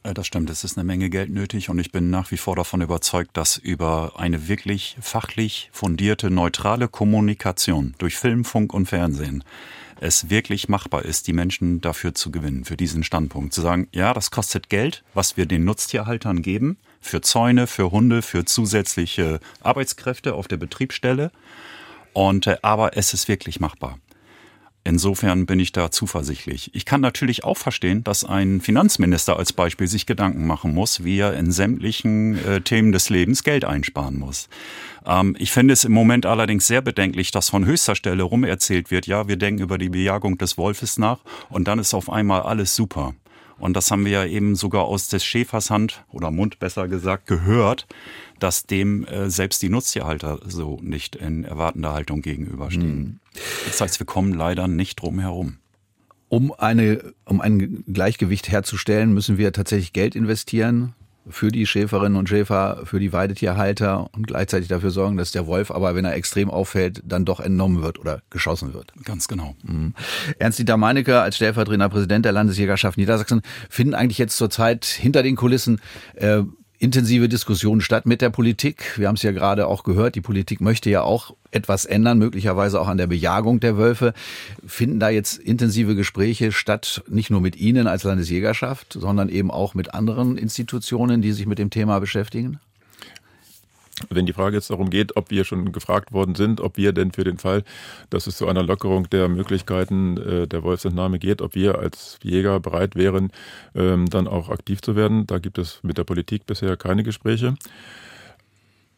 Äh, 0.05 0.13
das 0.13 0.27
stimmt, 0.27 0.49
es 0.49 0.63
ist 0.63 0.77
eine 0.77 0.85
Menge 0.85 1.09
Geld 1.09 1.31
nötig 1.31 1.69
und 1.69 1.79
ich 1.79 1.91
bin 1.91 2.09
nach 2.09 2.31
wie 2.31 2.37
vor 2.37 2.55
davon 2.55 2.81
überzeugt, 2.81 3.35
dass 3.35 3.57
über 3.57 4.13
eine 4.17 4.47
wirklich 4.47 4.95
fachlich 5.01 5.69
fundierte, 5.71 6.29
neutrale 6.29 6.87
Kommunikation 6.87 7.95
durch 7.97 8.15
Film, 8.15 8.45
Funk 8.45 8.73
und 8.73 8.85
Fernsehen 8.85 9.43
es 10.01 10.29
wirklich 10.29 10.67
machbar 10.67 11.05
ist, 11.05 11.25
die 11.25 11.33
Menschen 11.33 11.79
dafür 11.79 12.13
zu 12.13 12.29
gewinnen, 12.29 12.65
für 12.65 12.75
diesen 12.75 13.03
Standpunkt. 13.05 13.53
Zu 13.53 13.61
sagen, 13.61 13.87
ja, 13.93 14.13
das 14.13 14.29
kostet 14.29 14.69
Geld, 14.69 15.05
was 15.13 15.37
wir 15.37 15.45
den 15.45 15.63
Nutztierhaltern 15.63 16.41
geben, 16.41 16.77
für 16.99 17.21
Zäune, 17.21 17.65
für 17.65 17.91
Hunde, 17.91 18.21
für 18.21 18.43
zusätzliche 18.43 19.39
Arbeitskräfte 19.61 20.33
auf 20.33 20.49
der 20.49 20.57
Betriebsstelle. 20.57 21.31
Und, 22.11 22.45
äh, 22.45 22.57
aber 22.61 22.97
es 22.97 23.13
ist 23.13 23.29
wirklich 23.29 23.61
machbar. 23.61 23.97
Insofern 24.87 25.47
bin 25.47 25.59
ich 25.59 25.71
da 25.71 25.89
zuversichtlich. 25.89 26.69
Ich 26.75 26.85
kann 26.85 27.01
natürlich 27.01 27.43
auch 27.43 27.57
verstehen, 27.57 28.03
dass 28.03 28.23
ein 28.23 28.61
Finanzminister 28.61 29.35
als 29.35 29.51
Beispiel 29.51 29.87
sich 29.87 30.05
Gedanken 30.05 30.45
machen 30.45 30.75
muss, 30.75 31.03
wie 31.03 31.17
er 31.17 31.33
in 31.33 31.51
sämtlichen 31.51 32.37
äh, 32.45 32.61
Themen 32.61 32.91
des 32.91 33.09
Lebens 33.09 33.43
Geld 33.43 33.65
einsparen 33.65 34.19
muss. 34.19 34.47
Ähm, 35.03 35.35
ich 35.39 35.51
finde 35.51 35.73
es 35.73 35.85
im 35.85 35.91
Moment 35.91 36.27
allerdings 36.27 36.67
sehr 36.67 36.81
bedenklich, 36.81 37.31
dass 37.31 37.49
von 37.49 37.65
höchster 37.65 37.95
Stelle 37.95 38.21
rumerzählt 38.21 38.91
wird, 38.91 39.07
ja, 39.07 39.27
wir 39.27 39.37
denken 39.37 39.63
über 39.63 39.79
die 39.79 39.89
Bejagung 39.89 40.37
des 40.37 40.55
Wolfes 40.55 40.99
nach 40.99 41.21
und 41.49 41.67
dann 41.67 41.79
ist 41.79 41.95
auf 41.95 42.11
einmal 42.11 42.43
alles 42.43 42.75
super. 42.75 43.15
Und 43.57 43.75
das 43.75 43.89
haben 43.89 44.05
wir 44.05 44.11
ja 44.11 44.25
eben 44.25 44.55
sogar 44.55 44.85
aus 44.85 45.07
des 45.07 45.23
Schäfers 45.23 45.69
Hand 45.69 46.03
oder 46.11 46.31
Mund 46.31 46.59
besser 46.59 46.87
gesagt 46.87 47.27
gehört, 47.27 47.87
dass 48.39 48.65
dem 48.65 49.05
äh, 49.05 49.29
selbst 49.29 49.61
die 49.61 49.69
Nutztierhalter 49.69 50.39
so 50.45 50.77
nicht 50.81 51.15
in 51.15 51.45
erwartender 51.45 51.93
Haltung 51.93 52.21
gegenüberstehen. 52.21 52.99
Mhm. 52.99 53.19
Das 53.65 53.79
heißt, 53.79 53.99
wir 53.99 54.05
kommen 54.05 54.33
leider 54.33 54.67
nicht 54.67 55.01
drum 55.01 55.19
herum. 55.19 55.57
Um, 56.27 56.51
eine, 56.51 57.13
um 57.25 57.39
ein 57.39 57.83
Gleichgewicht 57.87 58.49
herzustellen, 58.49 59.13
müssen 59.13 59.37
wir 59.37 59.53
tatsächlich 59.53 59.93
Geld 59.93 60.15
investieren 60.15 60.95
für 61.27 61.51
die 61.51 61.65
Schäferinnen 61.65 62.17
und 62.17 62.29
Schäfer, 62.29 62.81
für 62.85 62.99
die 62.99 63.13
Weidetierhalter 63.13 64.09
und 64.13 64.27
gleichzeitig 64.27 64.67
dafür 64.67 64.91
sorgen, 64.91 65.17
dass 65.17 65.31
der 65.31 65.47
Wolf 65.47 65.71
aber, 65.71 65.95
wenn 65.95 66.05
er 66.05 66.13
extrem 66.13 66.49
auffällt, 66.49 67.01
dann 67.05 67.25
doch 67.25 67.39
entnommen 67.39 67.81
wird 67.81 67.99
oder 67.99 68.21
geschossen 68.29 68.73
wird. 68.73 68.93
Ganz 69.03 69.27
genau. 69.27 69.55
Mhm. 69.63 69.93
Ernst-Dieter 70.39 70.77
Meinecke 70.77 71.19
als 71.19 71.35
stellvertretender 71.35 71.89
Präsident 71.89 72.25
der 72.25 72.31
Landesjägerschaft 72.31 72.97
Niedersachsen 72.97 73.41
finden 73.69 73.93
eigentlich 73.93 74.17
jetzt 74.17 74.38
zurzeit 74.38 74.85
hinter 74.85 75.23
den 75.23 75.35
Kulissen 75.35 75.81
äh, 76.15 76.43
intensive 76.85 77.27
Diskussionen 77.27 77.81
statt 77.81 78.05
mit 78.05 78.21
der 78.21 78.29
Politik. 78.29 78.99
Wir 78.99 79.07
haben 79.07 79.15
es 79.15 79.23
ja 79.23 79.31
gerade 79.31 79.65
auch 79.65 79.83
gehört, 79.83 80.13
die 80.13 80.21
Politik 80.21 80.61
möchte 80.61 80.91
ja 80.91 81.01
auch 81.01 81.35
etwas 81.49 81.85
ändern, 81.85 82.19
möglicherweise 82.19 82.79
auch 82.79 82.87
an 82.87 82.97
der 82.97 83.07
Bejagung 83.07 83.59
der 83.59 83.75
Wölfe. 83.75 84.13
Finden 84.67 84.99
da 84.99 85.09
jetzt 85.09 85.39
intensive 85.39 85.95
Gespräche 85.95 86.51
statt, 86.51 87.03
nicht 87.07 87.31
nur 87.31 87.41
mit 87.41 87.55
Ihnen 87.55 87.87
als 87.87 88.03
Landesjägerschaft, 88.03 88.93
sondern 88.93 89.29
eben 89.29 89.49
auch 89.49 89.73
mit 89.73 89.95
anderen 89.95 90.37
Institutionen, 90.37 91.23
die 91.23 91.31
sich 91.31 91.47
mit 91.47 91.57
dem 91.57 91.71
Thema 91.71 91.97
beschäftigen? 91.97 92.59
Wenn 94.10 94.25
die 94.25 94.34
Frage 94.34 94.58
jetzt 94.58 94.69
darum 94.69 94.89
geht, 94.89 95.15
ob 95.15 95.31
wir 95.31 95.45
schon 95.45 95.71
gefragt 95.71 96.12
worden 96.12 96.36
sind, 96.36 96.60
ob 96.60 96.75
wir 96.77 96.91
denn 96.91 97.12
für 97.12 97.23
den 97.23 97.38
Fall, 97.38 97.63
dass 98.10 98.27
es 98.27 98.38
zu 98.38 98.47
einer 98.47 98.63
Lockerung 98.63 99.10
der 99.10 99.29
Möglichkeiten 99.29 100.17
äh, 100.17 100.47
der 100.47 100.63
Wolfsentnahme 100.63 101.17
geht, 101.17 101.41
ob 101.41 101.55
wir 101.55 101.79
als 101.79 102.19
Jäger 102.21 102.60
bereit 102.60 102.95
wären, 102.95 103.31
ähm, 103.73 104.08
dann 104.10 104.27
auch 104.27 104.49
aktiv 104.49 104.81
zu 104.81 104.95
werden, 104.95 105.27
da 105.27 105.39
gibt 105.39 105.58
es 105.58 105.79
mit 105.81 105.97
der 105.97 106.03
Politik 106.03 106.45
bisher 106.45 106.75
keine 106.75 107.03
Gespräche. 107.03 107.55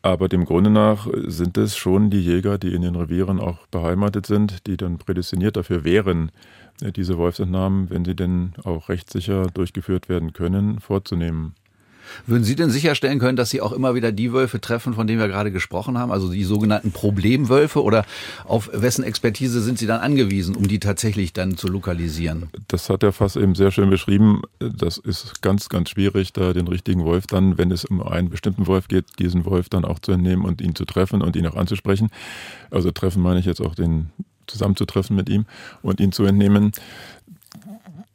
Aber 0.01 0.29
dem 0.29 0.45
Grunde 0.45 0.69
nach 0.69 1.07
sind 1.25 1.57
es 1.57 1.75
schon 1.75 2.09
die 2.09 2.21
Jäger, 2.21 2.57
die 2.57 2.73
in 2.73 2.81
den 2.81 2.95
Revieren 2.95 3.39
auch 3.39 3.67
beheimatet 3.67 4.25
sind, 4.25 4.65
die 4.65 4.77
dann 4.77 4.99
prädestiniert 4.99 5.57
dafür 5.57 5.83
wären, 5.83 6.31
äh, 6.81 6.91
diese 6.91 7.17
Wolfsentnahmen, 7.17 7.89
wenn 7.89 8.05
sie 8.05 8.15
denn 8.15 8.53
auch 8.63 8.89
rechtssicher 8.89 9.47
durchgeführt 9.53 10.09
werden 10.09 10.33
können, 10.33 10.79
vorzunehmen. 10.79 11.55
Würden 12.25 12.43
Sie 12.43 12.55
denn 12.55 12.69
sicherstellen 12.69 13.19
können, 13.19 13.35
dass 13.35 13.49
Sie 13.49 13.61
auch 13.61 13.71
immer 13.71 13.95
wieder 13.95 14.11
die 14.11 14.33
Wölfe 14.33 14.61
treffen, 14.61 14.93
von 14.93 15.07
denen 15.07 15.19
wir 15.19 15.27
gerade 15.27 15.51
gesprochen 15.51 15.97
haben, 15.97 16.11
also 16.11 16.31
die 16.31 16.43
sogenannten 16.43 16.91
Problemwölfe? 16.91 17.83
Oder 17.83 18.05
auf 18.45 18.69
wessen 18.73 19.03
Expertise 19.03 19.61
sind 19.61 19.79
Sie 19.79 19.87
dann 19.87 19.99
angewiesen, 19.99 20.55
um 20.55 20.67
die 20.67 20.79
tatsächlich 20.79 21.33
dann 21.33 21.57
zu 21.57 21.67
lokalisieren? 21.67 22.49
Das 22.67 22.89
hat 22.89 23.03
der 23.03 23.11
Fass 23.11 23.35
eben 23.35 23.55
sehr 23.55 23.71
schön 23.71 23.89
beschrieben. 23.89 24.41
Das 24.59 24.97
ist 24.97 25.41
ganz, 25.41 25.69
ganz 25.69 25.89
schwierig, 25.89 26.33
da 26.33 26.53
den 26.53 26.67
richtigen 26.67 27.03
Wolf 27.03 27.27
dann, 27.27 27.57
wenn 27.57 27.71
es 27.71 27.85
um 27.85 28.01
einen 28.01 28.29
bestimmten 28.29 28.67
Wolf 28.67 28.87
geht, 28.87 29.05
diesen 29.19 29.45
Wolf 29.45 29.69
dann 29.69 29.85
auch 29.85 29.99
zu 29.99 30.11
entnehmen 30.11 30.45
und 30.45 30.61
ihn 30.61 30.75
zu 30.75 30.85
treffen 30.85 31.21
und 31.21 31.35
ihn 31.35 31.47
auch 31.47 31.55
anzusprechen. 31.55 32.09
Also 32.71 32.91
treffen 32.91 33.21
meine 33.21 33.39
ich 33.39 33.45
jetzt 33.45 33.61
auch 33.61 33.75
den 33.75 34.11
zusammenzutreffen 34.47 35.15
mit 35.15 35.29
ihm 35.29 35.45
und 35.81 35.99
ihn 35.99 36.11
zu 36.11 36.23
entnehmen. 36.25 36.71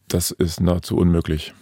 Das 0.08 0.30
ist 0.30 0.60
nahezu 0.60 0.96
unmöglich. 0.96 1.54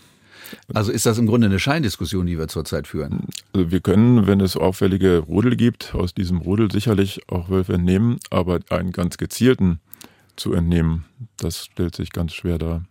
Also 0.73 0.93
ist 0.93 1.07
das 1.07 1.19
im 1.19 1.27
Grunde 1.27 1.47
eine 1.47 1.59
Scheindiskussion, 1.59 2.27
die 2.27 2.39
wir 2.39 2.49
zurzeit 2.49 2.87
führen? 2.87 3.27
Also 3.53 3.71
wir 3.71 3.81
können, 3.81 4.27
wenn 4.27 4.41
es 4.41 4.57
auffällige 4.57 5.19
Rudel 5.19 5.57
gibt, 5.57 5.95
aus 5.95 6.15
diesem 6.15 6.39
Rudel 6.39 6.71
sicherlich 6.71 7.21
auch 7.29 7.51
Wölfe 7.51 7.75
entnehmen, 7.75 8.19
aber 8.31 8.61
einen 8.71 8.93
ganz 8.93 9.17
gezielten 9.17 9.81
zu 10.37 10.53
entnehmen, 10.55 11.05
das 11.37 11.65
stellt 11.65 11.95
sich 11.95 12.13
ganz 12.13 12.33
schwer 12.33 12.59
dar. 12.59 12.85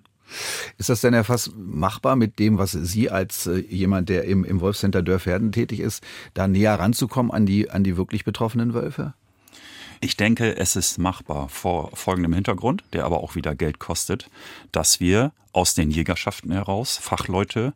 Ist 0.78 0.90
das 0.90 1.02
denn 1.02 1.14
erfasst 1.14 1.52
machbar 1.58 2.16
mit 2.16 2.38
dem, 2.40 2.58
was 2.58 2.72
Sie 2.72 3.10
als 3.10 3.48
äh, 3.48 3.58
jemand, 3.58 4.10
der 4.10 4.26
im, 4.26 4.44
im 4.44 4.62
Wolfscenter 4.62 5.02
Dörferden 5.02 5.52
tätig 5.52 5.80
ist, 5.80 6.04
da 6.36 6.48
näher 6.48 6.76
ranzukommen 6.76 7.32
an 7.32 7.46
die, 7.46 7.72
an 7.72 7.84
die 7.84 7.98
wirklich 7.98 8.26
betroffenen 8.26 8.74
Wölfe? 8.74 9.14
Ich 10.02 10.16
denke, 10.16 10.56
es 10.56 10.76
ist 10.76 10.98
machbar 10.98 11.50
vor 11.50 11.92
folgendem 11.94 12.34
Hintergrund, 12.34 12.84
der 12.94 13.06
aber 13.06 13.22
auch 13.22 13.36
wieder 13.36 13.54
Geld 13.56 13.80
kostet, 13.80 14.30
dass 14.72 15.00
wir 15.00 15.34
aus 15.52 15.74
den 15.74 15.92
Jägerschaften 15.92 16.52
heraus 16.52 16.98
Fachleute 16.98 17.74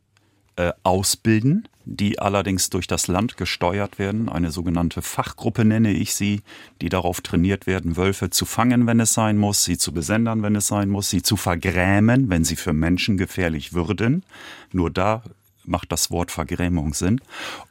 äh, 0.55 0.71
ausbilden, 0.83 1.67
die 1.83 2.19
allerdings 2.19 2.69
durch 2.69 2.87
das 2.87 3.07
Land 3.07 3.35
gesteuert 3.35 3.99
werden. 3.99 4.29
Eine 4.29 4.51
sogenannte 4.51 5.01
Fachgruppe 5.01 5.65
nenne 5.65 5.91
ich 5.91 6.13
sie, 6.13 6.43
die 6.79 6.87
darauf 6.87 7.19
trainiert 7.19 7.67
werden, 7.67 7.97
Wölfe 7.97 8.29
zu 8.29 8.45
fangen, 8.45 8.87
wenn 8.87 9.01
es 9.01 9.13
sein 9.13 9.37
muss, 9.37 9.65
sie 9.65 9.77
zu 9.77 9.91
besendern, 9.91 10.43
wenn 10.43 10.55
es 10.55 10.67
sein 10.67 10.89
muss, 10.89 11.09
sie 11.09 11.23
zu 11.23 11.35
vergrämen, 11.35 12.29
wenn 12.29 12.45
sie 12.45 12.55
für 12.55 12.71
Menschen 12.71 13.17
gefährlich 13.17 13.73
würden. 13.73 14.23
Nur 14.71 14.91
da 14.91 15.23
macht 15.65 15.91
das 15.91 16.09
Wort 16.09 16.31
Vergrämung 16.31 16.93
Sinn. 16.93 17.19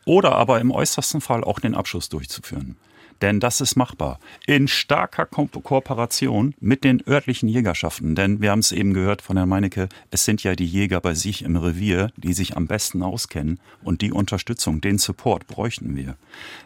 Oder 0.04 0.32
aber 0.32 0.60
im 0.60 0.70
äußersten 0.70 1.20
Fall 1.20 1.42
auch 1.42 1.58
den 1.58 1.74
Abschuss 1.74 2.08
durchzuführen. 2.08 2.76
Denn 3.22 3.38
das 3.38 3.60
ist 3.60 3.76
machbar. 3.76 4.18
In 4.46 4.66
starker 4.66 5.26
Ko 5.26 5.46
Kooperation 5.46 6.54
mit 6.60 6.82
den 6.82 7.02
örtlichen 7.06 7.48
Jägerschaften. 7.48 8.16
Denn 8.16 8.42
wir 8.42 8.50
haben 8.50 8.58
es 8.58 8.72
eben 8.72 8.92
gehört 8.92 9.22
von 9.22 9.36
Herrn 9.36 9.48
Meinecke, 9.48 9.88
es 10.10 10.24
sind 10.24 10.42
ja 10.42 10.56
die 10.56 10.66
Jäger 10.66 11.00
bei 11.00 11.14
sich 11.14 11.42
im 11.42 11.56
Revier, 11.56 12.10
die 12.16 12.32
sich 12.32 12.56
am 12.56 12.66
besten 12.66 13.02
auskennen. 13.02 13.60
Und 13.84 14.02
die 14.02 14.12
Unterstützung, 14.12 14.80
den 14.80 14.98
Support 14.98 15.46
bräuchten 15.46 15.96
wir. 15.96 16.16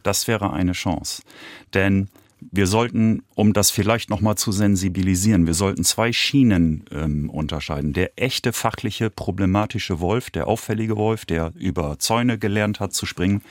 Das 0.03 0.27
wäre 0.27 0.53
eine 0.53 0.73
Chance. 0.73 1.23
Denn 1.75 2.09
wir 2.41 2.67
sollten, 2.67 3.23
um 3.35 3.53
das 3.53 3.71
vielleicht 3.71 4.11
nochmal 4.11 4.37
zu 4.37 4.53
sensibilisieren, 4.53 5.47
wir 5.47 5.55
sollten 5.55 5.85
zwei 5.85 6.13
Schienen 6.13 6.85
ähm, 6.91 7.31
unterscheiden. 7.31 7.93
Der 7.93 8.13
echte 8.17 8.53
fachliche, 8.53 9.11
problematische 9.11 10.01
Wolf, 10.01 10.31
der 10.31 10.47
auffällige 10.47 10.97
Wolf, 10.97 11.25
der 11.25 11.53
über 11.55 11.99
Zäune 11.99 12.39
gelernt 12.39 12.79
hat 12.79 12.93
zu 12.93 13.07
springen. 13.07 13.43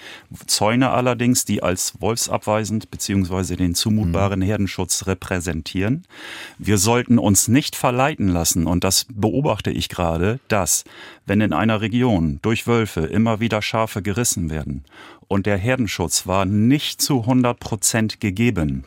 Zäune 0.46 0.92
allerdings, 0.92 1.46
die 1.46 1.64
als 1.64 1.96
wolfsabweisend 2.00 2.92
beziehungsweise 2.92 3.56
den 3.56 3.76
zumutbaren 3.76 4.40
mhm. 4.40 4.46
Herdenschutz 4.46 5.08
repräsentieren. 5.08 6.04
Wir 6.58 6.78
sollten 6.78 7.18
uns 7.18 7.48
nicht 7.48 7.76
verleiten 7.76 8.28
lassen, 8.28 8.68
und 8.68 8.84
das 8.84 9.08
beobachte 9.10 9.72
ich 9.72 9.90
gerade, 9.90 10.40
dass, 10.48 10.84
wenn 11.26 11.42
in 11.42 11.54
einer 11.54 11.82
Region 11.82 12.40
durch 12.42 12.68
Wölfe 12.68 13.02
immer 13.02 13.40
wieder 13.40 13.62
Schafe 13.62 14.02
gerissen 14.02 14.50
werden 14.50 14.84
und 15.28 15.46
der 15.46 15.58
Herdenschutz 15.58 16.28
war 16.28 16.46
nicht 16.46 17.02
zu 17.02 17.22
100 17.22 17.60
Prozent 17.60 18.20
gegeben, 18.20 18.86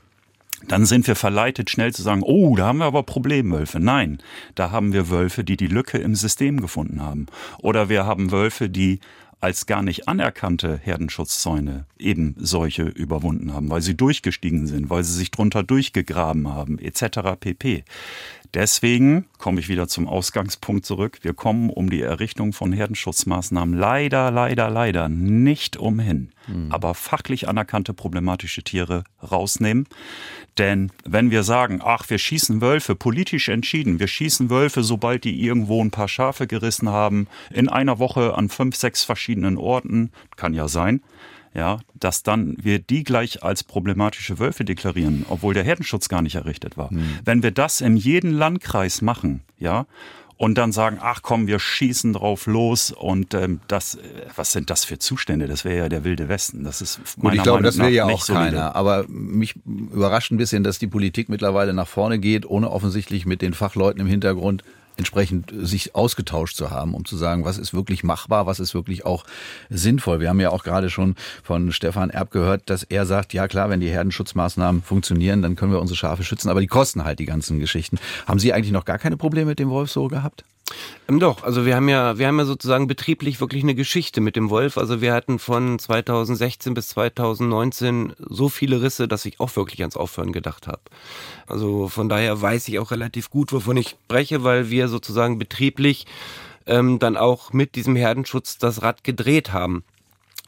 dann 0.66 0.86
sind 0.86 1.06
wir 1.06 1.16
verleitet, 1.16 1.70
schnell 1.70 1.94
zu 1.94 2.02
sagen, 2.02 2.22
oh, 2.22 2.56
da 2.56 2.66
haben 2.66 2.78
wir 2.78 2.86
aber 2.86 3.02
Problemwölfe. 3.02 3.78
Nein, 3.78 4.18
da 4.54 4.70
haben 4.70 4.92
wir 4.92 5.08
Wölfe, 5.08 5.44
die 5.44 5.56
die 5.56 5.68
Lücke 5.68 5.98
im 5.98 6.14
System 6.14 6.60
gefunden 6.60 7.00
haben. 7.00 7.26
Oder 7.58 7.88
wir 7.88 8.06
haben 8.06 8.32
Wölfe, 8.32 8.68
die 8.68 9.00
als 9.40 9.66
gar 9.66 9.82
nicht 9.82 10.08
anerkannte 10.08 10.78
Herdenschutzzäune 10.82 11.86
eben 11.96 12.34
solche 12.38 12.82
überwunden 12.82 13.52
haben, 13.52 13.70
weil 13.70 13.82
sie 13.82 13.96
durchgestiegen 13.96 14.66
sind, 14.66 14.90
weil 14.90 15.04
sie 15.04 15.14
sich 15.14 15.30
drunter 15.30 15.62
durchgegraben 15.62 16.48
haben, 16.48 16.78
etc. 16.80 17.38
pp. 17.38 17.84
Deswegen 18.54 19.26
komme 19.38 19.60
ich 19.60 19.68
wieder 19.68 19.88
zum 19.88 20.08
Ausgangspunkt 20.08 20.86
zurück. 20.86 21.18
Wir 21.22 21.34
kommen 21.34 21.68
um 21.68 21.90
die 21.90 22.00
Errichtung 22.00 22.52
von 22.52 22.72
Herdenschutzmaßnahmen 22.72 23.78
leider, 23.78 24.30
leider, 24.30 24.70
leider 24.70 25.08
nicht 25.08 25.76
umhin. 25.76 26.30
Mhm. 26.46 26.72
Aber 26.72 26.94
fachlich 26.94 27.46
anerkannte 27.46 27.92
problematische 27.92 28.62
Tiere 28.62 29.04
rausnehmen. 29.22 29.86
Denn 30.56 30.90
wenn 31.04 31.30
wir 31.30 31.42
sagen, 31.42 31.80
ach, 31.84 32.08
wir 32.08 32.18
schießen 32.18 32.60
Wölfe, 32.60 32.94
politisch 32.94 33.48
entschieden, 33.48 34.00
wir 34.00 34.08
schießen 34.08 34.48
Wölfe, 34.48 34.82
sobald 34.82 35.24
die 35.24 35.40
irgendwo 35.42 35.82
ein 35.84 35.90
paar 35.90 36.08
Schafe 36.08 36.46
gerissen 36.46 36.88
haben, 36.88 37.28
in 37.52 37.68
einer 37.68 37.98
Woche 37.98 38.34
an 38.34 38.48
fünf, 38.48 38.76
sechs 38.76 39.04
verschiedenen 39.04 39.58
Orten, 39.58 40.10
kann 40.36 40.54
ja 40.54 40.68
sein, 40.68 41.02
ja, 41.54 41.78
dass 41.94 42.22
dann 42.22 42.56
wir 42.60 42.78
die 42.78 43.04
gleich 43.04 43.42
als 43.42 43.64
problematische 43.64 44.38
Wölfe 44.38 44.64
deklarieren, 44.64 45.24
obwohl 45.28 45.54
der 45.54 45.64
Herdenschutz 45.64 46.08
gar 46.08 46.22
nicht 46.22 46.36
errichtet 46.36 46.76
war. 46.76 46.92
Mhm. 46.92 47.18
Wenn 47.24 47.42
wir 47.42 47.50
das 47.50 47.80
in 47.80 47.96
jedem 47.96 48.32
Landkreis 48.32 49.02
machen, 49.02 49.42
ja, 49.58 49.86
und 50.38 50.56
dann 50.56 50.70
sagen, 50.70 50.98
ach 51.00 51.20
komm, 51.22 51.48
wir 51.48 51.58
schießen 51.58 52.12
drauf 52.12 52.46
los 52.46 52.92
und 52.92 53.34
ähm, 53.34 53.60
das, 53.66 53.96
äh, 53.96 53.98
was 54.36 54.52
sind 54.52 54.70
das 54.70 54.84
für 54.84 54.98
Zustände? 54.98 55.48
Das 55.48 55.64
wäre 55.64 55.76
ja 55.76 55.88
der 55.88 56.04
wilde 56.04 56.28
Westen. 56.28 56.62
Das 56.62 56.80
ist 56.80 57.00
meiner 57.18 57.30
Gut, 57.30 57.34
ich 57.34 57.42
glaube, 57.42 57.62
Meinung 57.62 57.76
das 57.76 57.78
will 57.78 57.92
ja 57.92 58.04
auch 58.04 58.24
keiner. 58.24 58.76
Aber 58.76 59.04
mich 59.08 59.56
überrascht 59.66 60.30
ein 60.30 60.38
bisschen, 60.38 60.62
dass 60.62 60.78
die 60.78 60.86
Politik 60.86 61.28
mittlerweile 61.28 61.74
nach 61.74 61.88
vorne 61.88 62.20
geht, 62.20 62.46
ohne 62.46 62.70
offensichtlich 62.70 63.26
mit 63.26 63.42
den 63.42 63.52
Fachleuten 63.52 64.00
im 64.00 64.06
Hintergrund 64.06 64.62
entsprechend 64.98 65.52
sich 65.56 65.94
ausgetauscht 65.94 66.56
zu 66.56 66.70
haben, 66.70 66.94
um 66.94 67.04
zu 67.04 67.16
sagen, 67.16 67.44
was 67.44 67.56
ist 67.56 67.72
wirklich 67.72 68.04
machbar, 68.04 68.46
was 68.46 68.60
ist 68.60 68.74
wirklich 68.74 69.06
auch 69.06 69.24
sinnvoll. 69.70 70.20
Wir 70.20 70.28
haben 70.28 70.40
ja 70.40 70.50
auch 70.50 70.64
gerade 70.64 70.90
schon 70.90 71.14
von 71.42 71.72
Stefan 71.72 72.10
Erb 72.10 72.30
gehört, 72.30 72.68
dass 72.68 72.82
er 72.82 73.06
sagt, 73.06 73.32
ja 73.32 73.48
klar, 73.48 73.70
wenn 73.70 73.80
die 73.80 73.90
Herdenschutzmaßnahmen 73.90 74.82
funktionieren, 74.82 75.42
dann 75.42 75.56
können 75.56 75.72
wir 75.72 75.80
unsere 75.80 75.96
Schafe 75.96 76.24
schützen, 76.24 76.50
aber 76.50 76.60
die 76.60 76.66
kosten 76.66 77.04
halt 77.04 77.18
die 77.18 77.26
ganzen 77.26 77.58
Geschichten. 77.58 77.98
Haben 78.26 78.38
Sie 78.38 78.52
eigentlich 78.52 78.72
noch 78.72 78.84
gar 78.84 78.98
keine 78.98 79.16
Probleme 79.16 79.50
mit 79.50 79.58
dem 79.58 79.70
Wolf 79.70 79.90
so 79.90 80.08
gehabt? 80.08 80.44
Ähm, 81.08 81.20
doch, 81.20 81.42
also 81.42 81.64
wir 81.64 81.76
haben 81.76 81.88
ja, 81.88 82.18
wir 82.18 82.26
haben 82.26 82.38
ja 82.38 82.44
sozusagen 82.44 82.86
betrieblich 82.86 83.40
wirklich 83.40 83.62
eine 83.62 83.74
Geschichte 83.74 84.20
mit 84.20 84.36
dem 84.36 84.50
Wolf. 84.50 84.76
Also 84.78 85.00
wir 85.00 85.14
hatten 85.14 85.38
von 85.38 85.78
2016 85.78 86.74
bis 86.74 86.88
2019 86.90 88.14
so 88.18 88.48
viele 88.48 88.82
Risse, 88.82 89.08
dass 89.08 89.24
ich 89.24 89.40
auch 89.40 89.54
wirklich 89.56 89.80
ans 89.80 89.96
Aufhören 89.96 90.32
gedacht 90.32 90.66
habe. 90.66 90.82
Also 91.46 91.88
von 91.88 92.08
daher 92.08 92.40
weiß 92.40 92.68
ich 92.68 92.78
auch 92.78 92.90
relativ 92.90 93.30
gut, 93.30 93.52
wovon 93.52 93.76
ich 93.76 93.90
spreche, 93.90 94.44
weil 94.44 94.70
wir 94.70 94.88
sozusagen 94.88 95.38
betrieblich 95.38 96.06
ähm, 96.66 96.98
dann 96.98 97.16
auch 97.16 97.52
mit 97.52 97.74
diesem 97.74 97.96
Herdenschutz 97.96 98.58
das 98.58 98.82
Rad 98.82 99.04
gedreht 99.04 99.52
haben. 99.52 99.84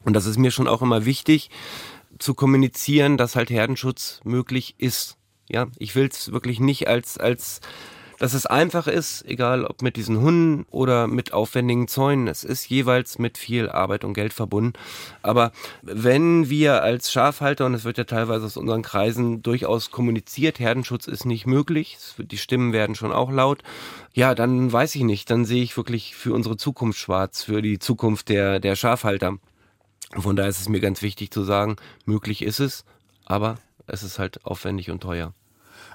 Und 0.05 0.15
das 0.15 0.27
ist 0.27 0.39
mir 0.39 0.51
schon 0.51 0.69
auch 0.69 0.83
immer 0.83 1.05
wichtig 1.05 1.51
zu 2.19 2.35
kommunizieren, 2.35 3.17
dass 3.17 3.37
halt 3.37 3.51
Herdenschutz 3.51 4.21
möglich 4.25 4.75
ist. 4.79 5.17
Ja, 5.49 5.67
ich 5.79 5.97
will 5.97 6.09
es 6.11 6.33
wirklich 6.33 6.61
nicht 6.61 6.87
als 6.87 7.19
als 7.19 7.61
dass 8.21 8.35
es 8.35 8.45
einfach 8.45 8.87
ist, 8.87 9.25
egal 9.27 9.65
ob 9.65 9.81
mit 9.81 9.97
diesen 9.97 10.21
Hunden 10.21 10.67
oder 10.71 11.07
mit 11.07 11.33
aufwendigen 11.33 11.89
Zäunen. 11.89 12.29
Es 12.29 12.45
ist 12.45 12.69
jeweils 12.69 13.19
mit 13.19 13.39
viel 13.39 13.71
Arbeit 13.71 14.05
und 14.05 14.13
Geld 14.13 14.35
verbunden. 14.35 14.75
Aber 15.23 15.53
wenn 15.81 16.51
wir 16.51 16.83
als 16.83 17.11
Schafhalter, 17.11 17.65
und 17.65 17.73
es 17.73 17.85
wird 17.85 17.97
ja 17.97 18.05
teilweise 18.05 18.45
aus 18.45 18.59
unseren 18.59 18.83
Kreisen 18.83 19.43
durchaus 19.43 19.91
kommuniziert, 19.91 20.61
Herdenschutz 20.61 21.07
ist 21.07 21.25
nicht 21.25 21.47
möglich, 21.47 21.97
die 22.19 22.37
Stimmen 22.37 22.75
werden 22.75 22.95
schon 22.95 23.11
auch 23.11 23.31
laut, 23.31 23.63
ja, 24.13 24.35
dann 24.35 24.71
weiß 24.71 24.97
ich 24.97 25.03
nicht, 25.03 25.31
dann 25.31 25.47
sehe 25.47 25.63
ich 25.63 25.79
wirklich 25.79 26.15
für 26.15 26.35
unsere 26.35 26.59
Zukunft 26.59 26.99
schwarz, 26.99 27.45
für 27.45 27.63
die 27.63 27.79
Zukunft 27.79 28.29
der, 28.29 28.61
der 28.61 28.77
Schafhalter. 28.77 29.39
Von 30.15 30.37
daher 30.37 30.51
ist 30.51 30.61
es 30.61 30.69
mir 30.69 30.81
ganz 30.81 31.01
wichtig 31.01 31.31
zu 31.31 31.43
sagen, 31.43 31.77
möglich 32.05 32.43
ist 32.43 32.61
es, 32.61 32.85
aber 33.25 33.57
es 33.87 34.03
ist 34.03 34.19
halt 34.19 34.45
aufwendig 34.45 34.91
und 34.91 35.01
teuer. 35.01 35.33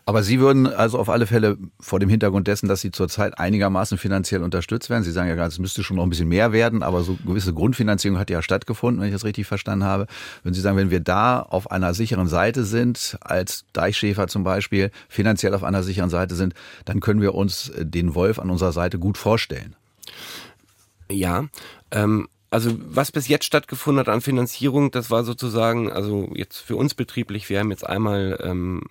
Aber 0.07 0.21
Sie 0.21 0.39
würden 0.39 0.67
also 0.67 0.99
auf 0.99 1.09
alle 1.09 1.25
Fälle 1.25 1.57
vor 1.79 1.99
dem 1.99 2.09
Hintergrund 2.09 2.47
dessen, 2.47 2.67
dass 2.67 2.81
Sie 2.81 2.91
zurzeit 2.91 3.39
einigermaßen 3.39 3.97
finanziell 3.97 4.43
unterstützt 4.43 4.91
werden, 4.91 5.03
Sie 5.03 5.11
sagen 5.11 5.27
ja 5.27 5.33
gerade, 5.35 5.49
es 5.49 5.57
müsste 5.57 5.83
schon 5.83 5.97
noch 5.97 6.03
ein 6.03 6.09
bisschen 6.09 6.27
mehr 6.27 6.51
werden, 6.51 6.83
aber 6.83 7.01
so 7.01 7.17
gewisse 7.25 7.53
Grundfinanzierung 7.53 8.19
hat 8.19 8.29
ja 8.29 8.43
stattgefunden, 8.43 9.01
wenn 9.01 9.07
ich 9.07 9.15
das 9.15 9.25
richtig 9.25 9.47
verstanden 9.47 9.83
habe. 9.83 10.05
Würden 10.43 10.53
Sie 10.53 10.61
sagen, 10.61 10.77
wenn 10.77 10.91
wir 10.91 10.99
da 10.99 11.39
auf 11.39 11.71
einer 11.71 11.95
sicheren 11.95 12.27
Seite 12.27 12.65
sind, 12.65 13.17
als 13.21 13.65
Deichschäfer 13.73 14.27
zum 14.27 14.43
Beispiel, 14.43 14.91
finanziell 15.09 15.55
auf 15.55 15.63
einer 15.63 15.81
sicheren 15.81 16.11
Seite 16.11 16.35
sind, 16.35 16.53
dann 16.85 16.99
können 16.99 17.21
wir 17.21 17.33
uns 17.33 17.71
den 17.75 18.13
Wolf 18.13 18.37
an 18.37 18.51
unserer 18.51 18.73
Seite 18.73 18.99
gut 18.99 19.17
vorstellen? 19.17 19.75
Ja, 21.09 21.45
ähm, 21.91 22.27
also 22.49 22.71
was 22.79 23.11
bis 23.11 23.27
jetzt 23.27 23.45
stattgefunden 23.45 23.99
hat 23.99 24.09
an 24.09 24.21
Finanzierung, 24.21 24.91
das 24.91 25.11
war 25.11 25.23
sozusagen, 25.23 25.91
also 25.91 26.29
jetzt 26.33 26.59
für 26.59 26.75
uns 26.75 26.93
betrieblich, 26.93 27.49
wir 27.49 27.59
haben 27.59 27.71
jetzt 27.71 27.85
einmal 27.85 28.39
ähm, 28.43 28.81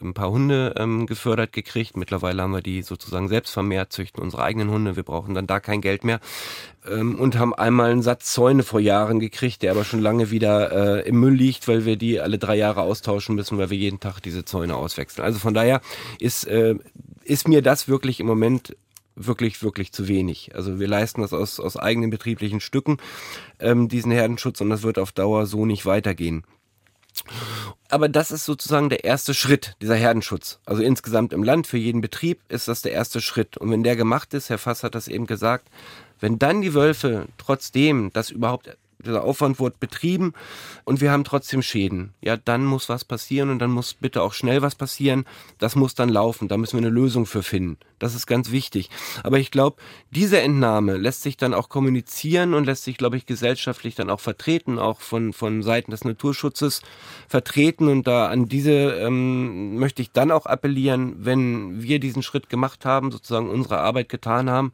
ein 0.00 0.14
paar 0.14 0.30
Hunde 0.30 0.74
ähm, 0.76 1.06
gefördert 1.06 1.52
gekriegt. 1.52 1.96
Mittlerweile 1.96 2.42
haben 2.42 2.52
wir 2.52 2.62
die 2.62 2.82
sozusagen 2.82 3.28
selbst 3.28 3.52
vermehrt, 3.52 3.92
züchten 3.92 4.22
unsere 4.22 4.42
eigenen 4.42 4.70
Hunde. 4.70 4.96
Wir 4.96 5.02
brauchen 5.02 5.34
dann 5.34 5.46
da 5.46 5.60
kein 5.60 5.80
Geld 5.80 6.04
mehr. 6.04 6.20
Ähm, 6.88 7.16
und 7.16 7.38
haben 7.38 7.54
einmal 7.54 7.90
einen 7.90 8.02
Satz 8.02 8.32
Zäune 8.32 8.62
vor 8.62 8.80
Jahren 8.80 9.20
gekriegt, 9.20 9.62
der 9.62 9.72
aber 9.72 9.84
schon 9.84 10.00
lange 10.00 10.30
wieder 10.30 11.02
äh, 11.02 11.08
im 11.08 11.20
Müll 11.20 11.34
liegt, 11.34 11.68
weil 11.68 11.84
wir 11.84 11.96
die 11.96 12.20
alle 12.20 12.38
drei 12.38 12.56
Jahre 12.56 12.82
austauschen 12.82 13.34
müssen, 13.34 13.58
weil 13.58 13.70
wir 13.70 13.78
jeden 13.78 14.00
Tag 14.00 14.20
diese 14.20 14.44
Zäune 14.44 14.76
auswechseln. 14.76 15.24
Also 15.24 15.38
von 15.38 15.54
daher 15.54 15.80
ist, 16.18 16.44
äh, 16.44 16.76
ist 17.24 17.48
mir 17.48 17.62
das 17.62 17.88
wirklich 17.88 18.20
im 18.20 18.26
Moment 18.26 18.76
wirklich, 19.16 19.62
wirklich 19.62 19.92
zu 19.92 20.06
wenig. 20.08 20.54
Also 20.54 20.78
wir 20.78 20.86
leisten 20.86 21.22
das 21.22 21.32
aus, 21.32 21.58
aus 21.58 21.76
eigenen 21.76 22.10
betrieblichen 22.10 22.60
Stücken, 22.60 22.98
ähm, 23.58 23.88
diesen 23.88 24.12
Herdenschutz, 24.12 24.60
und 24.60 24.70
das 24.70 24.82
wird 24.82 24.98
auf 24.98 25.12
Dauer 25.12 25.46
so 25.46 25.66
nicht 25.66 25.86
weitergehen. 25.86 26.44
Aber 27.88 28.08
das 28.08 28.30
ist 28.30 28.44
sozusagen 28.44 28.90
der 28.90 29.04
erste 29.04 29.32
Schritt, 29.32 29.74
dieser 29.80 29.94
Herdenschutz. 29.94 30.60
Also 30.66 30.82
insgesamt 30.82 31.32
im 31.32 31.42
Land, 31.42 31.66
für 31.66 31.78
jeden 31.78 32.00
Betrieb 32.00 32.40
ist 32.48 32.68
das 32.68 32.82
der 32.82 32.92
erste 32.92 33.20
Schritt. 33.20 33.56
Und 33.56 33.70
wenn 33.70 33.82
der 33.82 33.96
gemacht 33.96 34.34
ist, 34.34 34.50
Herr 34.50 34.58
Fass 34.58 34.82
hat 34.82 34.94
das 34.94 35.08
eben 35.08 35.26
gesagt, 35.26 35.68
wenn 36.20 36.38
dann 36.38 36.60
die 36.60 36.74
Wölfe 36.74 37.26
trotzdem 37.38 38.10
das 38.12 38.30
überhaupt 38.30 38.76
dieser 39.06 39.24
Aufwand 39.24 39.58
wurde 39.58 39.76
betrieben 39.78 40.34
und 40.84 41.00
wir 41.00 41.10
haben 41.10 41.24
trotzdem 41.24 41.62
Schäden. 41.62 42.12
Ja, 42.20 42.36
dann 42.36 42.64
muss 42.64 42.88
was 42.88 43.04
passieren 43.04 43.50
und 43.50 43.58
dann 43.58 43.70
muss 43.70 43.94
bitte 43.94 44.22
auch 44.22 44.32
schnell 44.32 44.62
was 44.62 44.74
passieren. 44.74 45.24
Das 45.58 45.76
muss 45.76 45.94
dann 45.94 46.08
laufen. 46.08 46.48
Da 46.48 46.56
müssen 46.56 46.78
wir 46.78 46.86
eine 46.86 46.94
Lösung 46.94 47.26
für 47.26 47.42
finden. 47.42 47.78
Das 47.98 48.14
ist 48.14 48.26
ganz 48.26 48.50
wichtig. 48.50 48.90
Aber 49.22 49.38
ich 49.38 49.50
glaube, 49.50 49.76
diese 50.10 50.40
Entnahme 50.40 50.96
lässt 50.96 51.22
sich 51.22 51.36
dann 51.36 51.54
auch 51.54 51.68
kommunizieren 51.68 52.52
und 52.52 52.64
lässt 52.64 52.84
sich, 52.84 52.98
glaube 52.98 53.16
ich, 53.16 53.24
gesellschaftlich 53.24 53.94
dann 53.94 54.10
auch 54.10 54.20
vertreten, 54.20 54.78
auch 54.78 55.00
von, 55.00 55.32
von 55.32 55.62
Seiten 55.62 55.90
des 55.90 56.04
Naturschutzes 56.04 56.82
vertreten. 57.28 57.88
Und 57.88 58.06
da 58.06 58.28
an 58.28 58.46
diese 58.46 58.72
ähm, 58.72 59.78
möchte 59.78 60.02
ich 60.02 60.12
dann 60.12 60.30
auch 60.30 60.46
appellieren, 60.46 61.16
wenn 61.18 61.82
wir 61.82 61.98
diesen 61.98 62.22
Schritt 62.22 62.50
gemacht 62.50 62.84
haben, 62.84 63.10
sozusagen 63.10 63.48
unsere 63.48 63.78
Arbeit 63.78 64.08
getan 64.08 64.50
haben, 64.50 64.72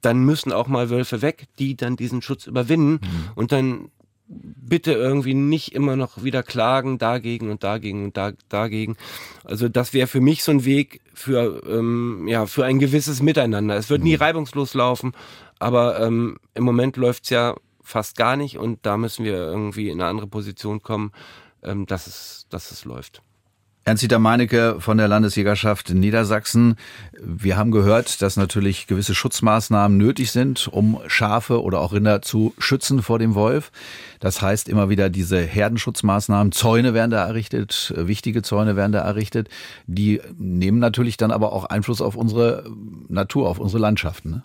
dann 0.00 0.24
müssen 0.24 0.52
auch 0.52 0.68
mal 0.68 0.90
Wölfe 0.90 1.22
weg, 1.22 1.46
die 1.58 1.76
dann 1.76 1.96
diesen 1.96 2.22
Schutz 2.22 2.46
überwinden 2.46 2.92
mhm. 2.92 3.30
und 3.34 3.52
dann 3.52 3.90
bitte 4.28 4.92
irgendwie 4.92 5.34
nicht 5.34 5.74
immer 5.74 5.96
noch 5.96 6.22
wieder 6.22 6.42
klagen 6.42 6.98
dagegen 6.98 7.50
und 7.50 7.64
dagegen 7.64 8.04
und 8.04 8.16
da, 8.16 8.32
dagegen. 8.48 8.96
Also 9.44 9.68
das 9.68 9.94
wäre 9.94 10.06
für 10.06 10.20
mich 10.20 10.44
so 10.44 10.52
ein 10.52 10.64
Weg 10.64 11.00
für 11.14 11.62
ähm, 11.66 12.26
ja 12.28 12.46
für 12.46 12.64
ein 12.64 12.78
gewisses 12.78 13.22
Miteinander. 13.22 13.76
Es 13.76 13.88
wird 13.88 14.02
nie 14.02 14.16
mhm. 14.16 14.22
reibungslos 14.22 14.74
laufen, 14.74 15.12
aber 15.58 16.00
ähm, 16.00 16.38
im 16.54 16.64
Moment 16.64 16.96
läuft's 16.96 17.30
ja 17.30 17.56
fast 17.82 18.16
gar 18.16 18.36
nicht 18.36 18.58
und 18.58 18.84
da 18.84 18.98
müssen 18.98 19.24
wir 19.24 19.32
irgendwie 19.32 19.88
in 19.88 20.00
eine 20.00 20.10
andere 20.10 20.26
Position 20.26 20.82
kommen, 20.82 21.12
ähm, 21.62 21.86
dass 21.86 22.06
es 22.06 22.46
dass 22.50 22.70
es 22.70 22.84
läuft. 22.84 23.22
Ernst-Dieter 23.88 24.18
Meinecke 24.18 24.76
von 24.80 24.98
der 24.98 25.08
Landesjägerschaft 25.08 25.94
Niedersachsen. 25.94 26.76
Wir 27.22 27.56
haben 27.56 27.70
gehört, 27.70 28.20
dass 28.20 28.36
natürlich 28.36 28.86
gewisse 28.86 29.14
Schutzmaßnahmen 29.14 29.96
nötig 29.96 30.30
sind, 30.30 30.68
um 30.68 31.00
Schafe 31.06 31.62
oder 31.62 31.80
auch 31.80 31.94
Rinder 31.94 32.20
zu 32.20 32.52
schützen 32.58 33.00
vor 33.00 33.18
dem 33.18 33.34
Wolf. 33.34 33.72
Das 34.20 34.42
heißt 34.42 34.68
immer 34.68 34.90
wieder 34.90 35.08
diese 35.08 35.40
Herdenschutzmaßnahmen. 35.40 36.52
Zäune 36.52 36.92
werden 36.92 37.10
da 37.10 37.26
errichtet, 37.26 37.94
wichtige 37.96 38.42
Zäune 38.42 38.76
werden 38.76 38.92
da 38.92 38.98
errichtet. 38.98 39.48
Die 39.86 40.20
nehmen 40.36 40.80
natürlich 40.80 41.16
dann 41.16 41.30
aber 41.30 41.54
auch 41.54 41.64
Einfluss 41.64 42.02
auf 42.02 42.14
unsere 42.14 42.70
Natur, 43.08 43.48
auf 43.48 43.58
unsere 43.58 43.80
Landschaften. 43.80 44.30
Ne? 44.30 44.42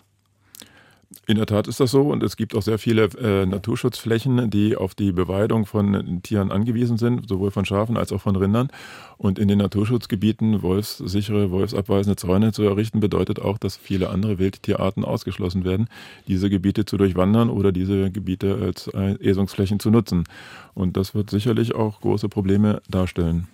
In 1.26 1.36
der 1.36 1.46
Tat 1.46 1.68
ist 1.68 1.80
das 1.80 1.90
so 1.90 2.02
und 2.02 2.22
es 2.22 2.36
gibt 2.36 2.54
auch 2.54 2.62
sehr 2.62 2.78
viele 2.78 3.04
äh, 3.18 3.46
Naturschutzflächen, 3.46 4.50
die 4.50 4.76
auf 4.76 4.94
die 4.94 5.12
Beweidung 5.12 5.64
von 5.64 6.22
Tieren 6.22 6.52
angewiesen 6.52 6.98
sind, 6.98 7.28
sowohl 7.28 7.50
von 7.50 7.64
Schafen 7.64 7.96
als 7.96 8.12
auch 8.12 8.20
von 8.20 8.36
Rindern. 8.36 8.68
Und 9.16 9.38
in 9.38 9.48
den 9.48 9.58
Naturschutzgebieten 9.58 10.62
wolfssichere, 10.62 11.50
wolfsabweisende 11.50 12.16
Zäune 12.16 12.52
zu 12.52 12.62
errichten, 12.64 13.00
bedeutet 13.00 13.40
auch, 13.40 13.56
dass 13.56 13.76
viele 13.76 14.10
andere 14.10 14.38
Wildtierarten 14.38 15.04
ausgeschlossen 15.04 15.64
werden, 15.64 15.88
diese 16.28 16.50
Gebiete 16.50 16.84
zu 16.84 16.98
durchwandern 16.98 17.48
oder 17.48 17.72
diese 17.72 18.10
Gebiete 18.10 18.58
als 18.60 18.88
äh, 18.88 19.16
Esungsflächen 19.20 19.80
zu 19.80 19.90
nutzen. 19.90 20.24
Und 20.74 20.96
das 20.96 21.14
wird 21.14 21.30
sicherlich 21.30 21.74
auch 21.74 22.00
große 22.00 22.28
Probleme 22.28 22.82
darstellen. 22.90 23.48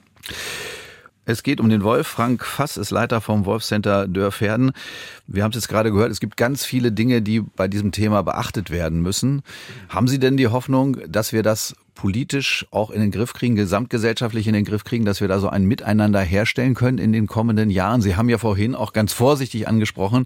Es 1.27 1.43
geht 1.43 1.61
um 1.61 1.69
den 1.69 1.83
Wolf. 1.83 2.07
Frank 2.07 2.45
Fass 2.45 2.77
ist 2.77 2.91
Leiter 2.91 3.21
vom 3.21 3.45
Wolfcenter 3.45 4.09
Dörferden. 4.09 4.73
Wir 5.27 5.45
haben 5.45 5.51
es 5.51 5.57
jetzt 5.57 5.69
gerade 5.69 5.93
gehört, 5.93 6.11
es 6.11 6.21
gibt 6.21 6.37
ganz 6.37 6.65
viele 6.65 6.93
Dinge, 6.93 7.23
die 7.23 7.41
bei 7.41 7.69
diesem 7.69 7.93
Thema 7.93 8.23
beachtet 8.23 8.71
werden 8.71 9.01
müssen. 9.03 9.43
Haben 9.89 10.09
Sie 10.09 10.19
denn 10.19 10.37
die 10.37 10.49
Hoffnung, 10.49 10.97
dass 11.09 11.33
wir 11.33 11.43
das 11.43 11.77
politisch 12.01 12.67
auch 12.71 12.91
in 12.91 13.03
den 13.03 13.11
Griff 13.11 13.35
kriegen, 13.35 13.57
gesamtgesellschaftlich 13.57 14.47
in 14.47 14.55
den 14.55 14.65
Griff 14.65 14.85
kriegen, 14.85 15.05
dass 15.05 15.21
wir 15.21 15.29
da 15.29 15.39
so 15.39 15.51
ein 15.51 15.67
Miteinander 15.67 16.21
herstellen 16.21 16.73
können 16.73 16.97
in 16.97 17.13
den 17.13 17.27
kommenden 17.27 17.69
Jahren? 17.69 18.01
Sie 18.01 18.17
haben 18.17 18.31
ja 18.31 18.39
vorhin 18.39 18.75
auch 18.75 18.95
ganz 18.95 19.13
vorsichtig 19.13 19.69
angesprochen, 19.69 20.25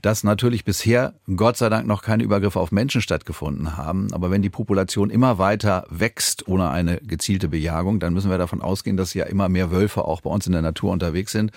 dass 0.00 0.22
natürlich 0.22 0.64
bisher 0.64 1.14
Gott 1.34 1.56
sei 1.56 1.70
Dank 1.70 1.88
noch 1.88 2.02
keine 2.02 2.22
Übergriffe 2.22 2.60
auf 2.60 2.70
Menschen 2.70 3.00
stattgefunden 3.00 3.76
haben. 3.76 4.12
Aber 4.12 4.30
wenn 4.30 4.42
die 4.42 4.48
Population 4.48 5.10
immer 5.10 5.38
weiter 5.38 5.86
wächst 5.90 6.46
ohne 6.46 6.70
eine 6.70 6.98
gezielte 6.98 7.48
Bejagung, 7.48 7.98
dann 7.98 8.14
müssen 8.14 8.30
wir 8.30 8.38
davon 8.38 8.62
ausgehen, 8.62 8.96
dass 8.96 9.12
ja 9.12 9.24
immer 9.24 9.48
mehr 9.48 9.72
Wölfe 9.72 10.04
auch 10.04 10.20
bei 10.20 10.30
uns 10.30 10.46
in 10.46 10.52
der 10.52 10.62
Natur 10.62 10.92
unterwegs 10.92 11.32
sind. 11.32 11.50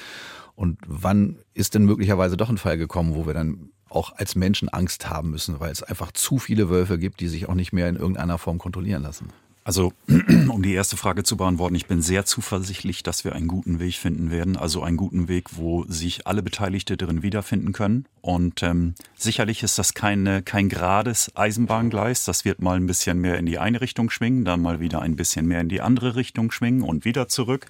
Und 0.56 0.80
wann 0.88 1.36
ist 1.54 1.76
denn 1.76 1.86
möglicherweise 1.86 2.36
doch 2.36 2.50
ein 2.50 2.58
Fall 2.58 2.80
gekommen, 2.80 3.14
wo 3.14 3.28
wir 3.28 3.36
dann 3.36 3.70
auch 3.90 4.16
als 4.16 4.36
Menschen 4.36 4.70
Angst 4.70 5.08
haben 5.08 5.30
müssen, 5.30 5.60
weil 5.60 5.72
es 5.72 5.84
einfach 5.84 6.12
zu 6.14 6.40
viele 6.40 6.70
Wölfe 6.72 6.98
gibt, 6.98 7.20
die 7.20 7.28
sich 7.28 7.48
auch 7.48 7.54
nicht 7.54 7.74
mehr 7.74 7.90
in 7.90 7.96
irgendeiner 7.96 8.40
Form 8.40 8.58
kontrollieren 8.58 9.04
lassen? 9.04 9.28
Also, 9.64 9.94
um 10.08 10.64
die 10.64 10.74
erste 10.74 10.98
Frage 10.98 11.24
zu 11.24 11.38
beantworten, 11.38 11.76
ich 11.76 11.86
bin 11.86 12.02
sehr 12.02 12.26
zuversichtlich, 12.26 13.04
dass 13.04 13.24
wir 13.24 13.34
einen 13.34 13.48
guten 13.48 13.80
Weg 13.80 13.96
finden 13.96 14.32
werden. 14.32 14.58
Also 14.58 14.82
einen 14.82 14.98
guten 14.98 15.28
Weg, 15.28 15.58
wo 15.58 15.86
sich 15.88 16.26
alle 16.26 16.42
Beteiligte 16.42 16.98
drin 16.98 17.22
wiederfinden 17.22 17.72
können. 17.72 18.06
Und 18.22 18.64
ähm, 18.64 18.96
sicherlich 19.16 19.62
ist 19.62 19.78
das 19.78 19.94
keine, 19.94 20.42
kein 20.42 20.70
gerades 20.70 21.36
Eisenbahngleis. 21.36 22.26
Das 22.26 22.44
wird 22.44 22.62
mal 22.62 22.78
ein 22.78 22.88
bisschen 22.88 23.20
mehr 23.22 23.38
in 23.38 23.46
die 23.46 23.60
eine 23.60 23.82
Richtung 23.82 24.10
schwingen, 24.10 24.46
dann 24.46 24.62
mal 24.62 24.80
wieder 24.80 25.02
ein 25.02 25.16
bisschen 25.16 25.46
mehr 25.46 25.62
in 25.62 25.70
die 25.70 25.82
andere 25.82 26.16
Richtung 26.16 26.52
schwingen 26.52 26.82
und 26.82 27.06
wieder 27.06 27.28
zurück. 27.28 27.68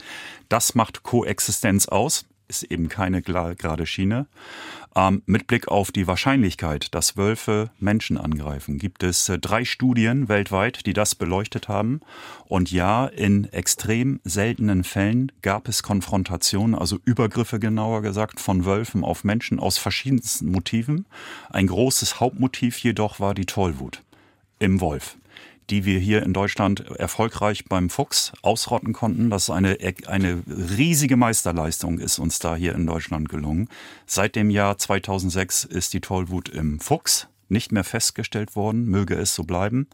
Das 0.47 0.75
macht 0.75 1.03
Koexistenz 1.03 1.87
aus 1.87 2.25
ist 2.51 2.63
eben 2.63 2.89
keine 2.89 3.21
gerade 3.21 3.85
Schiene. 3.85 4.27
Ähm, 4.93 5.21
mit 5.25 5.47
Blick 5.47 5.69
auf 5.69 5.91
die 5.91 6.05
Wahrscheinlichkeit, 6.05 6.93
dass 6.93 7.15
Wölfe 7.15 7.71
Menschen 7.79 8.17
angreifen, 8.17 8.77
gibt 8.77 9.03
es 9.03 9.29
äh, 9.29 9.39
drei 9.39 9.63
Studien 9.63 10.27
weltweit, 10.27 10.85
die 10.85 10.91
das 10.91 11.15
beleuchtet 11.15 11.69
haben. 11.69 12.01
Und 12.45 12.71
ja, 12.71 13.05
in 13.05 13.45
extrem 13.53 14.19
seltenen 14.25 14.83
Fällen 14.83 15.31
gab 15.41 15.69
es 15.69 15.81
Konfrontationen, 15.81 16.75
also 16.75 16.99
Übergriffe 17.05 17.59
genauer 17.59 18.01
gesagt, 18.01 18.41
von 18.41 18.65
Wölfen 18.65 19.05
auf 19.05 19.23
Menschen 19.23 19.59
aus 19.59 19.77
verschiedensten 19.77 20.51
Motiven. 20.51 21.05
Ein 21.49 21.67
großes 21.67 22.19
Hauptmotiv 22.19 22.77
jedoch 22.79 23.21
war 23.21 23.33
die 23.33 23.45
Tollwut 23.45 24.01
im 24.59 24.81
Wolf 24.81 25.15
die 25.71 25.85
wir 25.85 25.99
hier 25.99 26.23
in 26.23 26.33
Deutschland 26.33 26.81
erfolgreich 26.97 27.65
beim 27.65 27.89
Fuchs 27.89 28.33
ausrotten 28.41 28.91
konnten. 28.91 29.29
Das 29.29 29.43
ist 29.43 29.49
eine, 29.49 29.77
eine 30.07 30.43
riesige 30.47 31.15
Meisterleistung 31.15 31.97
ist 31.97 32.19
uns 32.19 32.39
da 32.39 32.55
hier 32.55 32.75
in 32.75 32.85
Deutschland 32.85 33.29
gelungen. 33.29 33.69
Seit 34.05 34.35
dem 34.35 34.49
Jahr 34.49 34.77
2006 34.77 35.63
ist 35.63 35.93
die 35.93 36.01
Tollwut 36.01 36.49
im 36.49 36.79
Fuchs 36.81 37.27
nicht 37.47 37.71
mehr 37.71 37.83
festgestellt 37.83 38.55
worden, 38.55 38.85
möge 38.85 39.15
es 39.15 39.33
so 39.33 39.43
bleiben. 39.43 39.87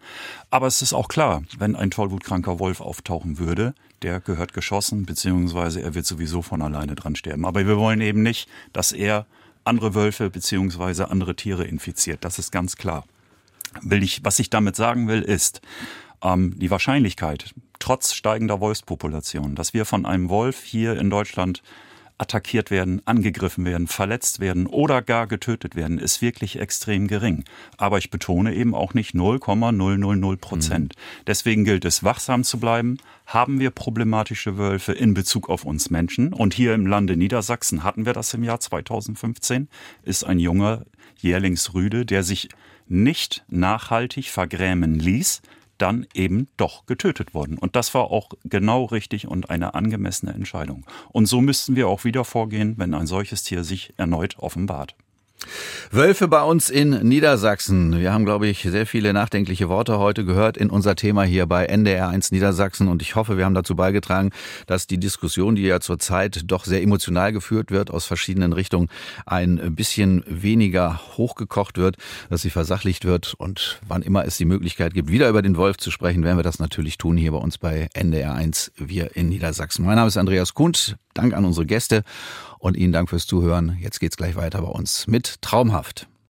Aber 0.49 0.67
es 0.67 0.81
ist 0.81 0.93
auch 0.93 1.07
klar, 1.07 1.43
wenn 1.57 1.75
ein 1.75 1.91
tollwutkranker 1.91 2.59
Wolf 2.59 2.81
auftauchen 2.81 3.37
würde, 3.37 3.73
der 4.01 4.19
gehört 4.19 4.53
geschossen, 4.53 5.05
beziehungsweise 5.05 5.81
er 5.81 5.95
wird 5.95 6.05
sowieso 6.05 6.41
von 6.41 6.61
alleine 6.61 6.95
dran 6.95 7.15
sterben. 7.15 7.45
Aber 7.45 7.65
wir 7.65 7.77
wollen 7.77 8.01
eben 8.01 8.23
nicht, 8.23 8.49
dass 8.73 8.91
er 8.91 9.25
andere 9.63 9.95
Wölfe 9.95 10.29
beziehungsweise 10.29 11.09
andere 11.11 11.35
Tiere 11.35 11.65
infiziert. 11.65 12.23
Das 12.23 12.39
ist 12.39 12.51
ganz 12.51 12.77
klar 12.77 13.05
will 13.81 14.03
ich, 14.03 14.23
was 14.23 14.39
ich 14.39 14.49
damit 14.49 14.75
sagen 14.75 15.07
will, 15.07 15.21
ist, 15.21 15.61
ähm, 16.23 16.57
die 16.57 16.71
Wahrscheinlichkeit, 16.71 17.53
trotz 17.79 18.13
steigender 18.13 18.59
Wolfspopulation, 18.59 19.55
dass 19.55 19.73
wir 19.73 19.85
von 19.85 20.05
einem 20.05 20.29
Wolf 20.29 20.63
hier 20.63 20.97
in 20.97 21.09
Deutschland 21.09 21.61
attackiert 22.17 22.71
werden, 22.71 23.01
angegriffen 23.05 23.65
werden, 23.65 23.87
verletzt 23.87 24.39
werden 24.39 24.65
oder 24.65 25.01
gar 25.01 25.27
getötet 25.27 25.75
werden, 25.75 25.99
ist 25.99 26.21
wirklich 26.21 26.59
extrem 26.59 27.07
gering. 27.07 27.43
Aber 27.77 27.97
ich 27.97 28.09
betone 28.09 28.55
eben 28.55 28.73
auch 28.73 28.93
nicht 28.93 29.13
0,000 29.13 30.41
Prozent. 30.41 30.95
Mhm. 30.95 31.23
Deswegen 31.27 31.63
gilt 31.63 31.85
es, 31.85 32.03
wachsam 32.03 32.43
zu 32.43 32.59
bleiben. 32.59 32.97
Haben 33.25 33.59
wir 33.59 33.69
problematische 33.69 34.57
Wölfe 34.57 34.93
in 34.93 35.13
Bezug 35.13 35.49
auf 35.49 35.63
uns 35.63 35.89
Menschen? 35.89 36.33
Und 36.33 36.53
hier 36.53 36.73
im 36.73 36.87
Lande 36.87 37.17
Niedersachsen 37.17 37.83
hatten 37.83 38.05
wir 38.05 38.13
das 38.13 38.33
im 38.33 38.43
Jahr 38.43 38.59
2015, 38.59 39.67
ist 40.03 40.23
ein 40.23 40.39
junger 40.39 40.85
Jährlingsrüde, 41.19 42.05
der 42.05 42.23
sich 42.23 42.49
nicht 42.89 43.45
nachhaltig 43.49 44.29
vergrämen 44.29 44.95
ließ, 44.95 45.41
dann 45.77 46.07
eben 46.13 46.47
doch 46.57 46.85
getötet 46.85 47.33
worden. 47.33 47.57
Und 47.57 47.75
das 47.75 47.93
war 47.93 48.11
auch 48.11 48.29
genau 48.43 48.85
richtig 48.85 49.27
und 49.27 49.49
eine 49.49 49.75
angemessene 49.75 50.33
Entscheidung. 50.33 50.85
Und 51.09 51.27
so 51.27 51.41
müssten 51.41 51.75
wir 51.75 51.87
auch 51.87 52.03
wieder 52.03 52.25
vorgehen, 52.25 52.75
wenn 52.77 52.93
ein 52.93 53.07
solches 53.07 53.43
Tier 53.43 53.63
sich 53.63 53.93
erneut 53.97 54.39
offenbart. 54.39 54.95
Wölfe 55.91 56.27
bei 56.27 56.41
uns 56.41 56.69
in 56.69 56.89
Niedersachsen. 56.89 57.99
Wir 57.99 58.11
haben, 58.11 58.25
glaube 58.25 58.47
ich, 58.47 58.63
sehr 58.63 58.85
viele 58.85 59.13
nachdenkliche 59.13 59.69
Worte 59.69 59.99
heute 59.99 60.25
gehört 60.25 60.57
in 60.57 60.69
unser 60.69 60.95
Thema 60.95 61.23
hier 61.23 61.45
bei 61.45 61.69
NDR1 61.69 62.33
Niedersachsen. 62.33 62.87
Und 62.87 63.01
ich 63.01 63.15
hoffe, 63.15 63.37
wir 63.37 63.45
haben 63.45 63.53
dazu 63.53 63.75
beigetragen, 63.75 64.31
dass 64.65 64.87
die 64.87 64.99
Diskussion, 64.99 65.55
die 65.55 65.63
ja 65.63 65.79
zurzeit 65.79 66.41
doch 66.45 66.65
sehr 66.65 66.81
emotional 66.81 67.31
geführt 67.31 67.71
wird, 67.71 67.91
aus 67.91 68.05
verschiedenen 68.05 68.53
Richtungen, 68.53 68.89
ein 69.25 69.75
bisschen 69.75 70.23
weniger 70.27 70.99
hochgekocht 71.17 71.77
wird, 71.77 71.97
dass 72.29 72.41
sie 72.41 72.49
versachlicht 72.49 73.05
wird. 73.05 73.35
Und 73.37 73.79
wann 73.87 74.01
immer 74.01 74.25
es 74.25 74.37
die 74.37 74.45
Möglichkeit 74.45 74.93
gibt, 74.93 75.11
wieder 75.11 75.29
über 75.29 75.41
den 75.41 75.55
Wolf 75.57 75.77
zu 75.77 75.91
sprechen, 75.91 76.23
werden 76.23 76.37
wir 76.37 76.43
das 76.43 76.59
natürlich 76.59 76.97
tun 76.97 77.17
hier 77.17 77.31
bei 77.31 77.37
uns 77.37 77.57
bei 77.57 77.87
NDR1, 77.95 78.71
wir 78.77 79.15
in 79.15 79.29
Niedersachsen. 79.29 79.85
Mein 79.85 79.95
Name 79.95 80.07
ist 80.07 80.17
Andreas 80.17 80.53
Kuhn. 80.53 80.73
Dank 81.13 81.33
an 81.33 81.45
unsere 81.45 81.65
Gäste 81.65 82.03
und 82.59 82.77
Ihnen 82.77 82.93
Dank 82.93 83.09
fürs 83.09 83.27
Zuhören. 83.27 83.77
Jetzt 83.79 83.99
geht's 83.99 84.17
gleich 84.17 84.35
weiter 84.35 84.61
bei 84.61 84.69
uns 84.69 85.07
mit 85.07 85.41
Traumhaft. 85.41 86.07